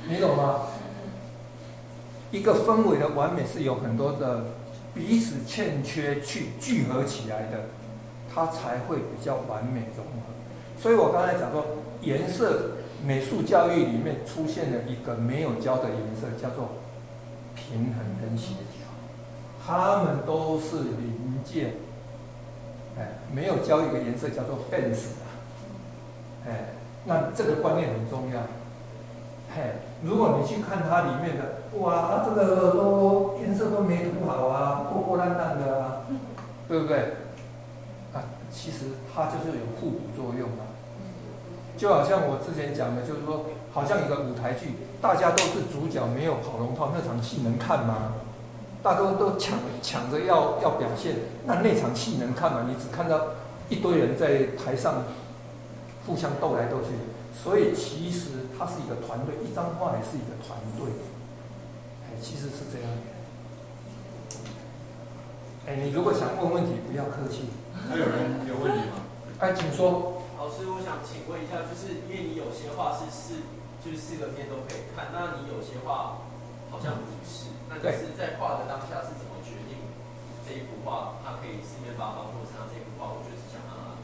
[0.08, 0.62] 你懂吗？
[2.32, 4.46] 一个氛围的完美是有很多的
[4.96, 7.66] 彼此欠缺去聚合起来的，
[8.34, 9.84] 它才会比较完美。
[10.84, 11.64] 所以我刚才讲说，
[12.02, 12.72] 颜色
[13.06, 16.72] 美术教育里面出现了一个没有教的颜色，叫做
[17.56, 18.84] 平衡跟协调。
[19.66, 21.76] 它们都是零件，
[23.00, 25.06] 哎，没有教一个颜色叫做 fence
[26.46, 26.74] 哎，
[27.06, 28.42] 那这个观念很重要。
[29.56, 36.02] 嘿，如果你去看它里面的，哇，它这个都颜色都没涂好啊，破破烂烂的啊，
[36.68, 36.98] 对不对？
[38.14, 38.20] 啊，
[38.52, 40.63] 其实它就是有互补作用啊。
[41.76, 48.14] 就好像我之前讲的，就是说，好像一个舞台剧，大家都是主角，没有跑龙套，那场戏能看吗？
[48.84, 52.66] 大家都抢抢着要要表现，那那场戏能看吗？
[52.68, 53.28] 你只看到
[53.70, 55.04] 一堆人在台上
[56.06, 56.90] 互相斗来斗去，
[57.34, 60.94] 所以其实它是一个团队，一张画也是一个团队。
[62.06, 62.90] 哎，其实是这样。
[65.66, 67.50] 哎，你如果想问问题，不要客气。
[67.90, 69.02] 还有人有问题吗？
[69.40, 70.23] 哎，请说。
[70.54, 73.42] 老师，我想请问一下，就是因为你有些画是四，
[73.82, 76.22] 就是四个面都可以看，那你有些画
[76.70, 79.82] 好像不是，那就是在画的当下是怎么决定
[80.46, 83.98] 这一幅画它可以四面八方，或者是它这幅画我就是想让它？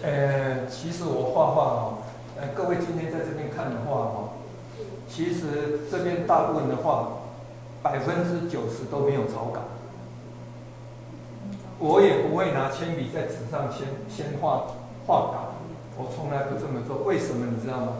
[0.00, 2.00] 呃，其实我画画哦，
[2.40, 4.40] 呃，各位今天在这边看的话哦，
[5.06, 7.28] 其实这边大部分的画
[7.82, 9.60] 百分之九十都没有草稿，
[11.78, 14.64] 我也不会拿铅笔在纸上先先画
[15.06, 15.49] 画稿。
[16.00, 17.92] 我从来不这么做，为什么你知道吗？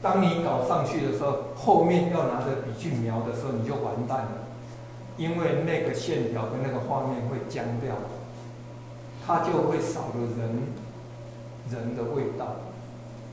[0.00, 4.46] 当你搞上去的时候，后面要拿着笔去描的时候，你就完蛋了，
[5.16, 7.96] 因为那个线条跟那个画面会僵掉，
[9.26, 10.70] 它就会少了人
[11.68, 12.62] 人的味道，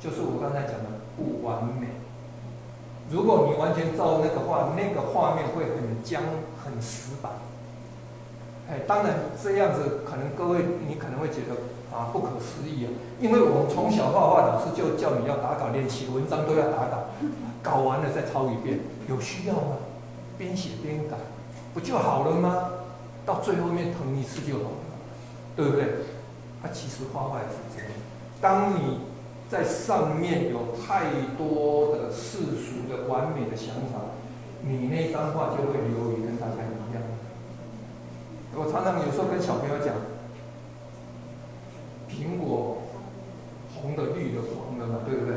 [0.02, 1.86] 就是我刚才讲的不完美。
[3.12, 6.24] 如果你完全照那个画，那个画面会很僵、
[6.64, 7.32] 很死板。
[8.72, 11.75] 哎，当然这样子，可能各位你可能会觉得。
[11.96, 12.92] 啊，不可思议啊！
[13.22, 17.08] 因为我从小画画，老师就叫你要打稿练习，文章都要打稿，
[17.64, 19.80] 搞完了再抄一遍，有需要吗？
[20.38, 21.16] 边写边改，
[21.74, 22.70] 不就好了吗？
[23.26, 24.92] 到最后面謄一次就好了，
[25.56, 25.84] 对不对？
[26.62, 27.90] 啊，其实画画也是这样，
[28.42, 29.00] 当你
[29.50, 31.06] 在上面有太
[31.38, 34.12] 多的世俗的完美的想法，
[34.62, 37.02] 你那张画就会流于跟大家一样。
[38.54, 39.96] 我常常有时候跟小朋友讲。
[42.16, 42.78] 苹果
[43.76, 45.36] 红的、绿的、黄的嘛，对不对？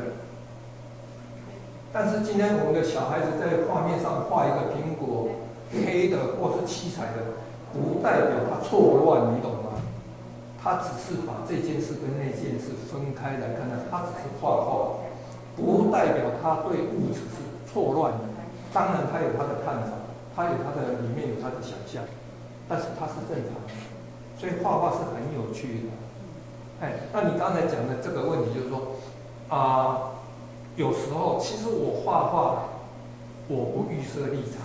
[1.91, 5.27] 但是今天我们的小孩子在画面上画一个苹果，
[5.73, 7.35] 黑的或是七彩的，
[7.73, 9.75] 不代表他错乱，你懂吗？
[10.61, 15.03] 他只是把这件事跟那件事分开来看的，他只是画画，
[15.57, 18.23] 不代表他对物质是错乱的。
[18.71, 19.99] 当然他有他的看法，
[20.35, 22.03] 他有他的里面有他的想象，
[22.69, 23.73] 但是他是正常的。
[24.37, 26.08] 所以画画是很有趣的。
[26.81, 28.95] 哎，那你刚才讲的这个问题就是说，
[29.49, 30.11] 啊、
[30.75, 32.63] 有时候其实我画画，
[33.47, 34.63] 我不预设立场，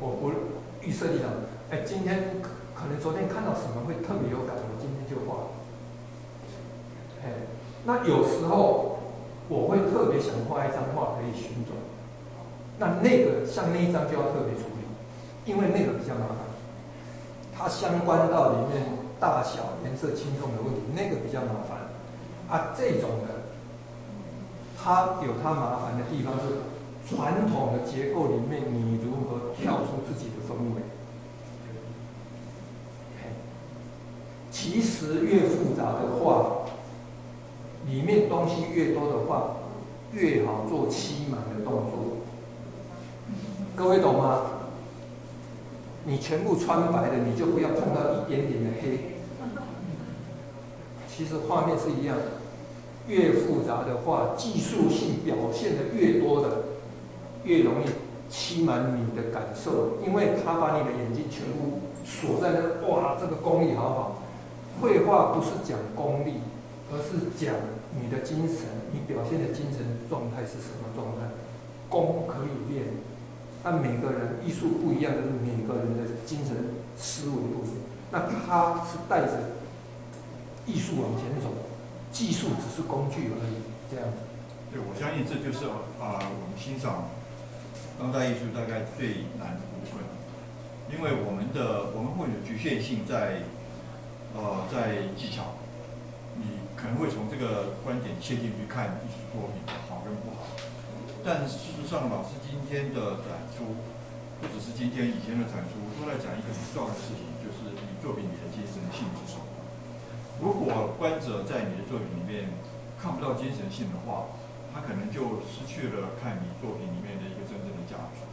[0.00, 0.32] 我不
[0.80, 1.28] 预设立场。
[1.70, 2.40] 哎，今天
[2.74, 5.48] 可能昨天看到什么会特别有感，我今天就画。
[7.22, 7.30] 哎，
[7.84, 8.98] 那有时候
[9.48, 11.76] 我会特别想画一张画可以旋转，
[12.78, 14.88] 那那个像那一张就要特别处理，
[15.44, 16.38] 因为那个比较麻烦。
[17.54, 18.86] 它相关到里面
[19.22, 21.78] 大小、颜色、轻重的问题，那个比较麻烦。
[22.50, 23.46] 啊，这种的，
[24.76, 26.58] 它有它麻烦的地方是
[27.08, 30.82] 传统的结构里面，你如何跳出自己的氛围？
[34.50, 36.66] 其实越复杂的话，
[37.86, 39.56] 里面东西越多的话，
[40.12, 42.18] 越好做欺瞒的动作。
[43.76, 44.42] 各位懂吗？
[46.04, 49.11] 你全部穿白的，你就不要碰到一点点的黑。
[51.22, 52.16] 其实画面是一样，
[53.06, 56.64] 越复杂的画，技术性表现的越多的，
[57.44, 57.86] 越容易
[58.28, 64.22] 欺瞒你的感受，因为他把你的眼睛全部锁在那，哇，这个功力好好。
[64.80, 66.40] 绘画不是讲功力，
[66.90, 67.54] 而是讲
[67.94, 71.30] 你的精神，你表现的精神状态是什么状态？
[71.88, 72.86] 功可以练。
[73.62, 77.78] 但每个人艺术不一样，就是每个人的精神思维不一样。
[78.10, 79.61] 那他是带着
[80.66, 81.50] 艺术往前走，
[82.12, 84.18] 技术只是工具而已，这样子。
[84.70, 85.66] 对，我相信这就是
[86.00, 87.10] 啊、我们欣赏
[88.00, 90.00] 当代艺术大概最难的部分，
[90.88, 93.44] 因为我们的我们会有局限性在
[94.32, 95.60] 呃在技巧，
[96.40, 100.46] 你可能会从这个观点切进去看艺术作品的好跟不好。
[101.22, 103.76] 但事实上，老师今天的展出，
[104.40, 109.31] 不只是今天以前的展出，都在讲一个很重要的事情，就是你作品里的精神性质。
[110.42, 112.50] 如果观者在你的作品里面
[112.98, 114.26] 看不到精神性的话，
[114.74, 118.26] 他可能就失去了看你作品里面的一个真正的价值。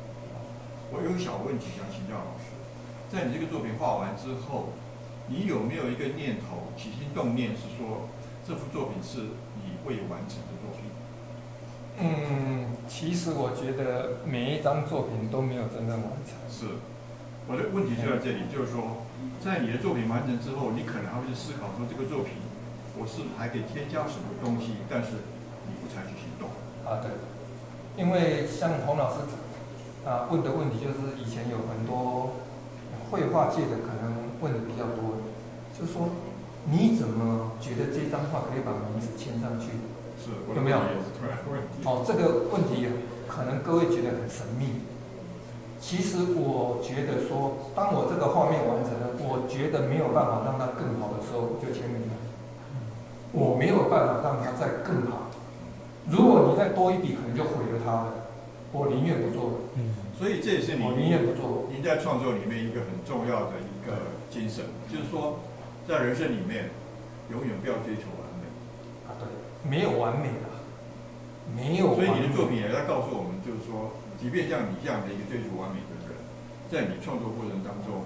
[0.90, 2.50] 我有个小问题想请教老师，
[3.14, 4.74] 在你这个作品画完之后，
[5.28, 8.10] 你有没有一个念头，起心动念是说，
[8.42, 10.90] 这幅作品是你未完成的作品？
[12.02, 16.34] 嗯，其实我觉得每一张作品都没有真正完成。
[16.50, 16.66] 是，
[17.50, 19.02] 我的问题就在这里，就是说，
[19.42, 22.38] 在你的作品完成之后，你可能还会去思考说，这个作品
[22.94, 25.26] 我是还可以添加什么东西，但是
[25.66, 26.54] 你不采取行动。
[26.86, 27.10] 啊，对，
[27.98, 29.26] 因为像洪老师
[30.06, 32.38] 啊问的问题，就是以前有很多
[33.10, 35.26] 绘画界的可能问的比较多，
[35.74, 36.14] 就是说，
[36.70, 39.74] 你怎么觉得这张画可以把名字签上去？
[40.22, 40.78] 是有没有？
[41.82, 42.86] 哦，这个问题
[43.26, 44.86] 可能各位觉得很神秘。
[45.80, 52.14] 其实我觉得说，当我这个画面完成了，我觉得没有办法让它更好的时候，我就签名了。
[53.32, 55.32] 我没有办法让它再更好。
[56.10, 58.28] 如果你再多一笔，可能就毁了它了。
[58.72, 59.66] 我宁愿不做。
[59.80, 61.70] 嗯，所以这也是你我宁愿不做。
[61.72, 65.40] 您在创作里面一个很重要的一个精神，就是说，
[65.88, 66.70] 在人生里面，
[67.32, 68.46] 永远不要追求完美。
[69.08, 69.26] 啊，对。
[69.64, 70.48] 没有完美的，
[71.56, 71.96] 没有。
[71.96, 76.12] 所以你的作品也在告诉我们，就是说，即便像你这样的一个追求完美的人，
[76.68, 78.04] 在你创作过程当中，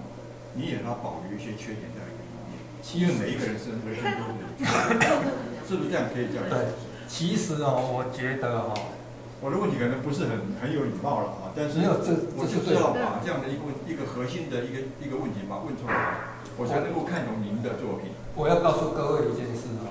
[0.54, 2.62] 你也要保留一些缺点在里面。
[2.94, 4.62] 因为每一个人生人生都是，
[5.66, 6.06] 是不是这样？
[6.12, 6.54] 可以这样讲？
[6.54, 6.70] 对，
[7.08, 8.92] 其实哦，我觉得哈、哦，
[9.40, 18.12] 我的问题可能不是很很有礼貌了啊，但是没有这，我就是要把这样的一个一个核心的一个一个问题把问出来，我才能够看懂您的作品。
[18.36, 19.90] 我要告诉各位一件事啊。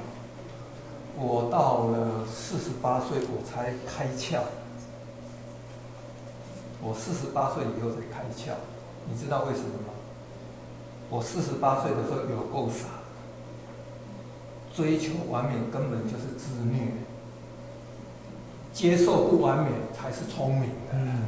[1.16, 4.42] 我到了四十八岁，我才开窍。
[6.84, 8.56] 我四十八岁以后才开窍，
[9.10, 9.94] 你知道为什么吗？
[11.10, 12.86] 我四十八岁的时候有够傻，
[14.76, 16.92] 追求完美根本就是自虐，
[18.74, 20.94] 接受不完美才是聪明的。
[20.94, 21.22] 嗯。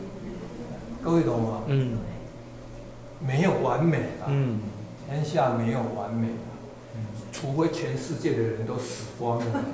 [1.04, 1.62] 各位懂吗？
[1.66, 1.98] 嗯。
[3.18, 4.26] 没有完美的。
[4.28, 4.60] 嗯。
[5.06, 6.34] 天下没有完美的。
[7.32, 9.44] 除非全世界的人都死光了，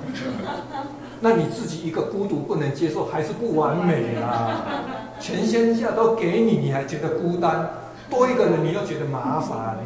[1.21, 4.61] 那你自己一个孤独不能接受，还是不完美啊？
[5.19, 7.69] 全天下都给你，你还觉得孤单？
[8.09, 9.77] 多一个人你又觉得麻烦，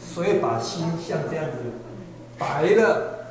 [0.00, 1.58] 所以把心像这样子
[2.38, 3.26] 白了，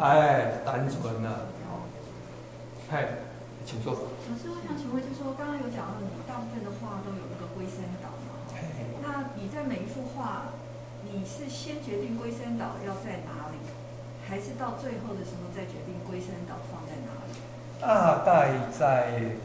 [0.00, 1.46] 哎，单纯了。
[2.90, 3.08] 嗨，
[3.64, 3.92] 请坐。
[3.92, 8.42] 老师，我想请问，就是说刚刚有讲到你大部分的画都有那个龟山岛嘛？
[9.00, 10.52] 那你在每一幅画，
[11.04, 13.56] 你是先决定龟山岛要在哪里，
[14.32, 17.36] 还是到最后的时候再决定龟山岛放在哪里？
[17.84, 19.36] 大概在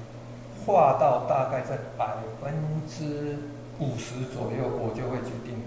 [0.66, 2.54] 画到大概在百分
[2.88, 3.36] 之
[3.80, 5.60] 五十左右，我就会决定，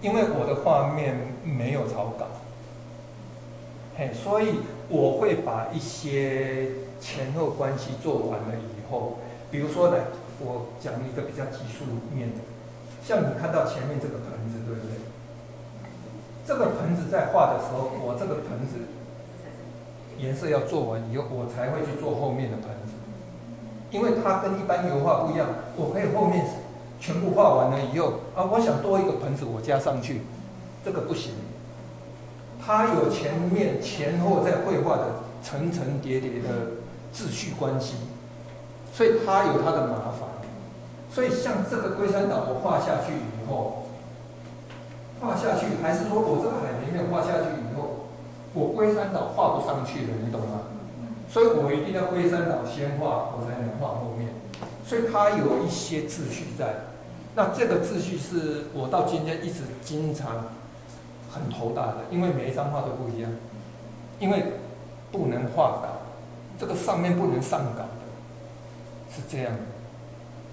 [0.00, 2.24] 因为我的画面没有草稿，
[3.98, 9.18] 嘿，所以我会把一些前后关系做完了以后，
[9.50, 9.96] 比如说呢，
[10.40, 12.40] 我讲一个比较技术面的，
[13.04, 15.03] 像你看到前面这个盆子，对不对？
[16.46, 18.78] 这个盆子在画的时候，我这个盆子。
[20.16, 22.94] 颜色要做完以后，我才会去做后面的盆子，
[23.90, 25.48] 因为它跟一般油画不一样。
[25.76, 26.46] 我可以后面
[27.00, 30.22] 全部画完了以后啊，我想多一个盆子，我加上去，
[30.84, 31.32] 这个不行。
[32.64, 35.06] 它有前面前后在绘画的
[35.42, 36.78] 层层叠叠的
[37.12, 37.96] 秩序关系，
[38.94, 40.30] 所以它有它的麻烦。
[41.10, 43.83] 所以像这个龟山岛，我画下去以后，
[45.24, 48.04] 画下去还是说我这个海平面画下去以后。
[48.56, 50.70] 我龟山岛画不上去了，你懂吗？
[51.28, 54.30] 所以我一定要龟山岛先画，我才能画后面。
[54.86, 56.86] 所以它有一些秩序在。
[57.34, 60.54] 那这个秩序是我到今天一直经常
[61.34, 63.32] 很头大的，因为每一张画都不一样，
[64.20, 64.54] 因为
[65.10, 66.06] 不能画稿，
[66.56, 68.06] 这个上面不能上稿的，
[69.10, 69.66] 是这样的。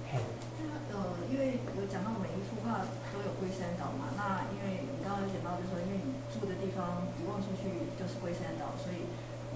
[0.10, 0.18] 嘿。
[0.58, 2.82] 那呃，因为有讲到每一幅画
[3.14, 7.70] 都有龟山岛嘛，那因为你刚刚有讲到，就是说因为你住的地方一望出去。
[8.02, 9.06] 就是龟山岛，所以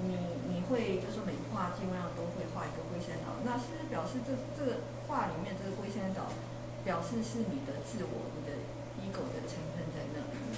[0.06, 0.14] 你
[0.46, 6.30] 你会就是每幅画基本上都会画一个龟山岛，那是不是表示这这个画里面这个龟山岛
[6.84, 8.58] 表示是你的自我、你的
[9.02, 10.58] ego 的成分在那里面？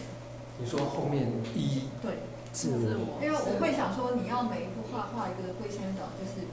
[0.58, 6.48] 你说后面一对自我，因为我会想说你要每一幅画画一个龟山岛，就是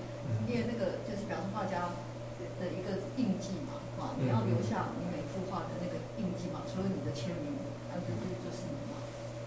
[0.45, 1.95] 因为那个就是表示画家
[2.61, 7.57] 的一个印记嘛，啊，你要留下你每幅画的那个印记嘛，除了你的签名，
[7.89, 8.69] 啊，就就就是。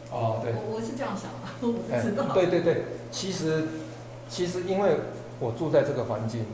[0.09, 2.33] 哦，对，我我是这样想的， 我不知道。
[2.33, 3.67] 对对，其实
[4.29, 4.97] 其实因为
[5.39, 6.45] 我住在这个环境，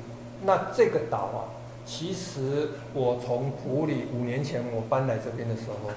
[0.44, 1.40] 那这个岛啊，
[1.86, 5.90] 其实我从埔里五年前我搬来这边的时候，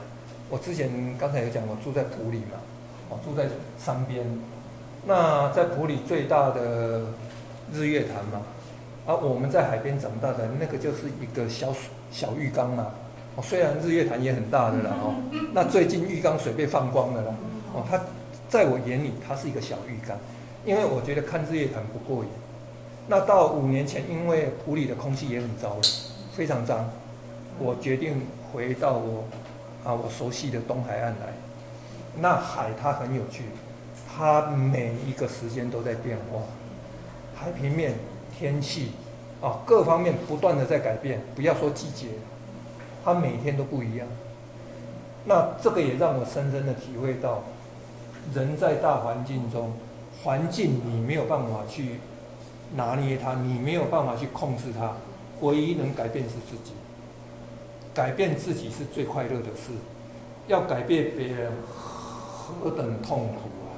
[0.48, 2.58] 我之前刚才有讲我住在埔里嘛，
[3.08, 3.48] 我住在
[3.78, 4.24] 山边，
[5.06, 7.02] 那在埔里最大的
[7.72, 8.42] 日月潭嘛，
[9.06, 11.74] 啊，我们在海边长大的那个就是一个小
[12.10, 12.88] 小浴缸嘛。
[13.36, 15.14] 哦，虽然日月潭也很大的了哦，
[15.52, 17.34] 那最近浴缸水被放光了啦。
[17.74, 18.00] 哦，它
[18.48, 20.16] 在我眼里它是一个小浴缸，
[20.66, 22.30] 因为我觉得看日月潭不过瘾。
[23.06, 25.82] 那到五年前，因为埔里的空气也很糟了，
[26.34, 26.90] 非常脏，
[27.60, 28.20] 我决定
[28.52, 29.24] 回到我
[29.84, 31.32] 啊我熟悉的东海岸来。
[32.18, 33.44] 那海它很有趣，
[34.12, 36.40] 它每一个时间都在变化，
[37.36, 37.94] 海平面、
[38.36, 38.90] 天气
[39.40, 42.08] 啊各方面不断的在改变，不要说季节。
[43.04, 44.08] 它每天都不一样，
[45.26, 47.44] 那这个也让我深深的体会到，
[48.34, 49.72] 人在大环境中，
[50.26, 52.00] 环境你没有办法去
[52.74, 54.92] 拿捏它，你没有办法去控制它，
[55.40, 56.72] 唯一能改变是自己，
[57.94, 59.70] 改变自己是最快乐的事，
[60.48, 63.70] 要改变别人何等痛苦啊，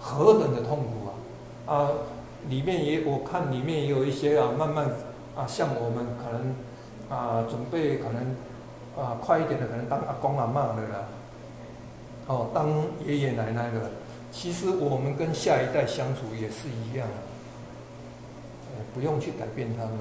[0.00, 1.72] 何等的痛苦啊！
[1.72, 1.90] 啊，
[2.48, 4.90] 里面也我看里面也有一些啊，慢慢
[5.36, 6.54] 啊，像我们可能。
[7.10, 8.34] 啊，准备可能
[8.96, 11.04] 啊快一点的，可能当阿公阿嬷的啦，
[12.26, 12.66] 哦，当
[13.06, 13.90] 爷爷奶奶的。
[14.34, 17.14] 其实我们跟下一代相处也是一样的，
[18.92, 19.92] 不用去改变他们，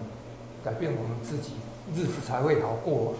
[0.65, 1.53] 改变我们自己，
[1.95, 3.13] 日子才会好过。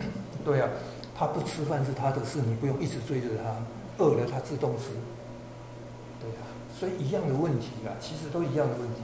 [0.42, 0.68] 对啊，
[1.14, 4.86] 他不吃饭是他的事，你不用一直追着他，饿了他自动吃。
[6.18, 9.02] 对啊，所以一样的问题啦，其实都一样的问题。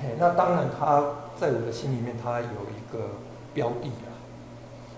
[0.00, 1.04] 嘿，那当然他。
[1.38, 3.10] 在我的心里面，他有一个
[3.52, 3.90] 标的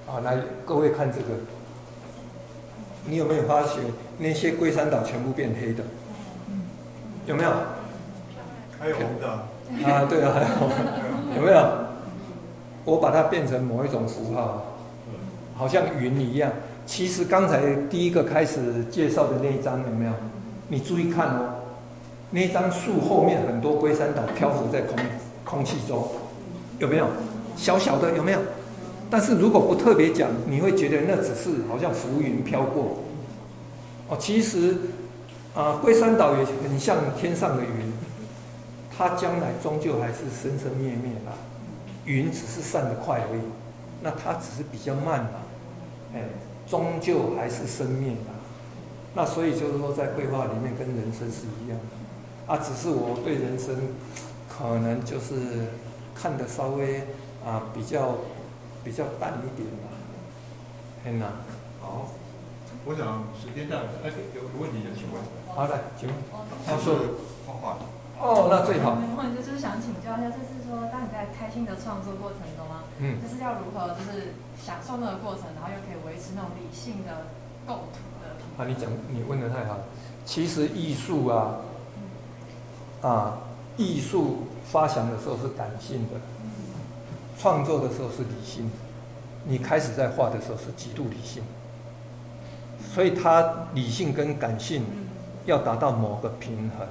[0.07, 1.35] 啊，啊，来各位看这个，
[3.09, 3.79] 你有没有发觉
[4.19, 5.83] 那些龟山岛全部变黑的？
[7.27, 7.51] 有没有？
[8.79, 9.29] 还有红的。
[9.29, 11.69] 啊，对啊，还有，有没有？
[12.85, 14.77] 我把它变成某一种符号，
[15.55, 16.53] 好像云一样。
[16.87, 20.13] 其实刚才第一个开始介绍的那一张有没有？
[20.69, 21.55] 你注意看哦，
[22.31, 24.97] 那一张树后面很多龟山岛漂浮在空
[25.45, 26.07] 空气中。
[26.79, 27.07] 有没有
[27.57, 28.39] 小小的有没有？
[29.11, 32.99] 但是如果不特别讲，你会觉得那只是好像浮云飘过。
[34.09, 34.77] 哦，其实
[35.55, 37.93] 啊，龟山岛也很像天上的云，
[38.97, 41.33] 它将来终究还是生生灭灭啦。
[42.05, 43.41] 云只是散得快而已，
[44.03, 45.41] 那它只是比较慢嘛。
[46.15, 46.23] 哎，
[46.67, 48.33] 终究还是生灭的。
[49.15, 52.53] 那所以就是说，在绘画里面跟人生是一样的。
[52.53, 53.75] 啊，只是我对人生
[54.49, 55.35] 可能就是
[56.15, 57.03] 看得稍微
[57.45, 58.17] 啊比较
[58.89, 59.93] 比较淡一点吧。
[61.05, 61.29] 很难。
[61.79, 62.09] 好，
[62.87, 65.21] 我想时间到了，哎，有个问题想请问。
[65.53, 66.17] 好的，请问。
[66.65, 67.77] 他说画画。
[68.17, 68.97] 哦，那最好。
[68.97, 77.29] 问题就是想请教一下，就是说，当你在开心的创作过程中啊，嗯，就是要如何就是享受那个过程，然后又可以维持那种理性的
[77.69, 78.41] 构图的。
[78.57, 79.85] 啊，你讲，你问的太好了。
[80.25, 81.61] 其实艺术啊，
[83.03, 83.39] 啊，
[83.77, 86.17] 艺术发祥的时候是感性的，
[87.39, 88.71] 创作的时候是理性。
[89.45, 91.43] 你开始在画的时候是极度理性，
[92.93, 94.83] 所以它理性跟感性
[95.47, 96.87] 要达到某个平衡。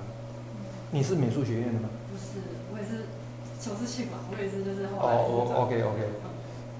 [0.90, 1.90] 你是美术学院的吗？
[2.10, 2.42] 不是，
[2.74, 3.06] 我也是
[3.62, 5.14] 求是性嘛，我也是就是后来。
[5.14, 6.10] 哦，OK OK。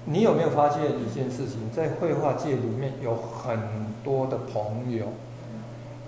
[0.06, 3.60] 你有没有发现一件事情，在绘画界里面有很
[4.02, 5.12] 多的朋友，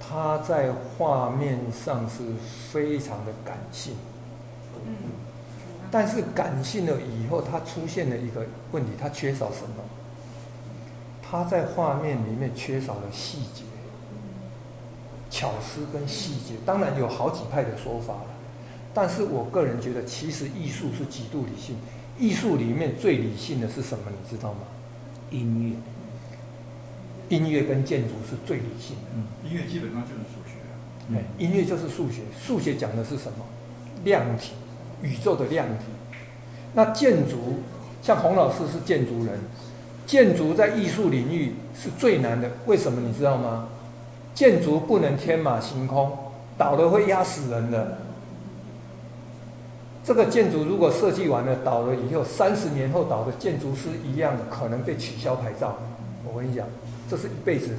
[0.00, 2.22] 他在画面上是
[2.72, 3.94] 非常的感性。
[4.84, 5.30] 嗯。
[5.90, 9.82] 但是感性了以后，它出现了一个问题，它缺少什么？
[11.22, 13.64] 它在画面里面缺少了细节。
[15.30, 18.26] 巧思跟细节，当然有好几派的说法了，
[18.92, 21.76] 但是我个人觉得，其实艺术是极度理性。
[22.18, 24.04] 艺术里面最理性的是什么？
[24.10, 24.60] 你知道吗？
[25.30, 25.78] 音
[27.28, 29.02] 乐，音乐跟建筑是最理性的。
[29.14, 30.74] 嗯，音乐基本上就是数学啊。
[31.08, 33.44] 嗯，音乐就是数学，数学讲的是什么？
[34.02, 34.54] 量体，
[35.02, 35.85] 宇宙的量体。
[36.74, 37.60] 那建筑，
[38.02, 39.39] 像洪老师是建筑人，
[40.06, 43.01] 建筑在艺术领域是最难的，为什么？
[43.01, 43.68] 你知道吗？
[44.35, 46.10] 建筑不能天马行空，
[46.56, 47.98] 倒了会压死人的。
[50.02, 55.77] 这个建筑如果设计完了倒了以后，三十年后倒的建筑师一样可能被取消牌照。
[56.24, 56.66] 我跟你讲，
[57.09, 57.78] 这是一辈子的。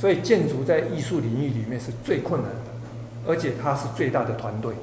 [0.00, 2.70] 所以建筑在艺术领域里面是最困难的，
[3.26, 4.74] 而且它是最大的团队。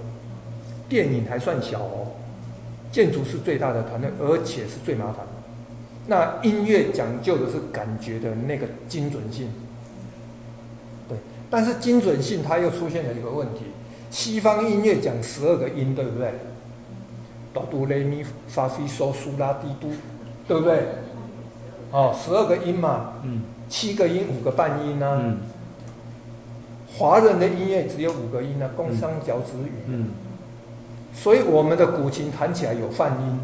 [0.90, 2.08] 电影还算小哦，
[2.92, 5.32] 建筑是最大的团队，而且是最麻烦的。
[6.06, 9.50] 那音乐讲究的是感觉的那个精准性。
[11.08, 11.18] 对
[11.50, 13.66] 但是精准性，它又出现了一个问题。
[14.10, 16.34] 西方音乐讲十二个音，对不对？
[17.54, 19.90] 哆哆来咪发西嗦苏拉蒂都，
[20.48, 20.84] 对不对？
[21.92, 25.22] 哦，十二个音嘛，嗯，七个音，五个半音呢、啊。
[25.24, 25.38] 嗯。
[26.96, 29.72] 华人的音乐只有五个音呢、啊，宫商角徵羽。
[29.88, 30.10] 嗯。
[31.14, 33.40] 所以我们的古琴弹起来有泛音，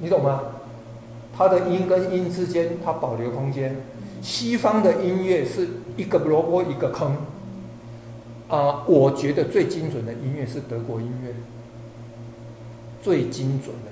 [0.00, 0.42] 你懂吗？
[1.36, 3.76] 它的音跟音之间，它保留空间。
[4.22, 7.16] 西方的音乐是一个萝卜一个坑，
[8.48, 11.34] 啊、我觉得最精准的音乐是德国音乐，
[13.02, 13.90] 最精准的，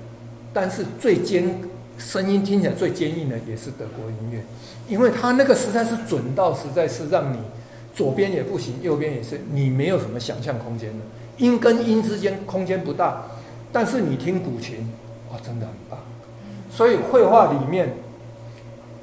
[0.51, 1.59] 但是最坚
[1.99, 4.43] 声音听起来最坚硬的也是德国音乐，
[4.87, 7.37] 因为它那个实在是准到实在是让你
[7.93, 11.05] 左边也不行，右边也是，你没有什么想象空间的，
[11.37, 13.23] 音跟音之间空间不大，
[13.71, 14.87] 但是你听古琴，
[15.31, 15.99] 哇，真的很棒，
[16.71, 17.93] 所以绘画里面。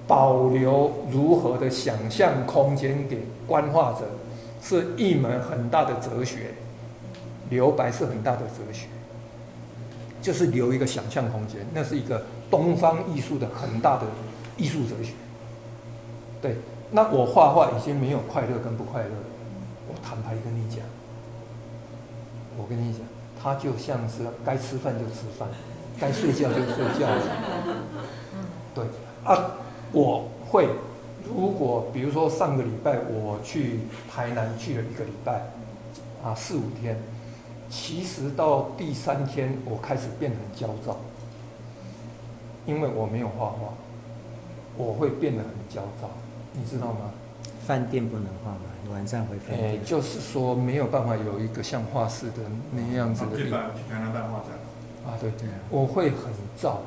[0.06, 4.00] 保留如何的想象空间给观画者，
[4.60, 6.52] 是一门很大的哲学。
[7.48, 8.88] 留白是很大的哲学，
[10.20, 14.02] 就是留一个想象空间，那是一个东方艺术的很大的
[14.56, 15.12] 艺术哲学。
[16.42, 16.56] 对，
[16.90, 19.10] 那我画画已经没有快乐跟不快乐，
[19.88, 20.80] 我坦白跟你讲，
[22.60, 23.00] 我跟你讲，
[23.42, 25.48] 他就像是该吃饭就吃饭，
[25.98, 27.08] 该睡觉就睡觉。
[28.74, 28.84] 对
[29.24, 29.56] 啊。
[29.92, 30.68] 我会，
[31.26, 35.50] 如果比如说上个礼拜我去台南去了一个礼拜，
[36.22, 36.96] 啊四五天，
[37.68, 40.96] 其实到第三天我开始变得很焦躁，
[42.66, 43.74] 因为我没有画画，
[44.76, 46.08] 我会变得很焦躁，
[46.52, 47.10] 你知道吗？
[47.66, 48.52] 饭店不能画？
[48.90, 49.74] 你晚上回饭店？
[49.74, 52.42] 哎，就是说没有办法有一个像画室的
[52.72, 53.60] 那样子的地方。
[53.74, 54.50] 去台南办画展。
[55.06, 56.78] 啊，对对，我会很燥。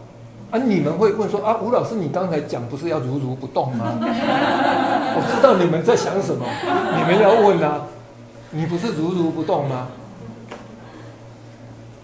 [0.52, 0.60] 啊！
[0.60, 3.86] 你们会问说啊，吴老师，你刚才讲不是要如如不动吗？
[5.16, 6.46] 我知道你们在想什么，
[6.98, 7.86] 你们要问啊，
[8.52, 9.88] 你不是如如不动吗？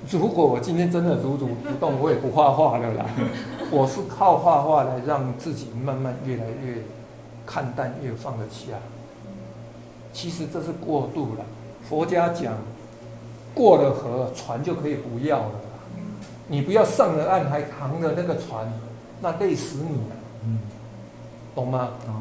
[0.10, 3.06] 如果我今天真的如如不动，我也不画画了啦。
[3.70, 6.82] 我是靠画画来让自己慢慢越来越
[7.46, 8.74] 看淡，越放得下。
[10.14, 11.46] 其实这是过度了。
[11.88, 12.54] 佛家讲，
[13.54, 15.52] 过了河，船就可以不要了。
[16.48, 18.72] 你不要上了岸还扛着那个船，
[19.22, 20.16] 那累死你了，
[20.46, 20.60] 嗯，
[21.54, 21.90] 懂吗？
[22.06, 22.16] 懂。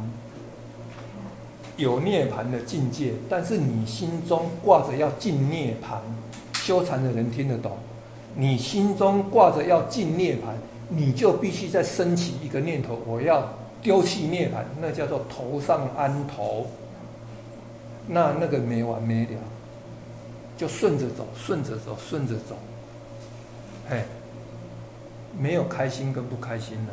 [1.77, 5.99] 有涅槃的境界，但是你心中挂着要进涅槃，
[6.61, 7.73] 修禅的人听得懂。
[8.35, 10.55] 你心中挂着要进涅槃，
[10.89, 13.49] 你就必须再升起一个念头，我要
[13.81, 16.67] 丢弃涅槃，那叫做头上安头。
[18.09, 19.39] 那那个没完没了，
[20.57, 22.57] 就顺着走，顺着走，顺着走，
[23.89, 24.03] 嘿，
[25.39, 26.93] 没有开心跟不开心的，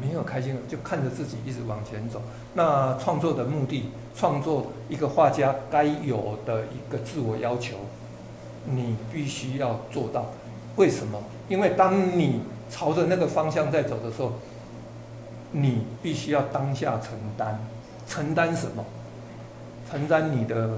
[0.00, 2.20] 没有开心就看着自己一直往前走。
[2.54, 3.84] 那创作的目的，
[4.16, 7.76] 创作一个画家该有的一个自我要求，
[8.64, 10.26] 你必须要做到。
[10.74, 11.22] 为什么？
[11.48, 14.32] 因为当你朝着那个方向在走的时候，
[15.52, 17.60] 你必须要当下承担，
[18.08, 18.84] 承担什么？
[19.92, 20.70] 承担你的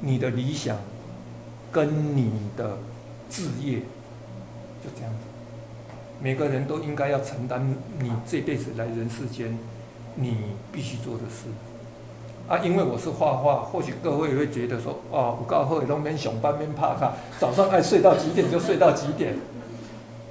[0.00, 0.76] 你的理想
[1.70, 2.76] 跟你的
[3.30, 3.78] 志业，
[4.82, 5.18] 就这样子。
[6.20, 9.56] 每个人都应该要承担你这辈子来人世间
[10.16, 10.36] 你
[10.72, 11.46] 必须做的事。
[12.48, 19.36] 啊，因为我是画画，或许各位会觉得说，哦，我告诉你，都免上班边怕卡，早上爱睡到几点就睡到几点。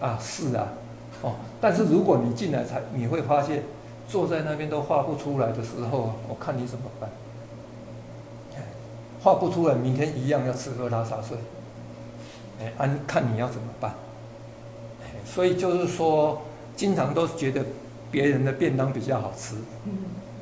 [0.02, 0.74] 啊，是啊，
[1.22, 3.64] 哦，但是如果你进来才，你会发现，
[4.10, 7.10] 坐在那边都画不出来的时候，我看你怎么办？
[9.22, 11.38] 画不出来，明天一样要吃喝拉撒睡。
[12.62, 13.94] 哎，安看你要怎么办？
[15.26, 16.42] 所以就是说，
[16.76, 17.64] 经常都觉得
[18.10, 19.56] 别人的便当比较好吃，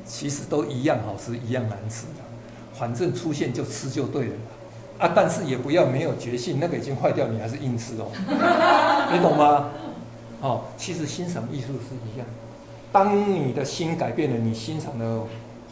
[0.06, 2.22] 其实都一样好吃，一样难吃的。
[2.72, 4.34] 反正出现就吃就对了。
[4.98, 8.06] 啊，但是也不要没有决心，那个已经坏掉，你还是硬吃哦。
[9.12, 9.70] 你懂吗？
[10.40, 12.26] 哦，其实欣赏艺术是一样，
[12.92, 15.22] 当你的心改变了，你欣赏的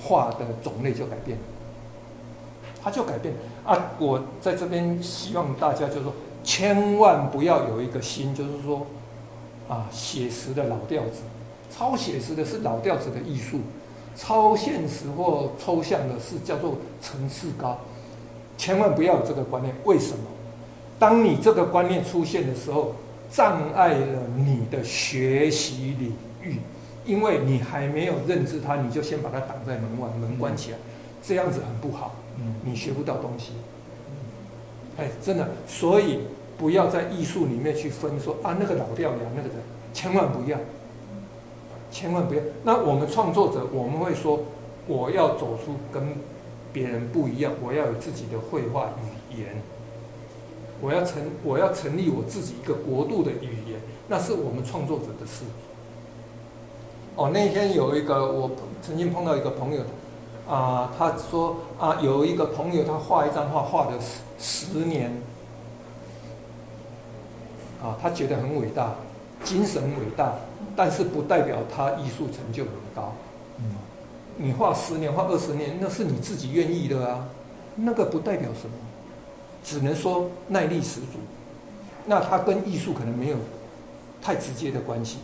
[0.02, 1.44] 画的种类就改变了，
[2.84, 3.34] 它就改变
[3.64, 3.92] 啊！
[3.98, 6.12] 我在这边希望大家就是说，
[6.44, 8.86] 千万不要有一个心，就是说
[9.66, 11.22] 啊，写实的老调子，
[11.74, 13.60] 超写实的是老调子的艺术，
[14.14, 17.78] 超现实或抽象的是叫做层次高。
[18.58, 20.24] 千万不要有这个观念，为什么？
[20.98, 22.94] 当你这个观念出现的时候，
[23.30, 26.58] 障碍了你的学习领域，
[27.04, 30.78] 因为你还没有认知它，你就先把它挡在门外，门关起来，
[31.20, 32.14] 这样子很不好，
[32.64, 33.52] 你学不到东西。
[34.96, 36.20] 哎，真的，所以
[36.58, 39.56] 不要在艺术里面去分说啊，那个老掉牙，那个人，
[39.92, 40.58] 千万不要，
[41.90, 42.40] 千万不要。
[42.62, 44.40] 那我们创作者，我们会说，
[44.86, 46.14] 我要走出跟。
[46.74, 48.88] 别人不一样，我要有自己的绘画
[49.30, 49.62] 语言，
[50.80, 53.78] 我要成我要成立我自己一个国度的语言，
[54.08, 55.44] 那是我们创作者的事。
[57.14, 58.50] 哦，那天有一个我
[58.82, 59.84] 曾经碰到一个朋友，
[60.48, 63.92] 啊、呃，他说啊，有一个朋友他画一张画画了
[64.38, 65.10] 十十年，
[67.82, 68.94] 啊，他觉得很伟大，
[69.42, 70.34] 精神伟大，
[70.76, 73.12] 但是不代表他艺术成就很高。
[73.58, 73.64] 嗯。
[74.36, 77.24] 你画十年，画二十年，那是你自己愿意的啊，
[77.76, 78.74] 那个不代表什么，
[79.62, 81.20] 只能说耐力十足。
[82.04, 83.36] 那他跟艺术可能没有
[84.20, 85.18] 太直接的关系。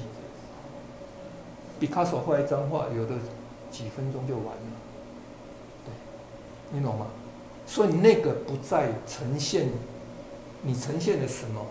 [1.79, 3.17] 毕卡索画一张画，有的
[3.71, 4.80] 几分钟就完了，对，
[6.73, 7.07] 你懂吗？
[7.67, 9.69] 所以那个不再呈现，
[10.63, 11.65] 你呈现了什么，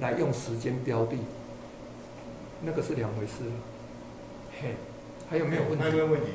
[0.00, 1.16] 来用时间标的，
[2.62, 3.44] 那个是两回事。
[4.60, 4.74] 嘿，
[5.30, 5.84] 还有没有问题？
[5.84, 6.26] 还有没有问题？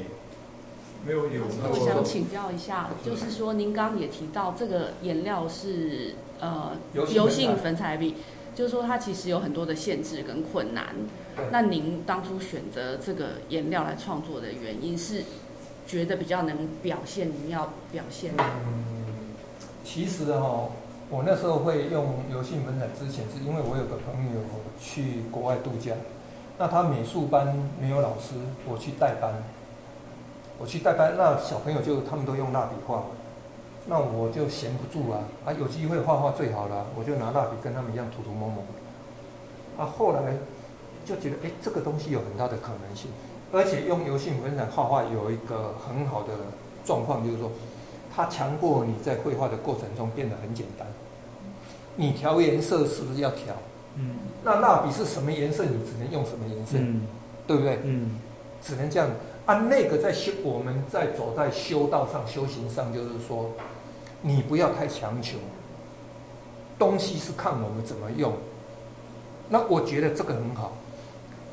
[1.05, 1.43] 没有有。
[1.69, 8.15] 我想请教一下，就是说您刚刚也提到这个颜料是呃油性粉彩笔，
[8.55, 10.95] 就是说它其实有很多的限制跟困难。
[11.51, 15.23] 那您当初选择这个颜料来创作的原因是
[15.85, 18.43] 觉得比较能表现你要表现的？
[18.43, 19.33] 嗯，
[19.83, 20.69] 其实哈、哦，
[21.09, 24.41] 我那时候会用油性粉彩之前，是因为我有个朋友
[24.79, 25.93] 去国外度假，
[26.57, 28.35] 那他美术班没有老师，
[28.67, 29.33] 我去代班。
[30.59, 33.03] 我去代班，那小朋友就他们都用蜡笔画，
[33.87, 38.63] 那我就闲不住啊，啊有机会画画最好了，我就拿蜡笔跟他们一样涂涂抹抹。
[39.77, 40.21] 啊，后来
[41.03, 43.09] 就觉得哎，这个东西有很大的可能性，
[43.53, 46.29] 而且用油性粉彩画画有一个很好的
[46.83, 47.51] 状况，就是说
[48.13, 50.87] 它强迫你在绘画的过程中变得很简单。
[51.95, 53.53] 你调颜色是不是要调？
[53.95, 54.15] 嗯。
[54.43, 57.01] 那蜡笔是什么颜色，你只能用什么颜色，嗯，
[57.45, 57.79] 对不对？
[57.83, 58.19] 嗯。
[58.61, 59.07] 只能这样。
[59.45, 63.51] 啊，那个在修，我们在走在修道上、修行上，就是说，
[64.21, 65.37] 你不要太强求。
[66.79, 68.33] 东西是看我们怎么用。
[69.49, 70.73] 那我觉得这个很好。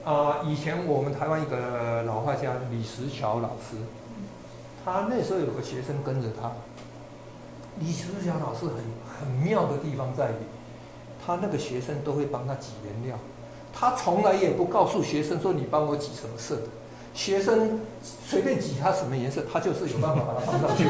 [0.04, 3.76] 啊、呃，以前我们台湾一个老画家李石桥老师，
[4.84, 6.50] 他那时候有个学生跟着他。
[7.78, 8.76] 李石桥老师很
[9.18, 10.34] 很妙的地方在于，
[11.24, 13.18] 他那个学生都会帮他挤颜料，
[13.72, 16.62] 他从来也不告诉学生说，你帮我挤什么色的。
[17.12, 20.84] 学生随便挤他什么颜色，他就是有办法把它放上去。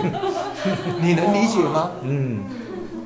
[1.00, 1.92] 你能理解吗？
[2.02, 2.44] 嗯，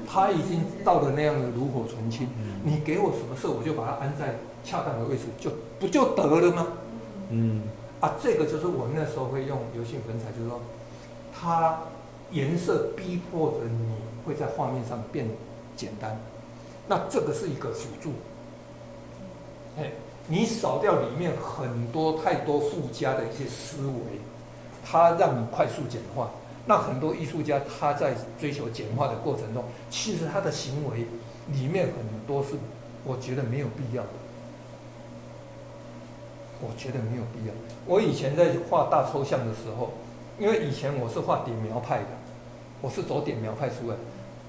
[0.06, 2.28] 他已经到了那样的炉火纯青。
[2.62, 6.66] 你给我什么色，我就把它安在恰当的位置，就不就得了吗？
[7.30, 7.62] 嗯，
[8.00, 10.60] 啊，这个就是我那时候会用油性粉彩，就是说，
[11.38, 11.78] 它
[12.30, 15.28] 颜色逼迫着你会在画面上变
[15.76, 16.18] 简单，
[16.88, 18.12] 那这个是一个辅助。
[19.78, 19.90] 哎，
[20.28, 24.20] 你扫掉里面很多太多附加的一些思维，
[24.84, 26.30] 它让你快速简化。
[26.66, 31.06] 那很多艺术家他在追求简化的过程中，其实他的行为
[31.52, 32.54] 里面很多是
[33.04, 34.08] 我觉得没有必要的。
[36.64, 37.52] 我觉得没有必要。
[37.86, 39.92] 我以前在画大抽象的时候，
[40.38, 42.08] 因为以前我是画点描派的，
[42.80, 43.96] 我是走点描派出来，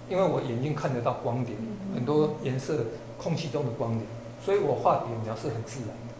[0.09, 1.57] 因为我眼睛看得到光点，
[1.93, 2.85] 很多颜色，
[3.17, 4.03] 空气中的光点，
[4.43, 6.13] 所以我画点描是很自然的。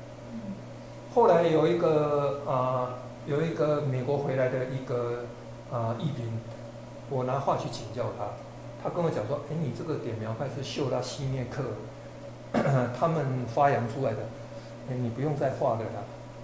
[1.13, 2.89] 后来有一个啊、呃，
[3.25, 5.25] 有一个美国回来的一个。
[5.73, 6.25] 啊，艺评，
[7.09, 8.25] 我拿画去请教他，
[8.81, 11.63] 他跟我讲说：“哎，你这个点描派是秀拉西涅克
[12.97, 14.19] 他们发扬出来的，
[14.89, 16.03] 哎，你不用再画了啦，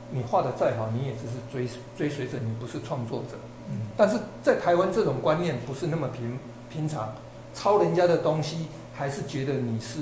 [0.10, 3.38] 你画的再好，你也只是追追随着，你不是创作者。
[3.70, 6.38] 嗯，但是在台湾这种观念不是那么平
[6.70, 7.14] 平常，
[7.54, 10.00] 抄人家的东西还是觉得你是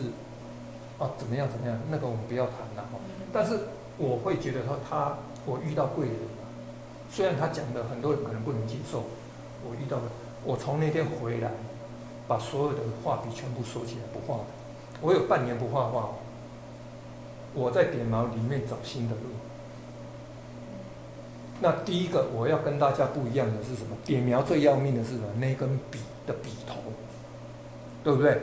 [0.98, 2.90] 啊怎么样怎么样，那个我们不要谈了。
[3.32, 3.60] 但是
[3.98, 6.16] 我会觉得说他，我遇到贵人。”
[7.12, 9.04] 虽然他讲的很多人可能不能接受，
[9.68, 10.04] 我遇到的，
[10.46, 11.50] 我从那天回来，
[12.28, 14.46] 把所有的画笔全部收起来不画了。
[15.02, 16.10] 我有半年不画画，
[17.54, 19.22] 我在点描里面找新的路。
[21.62, 23.96] 那第一个我要跟大家不一样的是什么？
[24.06, 25.28] 点描最要命的是什么？
[25.40, 26.76] 那根笔的笔头，
[28.04, 28.42] 对不对？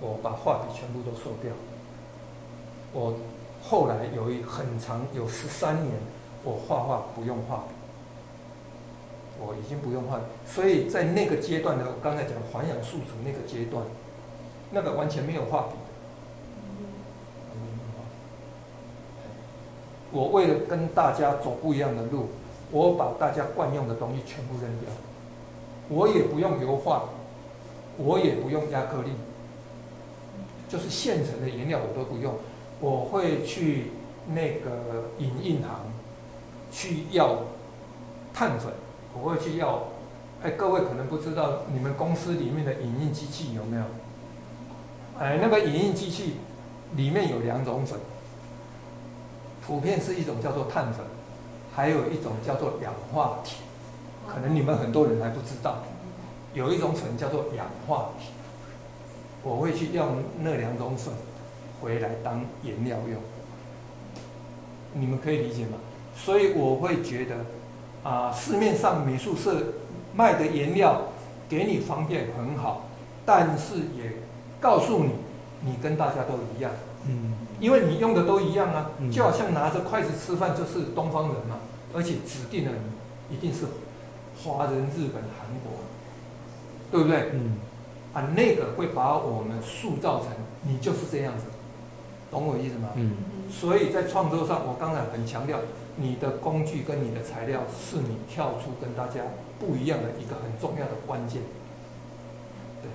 [0.00, 1.52] 我把画笔全部都收掉。
[2.92, 3.14] 我
[3.62, 5.94] 后来有一很长有十三年。
[6.44, 7.74] 我画画不用画笔，
[9.38, 13.84] 我已经不用画，所以在那个阶段呢，我刚才讲环氧树脂那个阶段，
[14.72, 15.74] 那个完全没有画笔。
[20.12, 22.28] 我为了跟大家走不一样的路，
[22.70, 24.90] 我把大家惯用的东西全部扔掉，
[25.88, 27.04] 我也不用油画，
[27.96, 29.10] 我也不用压克力，
[30.68, 32.34] 就是现成的颜料我都不用，
[32.80, 33.92] 我会去
[34.28, 35.68] 那个影印行。
[36.74, 37.36] 去要
[38.32, 38.72] 碳粉，
[39.12, 39.88] 我会去要。
[40.42, 43.82] 哎，各位可能不知道，你们公司里面的影印机器有没有？
[45.18, 46.36] 哎，那个影印机器
[46.96, 48.00] 里面有两种粉，
[49.66, 51.04] 普遍是一种叫做碳粉，
[51.74, 53.58] 还有一种叫做氧化铁。
[54.26, 55.78] 可能你们很多人还不知道，
[56.54, 58.28] 有一种粉叫做氧化铁。
[59.42, 61.12] 我会去用那两种粉
[61.80, 63.20] 回来当颜料用，
[64.94, 65.78] 你们可以理解吗？
[66.14, 69.74] 所以我会觉得，啊、市面上美术社
[70.14, 71.02] 卖的颜料
[71.48, 72.86] 给你方便很好，
[73.26, 74.12] 但是也
[74.60, 75.10] 告诉你，
[75.62, 76.70] 你跟大家都一样，
[77.08, 81.56] 嗯，因为你用的都一样啊，就好像拿着筷子吃饭就是东方人嘛，
[81.94, 82.72] 而且指定的
[83.30, 83.64] 一定是
[84.42, 85.80] 华人、日本、韩国，
[86.90, 87.30] 对不对？
[87.32, 87.56] 嗯，
[88.12, 90.28] 啊，那个会把我们塑造成
[90.64, 91.44] 你就是这样子，
[92.30, 92.90] 懂我意思吗？
[92.96, 93.12] 嗯，
[93.48, 95.60] 所以在创作上，我刚才很强调。
[95.94, 99.20] 你的工具跟你的材料是你跳出跟大家
[99.60, 101.42] 不一样的一个很重要的关键，
[102.80, 102.88] 对，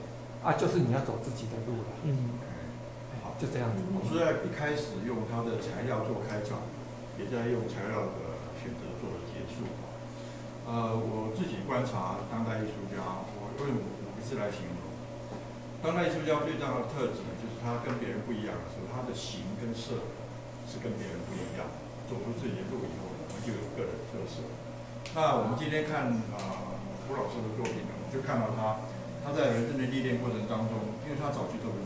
[0.44, 1.90] 啊，就是你要走自己的路了。
[2.06, 2.47] 嗯，好，
[3.38, 3.86] 就这样子。
[3.94, 6.66] 我是在一开始用他的材料做开场，
[7.22, 9.70] 也在用材料的选择做结束。
[10.66, 13.00] 呃，我自己观察当代艺术家，
[13.38, 14.82] 我用五个字来形容：
[15.80, 20.04] 当代艺术家最大的特质就是他跟别人不一样的时候，他的形跟色
[20.68, 21.70] 是跟别人不一样。
[22.08, 24.40] 走出自己的路以后，我们就有个人特色。
[25.12, 26.72] 那我们今天看啊，
[27.04, 28.80] 胡老师的作品呢，我们就看到他，
[29.24, 31.84] 他在人生的历练过程当中，因为他早期作品，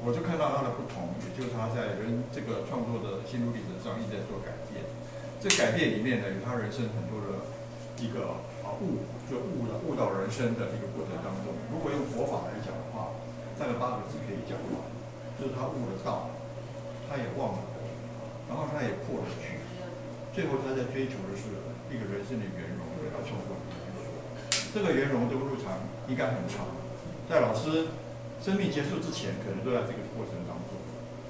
[0.00, 4.80] 我就看到他的不同，也就是他在人这个创作的心路历程上一直在做改变。
[5.40, 7.44] 这改变里面呢，有他人生很多的
[8.00, 11.52] 一个啊悟，就悟了悟到人生的一个过程当中。
[11.68, 13.12] 如果用佛法来讲的话，
[13.60, 14.80] 大概八个字可以讲完，
[15.36, 16.32] 就是他悟了道，
[17.08, 17.60] 他也忘了。
[18.48, 19.62] 然后他也破了局，
[20.34, 21.54] 最后他在追求的是
[21.92, 24.08] 一个人生的圆融，给他创作的圆融。
[24.74, 25.70] 这个圆融的路程
[26.08, 26.66] 应该很长，
[27.30, 27.94] 在老师
[28.40, 30.72] 生命结束之前，可能都在这个过程当中。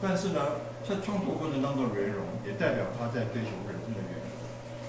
[0.00, 4.26] 但是呢，在创作过程当中的圆融，也代表他在追求人生的圆融。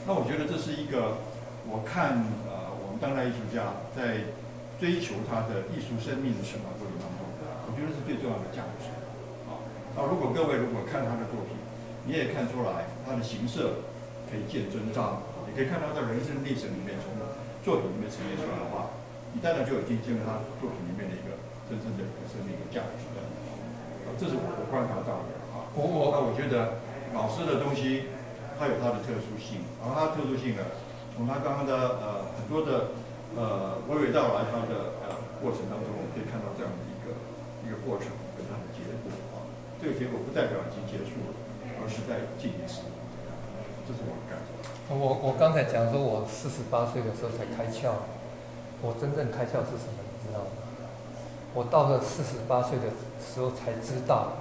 [0.06, 1.18] 那我觉得这是一个，
[1.66, 4.30] 我看呃，我们当代艺术家在
[4.80, 7.26] 追求他的艺术生命的成长过程当中，
[7.66, 8.88] 我觉得是最重要的价值。
[9.50, 9.58] 啊，
[9.98, 11.58] 那如果各位如果看他的作品，
[12.06, 13.84] 你也看出来，他的形色
[14.30, 17.18] 可以见真章，你可以看到他人生历程里面从
[17.62, 18.90] 作品里面呈现出来的话，
[19.34, 21.31] 你当然就已经进入他作品里面的一个
[21.80, 23.22] 真正的生命的价值的。
[24.20, 25.72] 这是我我观察到的啊。
[25.72, 26.84] 我我啊我觉得
[27.16, 28.12] 老师的东西，
[28.60, 30.62] 它有它的特殊性，然后它的特殊性呢，
[31.16, 31.74] 从他刚刚的
[32.04, 32.92] 呃很多的
[33.40, 37.16] 呃娓娓道来他的呃过程当中，我们可以看到这样的一个
[37.64, 39.48] 一个过程跟他的结果啊。
[39.80, 41.34] 这个结果不代表已经结束了，
[41.82, 42.86] 而是在进行时。
[43.88, 44.54] 这是我的感觉。
[44.94, 48.06] 我我刚才讲说，我四十八岁的时候才开窍，
[48.84, 50.04] 我真正开窍是什么？
[50.22, 50.61] 你知道吗？
[51.54, 52.86] 我到了四十八岁的
[53.20, 54.34] 时候才知道，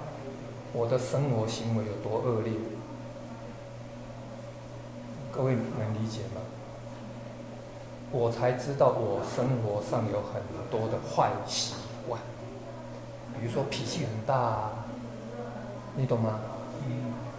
[0.73, 2.53] 我的生活行为有多恶劣。
[5.31, 6.41] 各位能理解吗？
[8.11, 11.75] 我才知道我生活上有很多的坏习
[12.07, 12.19] 惯，
[13.39, 14.85] 比如说脾气很大啊，
[15.95, 16.39] 你懂吗？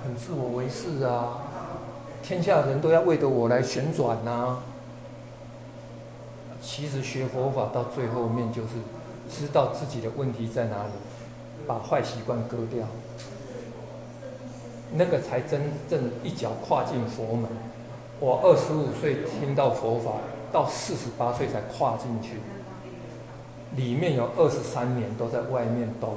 [0.03, 1.43] 很自我为是啊，
[2.23, 4.59] 天下人都要为着我来旋转呐。
[6.63, 8.69] 其实学佛法到最后面就是
[9.33, 10.91] 知道自己的问题在哪里，
[11.67, 12.87] 把坏习惯割掉，
[14.95, 17.49] 那个才真正一脚跨进佛门。
[18.21, 20.13] 我二十五岁听到佛法，
[20.53, 22.41] 到四十八岁才跨进去，
[23.75, 26.15] 里面有二十三年都在外面兜，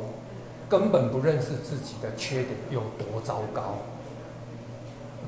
[0.69, 3.77] 根本不认识自己的缺点有多糟糕。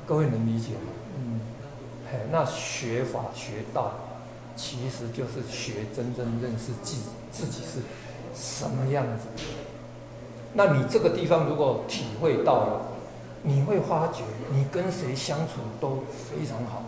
[0.06, 0.92] 各位能理解吗？
[1.18, 1.40] 嗯，
[2.10, 3.92] 嘿，那学法学道，
[4.58, 6.96] 其实就是学真正认识自
[7.32, 7.80] 自己是
[8.34, 9.28] 什么样子。
[10.52, 12.82] 那你这个地方如果体会到了。
[13.40, 16.82] 你会发觉，你跟谁相处都非常好，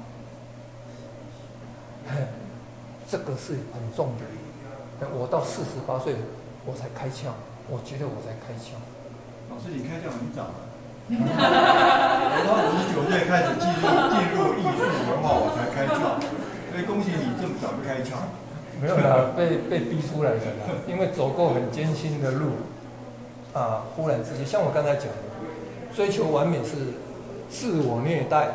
[3.08, 5.06] 这个是很重的。
[5.14, 6.16] 我到四十八岁，
[6.66, 7.30] 我才开窍，
[7.70, 8.74] 我觉得我才开窍。
[9.48, 10.50] 老师，你开窍很早。
[11.14, 16.18] 我到五十九岁开始进入进入艺术文化，我才开窍。
[16.80, 18.16] 所以恭喜你这么早就开窍。
[18.80, 20.72] 没有啦，被被逼出来的啦。
[20.88, 22.52] 因为走过很艰辛的路，
[23.52, 25.14] 啊，忽然之间，像我刚才讲的。
[25.94, 26.94] 追求完美是
[27.50, 28.48] 自我虐待，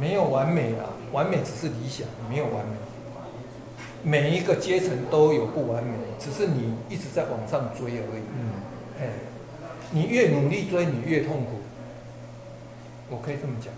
[0.00, 2.76] 没有完美啊，完美只是理想，没有完美。
[4.02, 8.22] 每一个阶层都有不完美，只是你一直在往上追而已。
[8.38, 8.50] 嗯，
[9.02, 9.08] 哎，
[9.90, 11.58] 你越努力追，你越痛苦。
[13.10, 13.70] 我可以这么讲，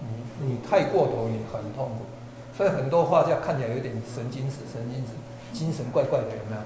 [0.00, 2.04] 你你太过头，你很痛苦。
[2.56, 5.12] 所以很多画家看起来有点神经质，神经质，
[5.52, 6.62] 精神怪怪的，有没有？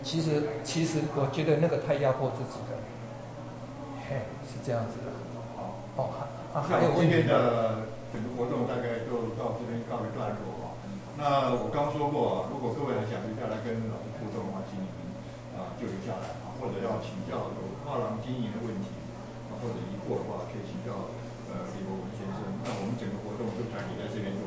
[0.00, 2.80] 其实其实我觉得那个太压迫自己了。
[4.08, 5.12] 嘿，是这样子的。
[5.52, 6.08] 好，哦，
[6.56, 10.72] 还还有今天的整个活动大概就到这边告一段落啊。
[11.20, 15.12] 那我刚说过啊，如果各位还想留下来跟老师互动的话，请你们
[15.60, 18.96] 啊就留下来啊，或者要请教有画廊经营的问题
[19.52, 21.12] 啊，或者疑惑的话，可以请教
[21.52, 22.15] 呃李博文。
[22.66, 24.42] 那我们整个活动就暂时在这边就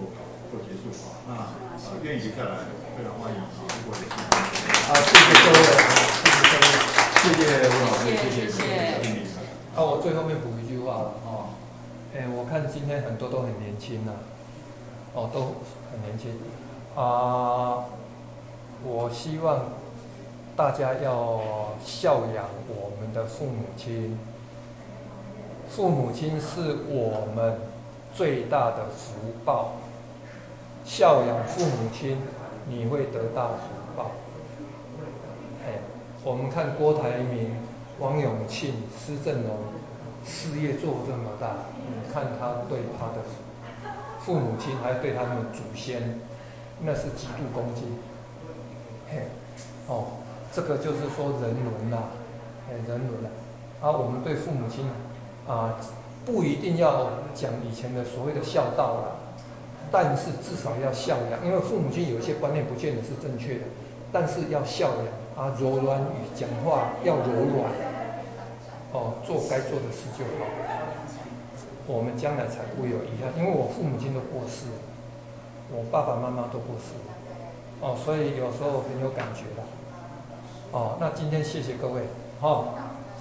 [0.52, 1.24] 做结束啊。
[1.26, 3.48] 那啊愿意留下来，非常欢迎啊，
[3.80, 4.20] 如果有兴趣。
[4.92, 6.68] 啊，谢谢各位，谢谢各位，
[7.24, 8.60] 谢谢吴老师，谢谢谢谢。
[9.76, 11.56] 那、啊、我最后面补一句话了哦，
[12.14, 14.20] 哎，我看今天很多都很年轻呐、啊，
[15.14, 16.38] 哦，都很年轻
[16.96, 17.86] 啊。
[18.84, 19.70] 我希望
[20.56, 24.18] 大家要孝养我们的父母亲，
[25.70, 27.60] 父母亲是我们
[28.14, 29.74] 最大的福报。
[30.86, 32.18] 孝养父母亲，
[32.68, 33.64] 你会得到福
[33.96, 34.12] 报。
[35.66, 35.80] 哎，
[36.24, 37.56] 我们看郭台铭。
[38.02, 39.58] 王永庆、施正荣
[40.26, 43.22] 事业做这么大，你看他对他的
[44.22, 46.18] 父母亲，还对他们的祖先，
[46.80, 48.00] 那是极度恭敬。
[49.12, 49.28] 嘿，
[49.88, 50.06] 哦，
[50.54, 51.98] 这个就是说人伦呐、
[52.70, 53.30] 哎，人伦啊。
[53.82, 54.86] 啊，我们对父母亲
[55.46, 55.76] 啊，
[56.32, 59.06] 不一定要讲以前的所谓的孝道啦，
[59.92, 63.66] 但是至少要孝养，因为父母亲有一些观念不见得是正确的，
[64.12, 65.20] 但是要孝养。
[65.40, 67.24] 啊，柔软语，讲话要柔
[67.56, 67.72] 软，
[68.92, 70.44] 哦，做该做的事就好，
[71.88, 73.32] 我们将来才不会有遗憾。
[73.38, 74.74] 因为我父母亲都过世了，
[75.72, 77.14] 我爸爸妈妈都过世了，
[77.80, 79.64] 哦，所以有时候很有感觉的。
[80.72, 82.02] 哦，那今天谢谢各位，
[82.42, 82.76] 好、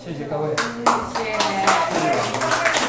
[0.04, 0.56] 谢谢各位，
[1.14, 1.38] 谢谢。
[1.38, 2.68] 谢谢